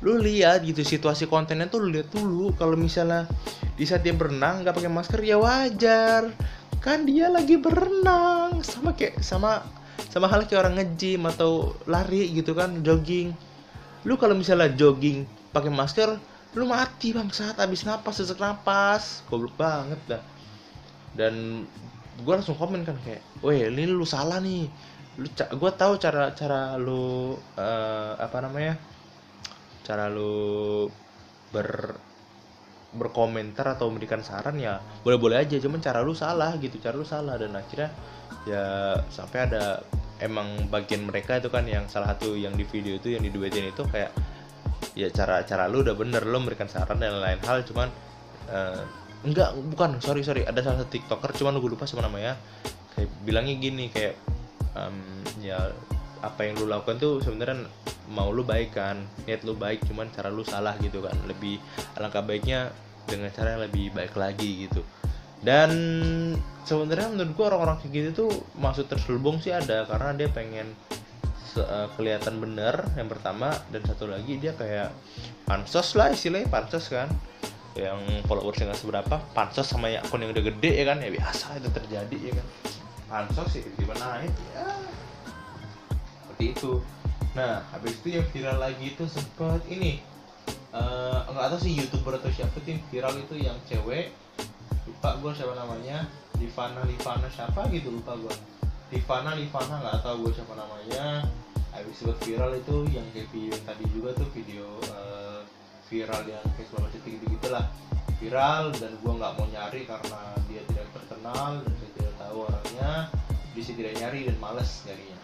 Lu 0.00 0.16
lihat 0.16 0.64
gitu 0.64 0.80
situasi 0.80 1.28
kontennya 1.28 1.68
tuh 1.68 1.84
lu 1.84 1.92
lihat 1.92 2.08
dulu. 2.08 2.56
Kalau 2.56 2.80
misalnya 2.80 3.28
di 3.76 3.84
saat 3.84 4.00
dia 4.00 4.16
berenang 4.16 4.64
nggak 4.64 4.72
pakai 4.72 4.88
masker 4.88 5.20
ya 5.20 5.36
wajar. 5.36 6.32
Kan 6.80 7.04
dia 7.04 7.28
lagi 7.28 7.60
berenang. 7.60 8.64
Sama 8.64 8.96
kayak 8.96 9.20
sama 9.20 9.60
sama 10.08 10.32
hal 10.32 10.48
kayak 10.48 10.64
orang 10.64 10.80
ngejim 10.80 11.28
atau 11.28 11.76
lari 11.84 12.32
gitu 12.32 12.56
kan 12.56 12.80
jogging. 12.80 13.36
Lu 14.08 14.16
kalau 14.16 14.32
misalnya 14.32 14.72
jogging 14.72 15.28
pakai 15.52 15.68
masker 15.68 16.16
lu 16.54 16.70
mati 16.70 17.10
bang 17.10 17.28
saat 17.28 17.60
habis 17.60 17.84
napas 17.84 18.16
sesak 18.16 18.40
napas. 18.40 19.20
Goblok 19.28 19.60
banget 19.60 20.00
dah. 20.08 20.22
Dan 21.12 21.66
gue 22.14 22.32
langsung 22.34 22.54
komen 22.54 22.86
kan 22.86 22.94
kayak, 23.02 23.22
weh 23.42 23.66
ini 23.66 23.90
lu 23.90 24.06
salah 24.06 24.38
nih, 24.38 24.70
lu 25.20 25.28
gue 25.34 25.72
tahu 25.78 25.92
cara 26.02 26.34
cara 26.34 26.74
lu 26.80 27.38
uh, 27.56 28.12
apa 28.18 28.38
namanya? 28.42 28.74
Cara 29.84 30.08
lu 30.10 30.88
ber 31.54 31.94
berkomentar 32.94 33.74
atau 33.74 33.90
memberikan 33.90 34.22
saran 34.22 34.54
ya 34.54 34.78
boleh-boleh 35.02 35.42
aja 35.42 35.58
cuman 35.58 35.82
cara 35.82 36.00
lu 36.00 36.14
salah 36.14 36.54
gitu 36.62 36.78
cara 36.78 36.94
lu 36.94 37.02
salah 37.02 37.34
dan 37.34 37.50
akhirnya 37.58 37.90
ya 38.46 38.94
sampai 39.10 39.50
ada 39.50 39.82
emang 40.22 40.70
bagian 40.70 41.02
mereka 41.02 41.42
itu 41.42 41.50
kan 41.50 41.66
yang 41.66 41.90
salah 41.90 42.14
satu 42.14 42.38
yang 42.38 42.54
di 42.54 42.62
video 42.62 42.94
itu 42.94 43.18
yang 43.18 43.22
diduetin 43.26 43.66
itu 43.66 43.82
kayak 43.90 44.14
ya 44.94 45.10
cara 45.10 45.42
cara 45.42 45.66
lu 45.66 45.82
udah 45.82 45.98
bener 45.98 46.22
lu 46.22 46.38
memberikan 46.38 46.70
saran 46.70 47.02
dan 47.02 47.18
lain 47.18 47.42
hal 47.42 47.66
cuman 47.66 47.90
uh, 48.46 48.82
enggak 49.26 49.50
bukan 49.74 49.98
sorry 49.98 50.22
sorry 50.22 50.46
ada 50.46 50.62
salah 50.62 50.86
satu 50.86 50.94
tiktoker 50.94 51.34
cuman 51.34 51.58
gue 51.58 51.70
lupa 51.74 51.90
sama 51.90 52.06
namanya 52.06 52.38
kayak 52.94 53.10
bilangnya 53.26 53.58
gini 53.58 53.90
kayak 53.90 54.14
um, 54.78 54.96
ya 55.40 55.70
apa 56.24 56.40
yang 56.48 56.56
lu 56.56 56.66
lakukan 56.68 56.96
tuh 56.96 57.20
sebenarnya 57.20 57.68
mau 58.08 58.32
lu 58.32 58.44
baik 58.44 58.76
kan 58.76 59.00
niat 59.24 59.44
lu 59.44 59.56
baik 59.56 59.84
cuman 59.88 60.08
cara 60.12 60.28
lu 60.28 60.44
salah 60.44 60.76
gitu 60.80 61.04
kan. 61.04 61.14
Lebih 61.28 61.60
alangkah 61.96 62.24
baiknya 62.24 62.72
dengan 63.04 63.28
cara 63.32 63.56
yang 63.56 63.62
lebih 63.68 63.92
baik 63.92 64.14
lagi 64.16 64.68
gitu. 64.68 64.80
Dan 65.44 65.70
sebenarnya 66.64 67.12
menurut 67.12 67.32
gua 67.36 67.44
orang-orang 67.52 67.76
kayak 67.84 67.92
gitu 67.92 68.08
tuh 68.24 68.30
maksud 68.56 68.88
terselubung 68.88 69.40
sih 69.44 69.52
ada 69.52 69.84
karena 69.84 70.16
dia 70.16 70.28
pengen 70.32 70.72
uh, 71.60 71.92
kelihatan 72.00 72.40
bener 72.40 72.80
yang 72.96 73.12
pertama 73.12 73.52
dan 73.68 73.84
satu 73.84 74.08
lagi 74.08 74.40
dia 74.40 74.56
kayak 74.56 74.88
pansos 75.44 75.92
lah 75.96 76.12
istilahnya 76.12 76.48
pansos 76.48 76.88
kan. 76.88 77.08
Yang 77.74 78.22
followersnya 78.30 78.70
nggak 78.70 78.80
seberapa 78.80 79.16
pansos 79.34 79.66
sama 79.66 79.90
akun 79.98 80.22
yang 80.22 80.30
udah 80.30 80.46
gede 80.46 80.78
ya 80.78 80.84
kan 80.88 81.02
ya 81.02 81.10
biasa 81.10 81.58
itu 81.58 81.68
terjadi 81.74 82.18
ya 82.30 82.32
kan 82.38 82.46
pansos 83.08 83.48
sih 83.52 83.60
tiba-tiba 83.62 83.94
naik. 84.00 84.32
Ya. 84.54 84.66
Seperti 86.22 86.44
itu. 86.56 86.72
Nah 87.34 87.62
habis 87.74 87.94
itu 88.00 88.08
yang 88.20 88.26
viral 88.30 88.58
lagi 88.58 88.84
itu 88.94 89.04
sempet 89.06 89.62
ini. 89.70 90.00
Uh, 90.74 91.22
nggak 91.30 91.54
tahu 91.54 91.60
sih 91.62 91.72
youtuber 91.78 92.18
atau 92.18 92.30
siapa 92.34 92.58
yang 92.66 92.82
viral 92.90 93.14
itu 93.18 93.34
yang 93.38 93.56
cewek. 93.66 94.10
Lupa 94.86 95.16
gue 95.22 95.32
siapa 95.34 95.54
namanya. 95.54 96.06
Livana 96.34 96.82
Livana 96.82 97.30
siapa 97.30 97.70
gitu 97.70 97.94
lupa 97.94 98.18
gue 98.18 98.34
Livana 98.90 99.38
Livana 99.38 99.78
nggak 99.80 100.02
tahu 100.02 100.28
gue 100.28 100.32
siapa 100.34 100.54
namanya. 100.58 101.24
Habis 101.74 102.06
itu 102.06 102.14
viral 102.26 102.54
itu 102.54 102.76
yang 102.90 103.06
kayak 103.10 103.28
video 103.34 103.50
yang 103.54 103.64
tadi 103.66 103.84
juga 103.90 104.10
tuh 104.14 104.28
video 104.30 104.66
uh, 104.94 105.42
viral 105.90 106.22
yang 106.26 106.42
kayak 106.54 106.66
selama 106.70 106.88
detik 106.90 107.18
gitu 107.18 107.26
gitulah 107.38 107.66
viral 108.18 108.72
dan 108.78 108.92
gue 108.94 109.12
nggak 109.14 109.32
mau 109.36 109.46
nyari 109.50 109.80
karena 109.84 110.20
dia 110.48 110.62
tidak 110.70 110.86
terkenal 110.94 111.60
dan 111.60 111.72
saya 111.76 111.90
tahu 112.24 112.48
orangnya 112.48 113.12
bisa 113.52 113.70
tidak 113.76 113.94
nyari 114.00 114.24
dan 114.24 114.36
males 114.40 114.70
nyarinya. 114.88 115.18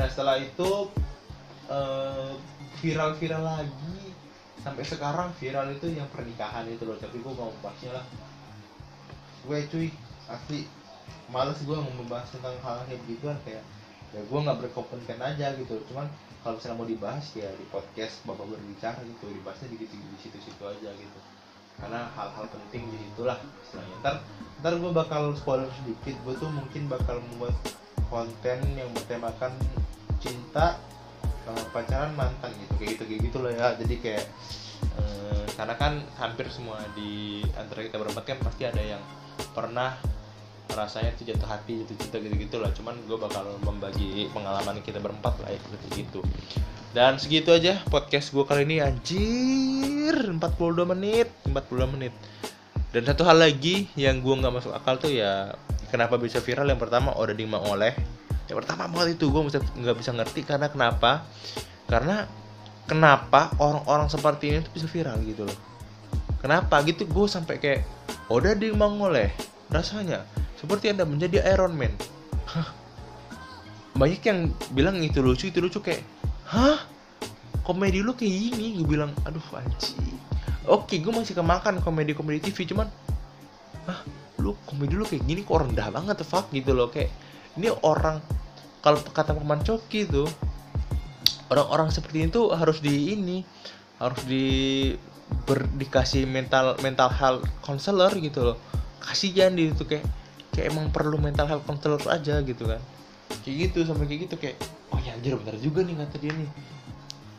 Nah 0.00 0.06
setelah 0.08 0.36
itu 0.40 0.88
uh, 1.68 2.32
viral-viral 2.80 3.44
lagi. 3.44 4.00
Sampai 4.62 4.86
sekarang 4.86 5.34
viral 5.42 5.74
itu 5.74 5.90
yang 5.90 6.06
pernikahan 6.14 6.64
itu 6.70 6.86
loh 6.86 6.96
tapi 6.96 7.18
gue 7.20 7.32
mau 7.34 7.52
bahasnya 7.60 7.98
lah. 8.00 8.06
Gue 9.44 9.66
cuy 9.68 9.90
asli 10.30 10.64
males 11.28 11.58
gue 11.60 11.76
membahas 11.76 12.30
tentang 12.30 12.56
hal, 12.62 12.80
-hal 12.80 12.86
kayak 12.88 13.00
begituan 13.04 13.38
kayak 13.42 13.64
ya 14.12 14.20
gue 14.22 14.38
nggak 14.38 14.58
berkompeten 14.62 15.18
aja 15.18 15.52
gitu. 15.58 15.82
Cuman 15.90 16.06
kalau 16.42 16.58
misalnya 16.58 16.78
mau 16.78 16.88
dibahas 16.88 17.26
ya 17.38 17.50
di 17.54 17.66
podcast 17.70 18.22
bapak 18.26 18.46
berbicara 18.50 18.98
gitu 19.06 19.30
dibahasnya 19.30 19.70
di 19.74 19.86
di 19.86 20.18
situ-situ 20.18 20.62
aja 20.62 20.90
gitu 20.90 21.18
karena 21.82 22.06
hal-hal 22.14 22.46
penting 22.46 22.86
di 22.94 22.98
itulah 23.10 23.36
istilahnya. 23.66 23.96
Ntar 24.00 24.14
ntar 24.62 24.72
gue 24.78 24.92
bakal 24.94 25.34
spoiler 25.34 25.66
sedikit. 25.82 26.14
Gue 26.22 26.38
tuh 26.38 26.46
mungkin 26.46 26.86
bakal 26.86 27.18
membuat 27.18 27.58
konten 28.06 28.58
yang 28.78 28.86
bertemakan 28.94 29.50
cinta 30.22 30.78
pacaran 31.74 32.14
mantan 32.14 32.54
gitu. 32.54 32.72
Kayak 32.78 32.90
gitu 32.94 33.02
kayak 33.10 33.20
gitu 33.26 33.36
loh 33.42 33.50
ya. 33.50 33.74
Jadi 33.74 33.94
kayak 33.98 34.24
uh, 34.94 35.44
karena 35.58 35.74
kan 35.74 35.92
hampir 36.22 36.46
semua 36.54 36.78
di 36.94 37.42
antara 37.58 37.82
kita 37.82 37.98
berempat 37.98 38.22
kan 38.22 38.38
pasti 38.46 38.62
ada 38.62 38.78
yang 38.78 39.02
pernah 39.50 39.98
rasanya 40.72 41.12
tuh 41.18 41.28
jatuh 41.28 41.44
hati 41.50 41.84
jatuh 41.84 41.96
cinta 41.98 42.16
gitu 42.22 42.34
gitu 42.38 42.56
lah. 42.62 42.70
Cuman 42.70 42.94
gue 43.10 43.18
bakal 43.18 43.58
membagi 43.66 44.30
pengalaman 44.30 44.78
kita 44.86 45.02
berempat 45.02 45.34
lah 45.42 45.50
ya 45.50 45.58
gitu 45.58 45.86
gitu 45.98 46.20
dan 46.92 47.16
segitu 47.16 47.48
aja 47.56 47.80
podcast 47.88 48.36
gue 48.36 48.44
kali 48.44 48.68
ini 48.68 48.84
anjir. 48.84 50.12
42 50.12 50.92
menit 50.92 51.32
42 51.48 51.92
menit. 51.96 52.12
Dan 52.92 53.08
satu 53.08 53.24
hal 53.24 53.40
lagi 53.40 53.88
yang 53.96 54.20
gue 54.20 54.34
nggak 54.36 54.52
masuk 54.52 54.76
akal 54.76 55.00
tuh 55.00 55.08
ya 55.08 55.56
kenapa 55.88 56.20
bisa 56.20 56.44
viral? 56.44 56.68
Yang 56.68 56.84
pertama 56.84 57.16
udah 57.16 57.32
dimang 57.32 57.64
oleh 57.64 57.96
yang 58.44 58.60
pertama 58.60 58.92
banget 58.92 59.16
itu 59.16 59.32
gue 59.32 59.40
nggak 59.56 59.96
bisa 59.96 60.12
ngerti 60.12 60.44
karena 60.44 60.68
kenapa. 60.68 61.24
Karena 61.88 62.28
kenapa 62.84 63.56
orang-orang 63.56 64.12
seperti 64.12 64.52
ini 64.52 64.58
tuh 64.60 64.72
bisa 64.76 64.84
viral 64.84 65.16
gitu 65.24 65.48
loh. 65.48 65.58
Kenapa 66.44 66.84
gitu? 66.84 67.08
Gue 67.08 67.24
sampai 67.24 67.56
kayak 67.56 67.88
udah 68.28 68.52
dimang 68.52 69.00
oleh 69.00 69.32
rasanya 69.72 70.28
seperti 70.60 70.92
anda 70.92 71.08
menjadi 71.08 71.40
Iron 71.56 71.72
Man. 71.72 71.96
Banyak 73.96 74.20
yang 74.28 74.52
bilang 74.76 75.00
itu 75.00 75.24
lucu 75.24 75.48
itu 75.48 75.56
lucu 75.56 75.80
kayak 75.80 76.04
hah? 76.52 76.78
Komedi 77.62 78.02
lu 78.04 78.12
kayak 78.12 78.30
gini 78.30 78.76
gue 78.76 78.86
bilang 78.86 79.10
aduh 79.24 79.42
anjing. 79.56 80.18
Oke 80.68 81.00
gue 81.00 81.10
masih 81.10 81.34
kemakan 81.34 81.80
komedi 81.80 82.12
komedi 82.12 82.52
TV 82.52 82.68
cuman 82.68 82.86
hah? 83.88 84.00
Lu 84.38 84.54
komedi 84.68 84.94
lu 84.94 85.08
kayak 85.08 85.24
gini 85.24 85.40
kok 85.42 85.64
rendah 85.64 85.88
banget 85.88 86.20
fuck? 86.22 86.52
Gitu 86.52 86.76
loh 86.76 86.92
kayak 86.92 87.10
ini 87.56 87.72
orang 87.82 88.20
kalau 88.84 88.98
kata 89.00 89.32
paman 89.32 89.62
coki 89.64 90.04
tuh 90.10 90.28
orang-orang 91.48 91.88
seperti 91.88 92.28
itu 92.28 92.50
harus 92.52 92.82
di 92.82 93.14
ini 93.14 93.46
harus 94.02 94.20
di 94.26 94.44
ber, 95.46 95.64
dikasih 95.78 96.26
mental 96.26 96.74
mental 96.82 97.08
health 97.08 97.46
counselor 97.64 98.10
gitu 98.18 98.52
loh. 98.52 98.56
Kasihan 99.02 99.54
di 99.54 99.70
itu 99.70 99.86
kayak 99.86 100.04
kayak 100.52 100.74
emang 100.74 100.92
perlu 100.92 101.16
mental 101.16 101.48
health 101.48 101.64
counselor 101.64 102.02
aja 102.10 102.42
gitu 102.44 102.68
kan 102.68 102.82
kayak 103.40 103.56
gitu 103.70 103.88
sampai 103.88 104.04
kayak 104.04 104.20
gitu 104.28 104.36
kayak 104.36 104.56
oh 104.92 105.00
ya 105.00 105.16
anjir 105.16 105.32
bener 105.40 105.56
juga 105.56 105.80
nih 105.82 105.96
kata 105.96 106.16
dia 106.20 106.32
nih. 106.36 106.50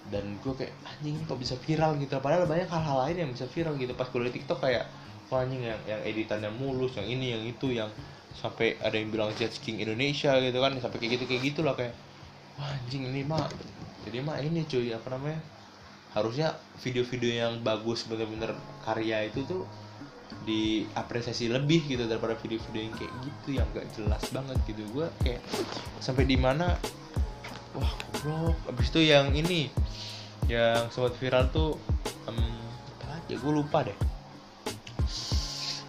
Dan 0.09 0.37
gue 0.41 0.53
kayak 0.53 0.73
anjing 0.85 1.17
kok 1.25 1.39
bisa 1.41 1.55
viral 1.57 1.97
gitu. 1.97 2.13
Padahal 2.21 2.45
banyak 2.45 2.69
hal-hal 2.69 2.97
lain 3.07 3.17
yang 3.25 3.29
bisa 3.33 3.45
viral 3.49 3.73
gitu. 3.77 3.93
Pas 3.97 4.05
gue 4.09 4.29
tiktok 4.29 4.59
kayak 4.61 4.85
oh 5.33 5.37
anjing 5.41 5.65
yang 5.65 5.79
yang 5.89 6.01
editannya 6.05 6.51
mulus 6.53 6.93
yang 6.97 7.07
ini 7.09 7.33
yang 7.33 7.43
itu 7.45 7.73
yang 7.73 7.89
sampai 8.33 8.77
ada 8.81 8.93
yang 8.97 9.13
bilang 9.13 9.29
jet 9.37 9.53
king 9.61 9.81
Indonesia 9.81 10.37
gitu 10.37 10.57
kan. 10.61 10.73
Sampai 10.77 10.97
kayak 11.01 11.21
gitu 11.21 11.25
kayak 11.29 11.41
gitu 11.53 11.61
lah 11.65 11.73
kayak 11.73 11.93
wah 12.57 12.69
anjing 12.69 13.09
ini 13.09 13.25
mah 13.25 13.49
jadi 14.05 14.21
mah 14.21 14.37
ini 14.41 14.65
cuy 14.69 14.93
apa 14.93 15.07
namanya. 15.13 15.41
Harusnya 16.13 16.53
video-video 16.77 17.31
yang 17.41 17.53
bagus 17.65 18.05
bener-bener 18.05 18.53
karya 18.85 19.25
itu 19.25 19.41
tuh 19.49 19.65
diapresiasi 20.43 21.47
lebih 21.47 21.87
gitu 21.87 22.03
daripada 22.05 22.35
video-video 22.35 22.91
yang 22.91 22.95
kayak 22.99 23.13
gitu 23.23 23.49
yang 23.55 23.67
gak 23.71 23.87
jelas 23.95 24.23
banget 24.29 24.57
gitu. 24.67 24.83
Gue 24.91 25.07
kayak 25.23 25.41
sampai 26.03 26.27
di 26.27 26.35
mana 26.35 26.75
wah 27.75 27.91
goblok. 28.23 28.57
Abis 28.69 28.91
itu 28.91 29.01
yang 29.07 29.31
ini 29.31 29.71
yang 30.51 30.91
sempat 30.91 31.15
viral 31.17 31.47
tuh 31.49 31.79
um, 32.27 32.59
apa 32.99 33.23
aja? 33.23 33.35
Gue 33.39 33.53
lupa 33.55 33.87
deh. 33.87 33.97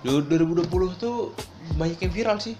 2020 0.06 0.68
tuh 1.00 1.32
banyak 1.74 1.98
yang 1.98 2.12
viral 2.14 2.38
sih. 2.38 2.54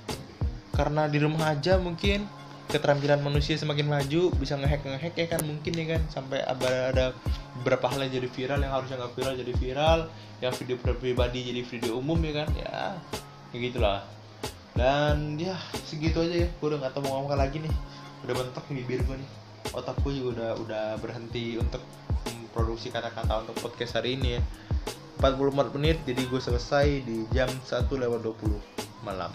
Karena 0.74 1.07
di 1.07 1.22
rumah 1.22 1.55
aja 1.55 1.78
mungkin 1.78 2.26
keterampilan 2.64 3.22
manusia 3.22 3.55
semakin 3.55 3.86
maju 3.86 4.34
bisa 4.34 4.59
ngehack 4.59 4.82
ngehack 4.82 5.14
ya 5.14 5.26
kan 5.30 5.40
mungkin 5.47 5.72
ya 5.78 5.86
kan. 5.95 6.03
Sampai 6.11 6.42
ada 6.42 6.90
ada 6.90 7.07
beberapa 7.62 7.86
hal 7.86 8.09
yang 8.09 8.18
jadi 8.18 8.28
viral 8.34 8.61
yang 8.66 8.72
harusnya 8.74 8.97
nggak 8.99 9.14
viral 9.14 9.34
jadi 9.38 9.53
viral 9.55 10.01
yang 10.45 10.53
video 10.53 10.76
pribadi 10.76 11.40
jadi 11.40 11.64
video 11.64 11.97
umum 11.97 12.20
ya 12.20 12.45
kan? 12.45 12.49
Ya 12.53 13.01
kayak 13.49 13.72
gitulah. 13.72 14.05
Dan 14.76 15.40
ya 15.40 15.57
segitu 15.88 16.20
aja 16.20 16.45
ya. 16.45 16.49
Gue 16.61 16.68
udah 16.68 16.84
nggak 16.84 16.92
tahu 16.92 17.09
mau 17.09 17.24
ngomong 17.24 17.40
lagi 17.40 17.64
nih. 17.64 17.72
Udah 18.28 18.34
bentuk 18.36 18.64
bibir 18.68 19.01
gue 19.09 19.16
nih. 19.16 19.30
Otakku 19.72 20.12
juga 20.12 20.28
udah 20.36 20.51
udah 20.61 20.84
berhenti 21.01 21.57
untuk 21.57 21.80
memproduksi 22.28 22.92
kata-kata 22.92 23.49
untuk 23.49 23.57
podcast 23.64 23.97
hari 23.97 24.20
ini 24.20 24.36
ya. 24.36 24.42
44 25.24 25.80
menit 25.80 26.05
jadi 26.05 26.20
gue 26.28 26.36
selesai 26.36 27.01
di 27.09 27.24
jam 27.32 27.49
1 27.49 27.88
lewat 27.88 28.20
20 28.20 29.09
malam. 29.09 29.32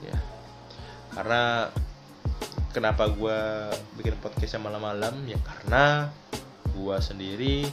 Ya. 0.00 0.16
Karena 1.12 1.68
kenapa 2.72 3.12
gue 3.12 3.38
bikin 4.00 4.16
podcastnya 4.24 4.64
malam-malam? 4.64 5.28
Ya 5.28 5.36
karena 5.44 6.08
gue 6.72 6.96
sendiri 7.04 7.68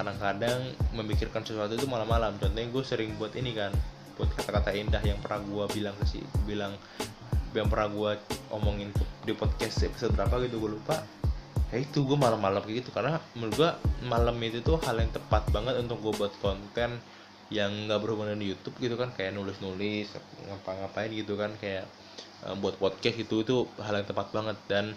kadang-kadang 0.00 0.72
memikirkan 0.96 1.44
sesuatu 1.44 1.76
itu 1.76 1.84
malam-malam. 1.84 2.32
Contohnya 2.40 2.72
gue 2.72 2.80
sering 2.80 3.12
buat 3.20 3.36
ini 3.36 3.52
kan 3.52 3.68
buat 4.16 4.32
kata-kata 4.32 4.72
indah 4.72 5.04
yang 5.04 5.20
pernah 5.20 5.44
gue 5.44 5.64
bilang 5.76 5.96
ke 6.00 6.04
si 6.08 6.20
bilang 6.48 6.72
yang 7.52 7.68
pernah 7.68 7.88
gue 7.88 8.10
omongin 8.52 8.92
di 9.24 9.32
podcast 9.36 9.84
episode 9.84 10.16
berapa 10.16 10.40
gitu 10.48 10.56
gue 10.56 10.80
lupa. 10.80 11.04
Ya 11.68 11.84
itu 11.84 12.00
gue 12.02 12.16
malam-malam 12.16 12.64
kayak 12.64 12.80
gitu. 12.80 12.90
Karena 12.96 13.20
menurut 13.36 13.54
gue 13.60 13.70
malam 14.08 14.36
itu 14.40 14.64
tuh 14.64 14.80
hal 14.88 14.96
yang 14.96 15.12
tepat 15.12 15.44
banget 15.52 15.76
untuk 15.84 16.00
gue 16.00 16.12
buat 16.16 16.32
konten 16.40 16.96
yang 17.52 17.70
nggak 17.84 18.00
berhubungan 18.00 18.40
dengan 18.40 18.56
YouTube 18.56 18.80
gitu 18.80 18.96
kan. 18.96 19.12
Kayak 19.12 19.36
nulis-nulis 19.36 20.16
ngapa-ngapain 20.48 21.12
gitu 21.12 21.36
kan. 21.36 21.52
Kayak 21.60 21.84
um, 22.48 22.56
buat 22.64 22.80
podcast 22.80 23.20
gitu 23.20 23.44
itu 23.44 23.56
hal 23.84 24.00
yang 24.00 24.08
tepat 24.08 24.32
banget. 24.32 24.56
Dan 24.64 24.96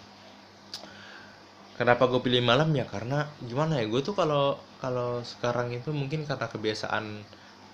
kenapa 1.78 2.06
gue 2.06 2.20
pilih 2.22 2.42
malam? 2.42 2.70
Ya 2.74 2.86
karena 2.86 3.26
gimana 3.42 3.82
ya 3.82 3.86
gue 3.86 4.00
tuh 4.02 4.14
kalau 4.14 4.58
kalau 4.78 5.22
sekarang 5.24 5.74
itu 5.74 5.90
mungkin 5.90 6.28
karena 6.28 6.46
kebiasaan 6.46 7.04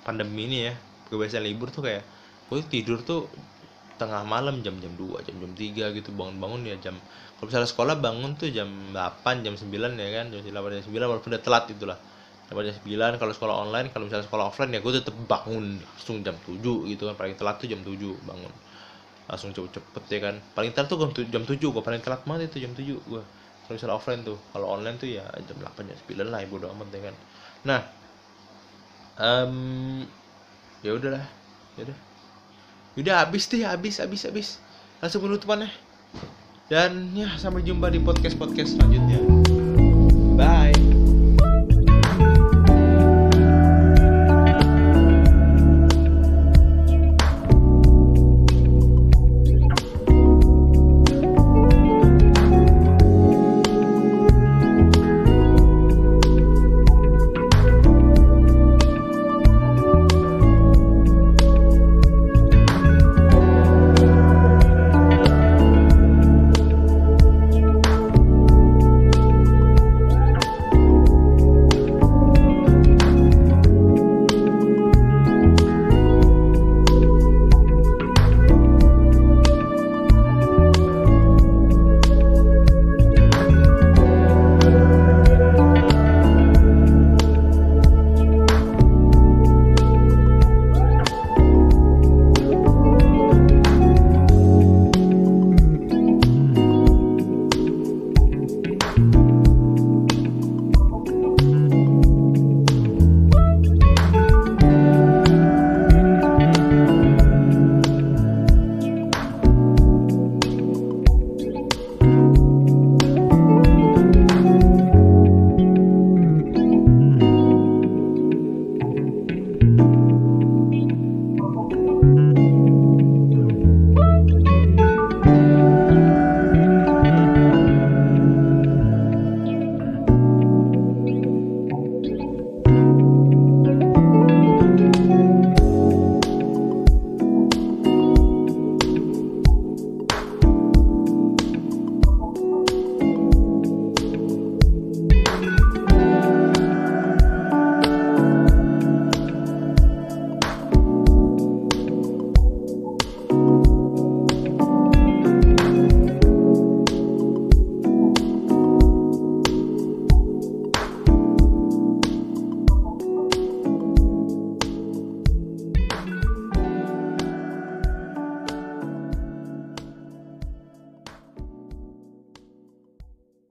pandemi 0.06 0.48
ini 0.48 0.58
ya 0.70 0.74
kebiasaan 1.10 1.44
libur 1.44 1.68
tuh 1.74 1.84
kayak 1.84 2.04
gue 2.48 2.58
tidur 2.70 3.02
tuh 3.02 3.26
tengah 4.00 4.24
malam 4.24 4.64
jam-jam 4.64 4.96
2 4.96 5.28
jam-jam 5.28 5.52
3 5.52 5.96
gitu 6.00 6.10
bangun-bangun 6.16 6.64
ya 6.64 6.76
jam 6.80 6.96
kalau 7.36 7.52
misalnya 7.52 7.68
sekolah 7.68 7.94
bangun 8.00 8.32
tuh 8.40 8.48
jam 8.48 8.68
8 8.96 9.44
jam 9.44 9.54
9 9.56 9.68
ya 9.96 10.08
kan 10.16 10.26
jam 10.32 10.40
8 10.40 10.76
jam 10.76 10.84
9 10.88 11.08
walaupun 11.08 11.30
udah 11.32 11.42
telat 11.44 11.64
itulah. 11.68 11.98
Jam 12.48 12.56
9 12.56 13.20
kalau 13.20 13.32
sekolah 13.36 13.56
online 13.64 13.88
kalau 13.92 14.08
misalnya 14.08 14.24
sekolah 14.28 14.44
offline 14.48 14.72
ya 14.72 14.80
gue 14.80 14.92
tetep 14.96 15.16
bangun 15.28 15.80
langsung 15.80 16.24
jam 16.24 16.36
7 16.48 16.56
gitu 16.88 17.02
kan 17.08 17.16
paling 17.16 17.36
telat 17.36 17.56
tuh 17.60 17.68
jam 17.68 17.80
7 17.84 17.96
bangun. 18.24 18.52
Langsung 19.24 19.56
cepet-cepet 19.56 20.04
ya 20.08 20.18
kan 20.20 20.34
paling 20.56 20.72
telat 20.72 20.88
tuh 20.88 20.96
jam 21.28 21.42
7 21.44 21.56
gue 21.60 21.82
paling 21.84 22.00
telat 22.00 22.20
banget 22.24 22.52
itu 22.52 22.64
jam 22.64 22.72
7 22.72 22.88
gue 22.88 23.22
kalau 23.70 23.78
misalnya 23.78 23.96
offline 24.02 24.22
tuh 24.26 24.34
kalau 24.50 24.66
online 24.66 24.98
tuh 24.98 25.06
ya 25.06 25.22
jam 25.46 25.54
8 25.62 25.86
jam 25.86 25.94
9 26.10 26.26
lah 26.26 26.42
ibu 26.42 26.58
doang 26.58 26.74
ya 26.90 27.06
kan. 27.06 27.14
Nah 27.62 27.80
um, 29.14 30.02
ya 30.82 30.90
udahlah 30.90 31.22
ya 31.78 31.86
udah. 31.86 31.98
Udah 32.98 33.14
habis 33.22 33.46
deh 33.46 33.62
habis 33.62 34.02
habis 34.02 34.26
habis. 34.26 34.48
Langsung 34.98 35.22
penutupannya 35.22 35.70
dan 36.66 37.14
ya 37.14 37.30
sampai 37.38 37.62
jumpa 37.62 37.94
di 37.94 38.02
podcast 38.02 38.34
podcast 38.34 38.74
selanjutnya. 38.74 39.22
Bye 40.34 40.89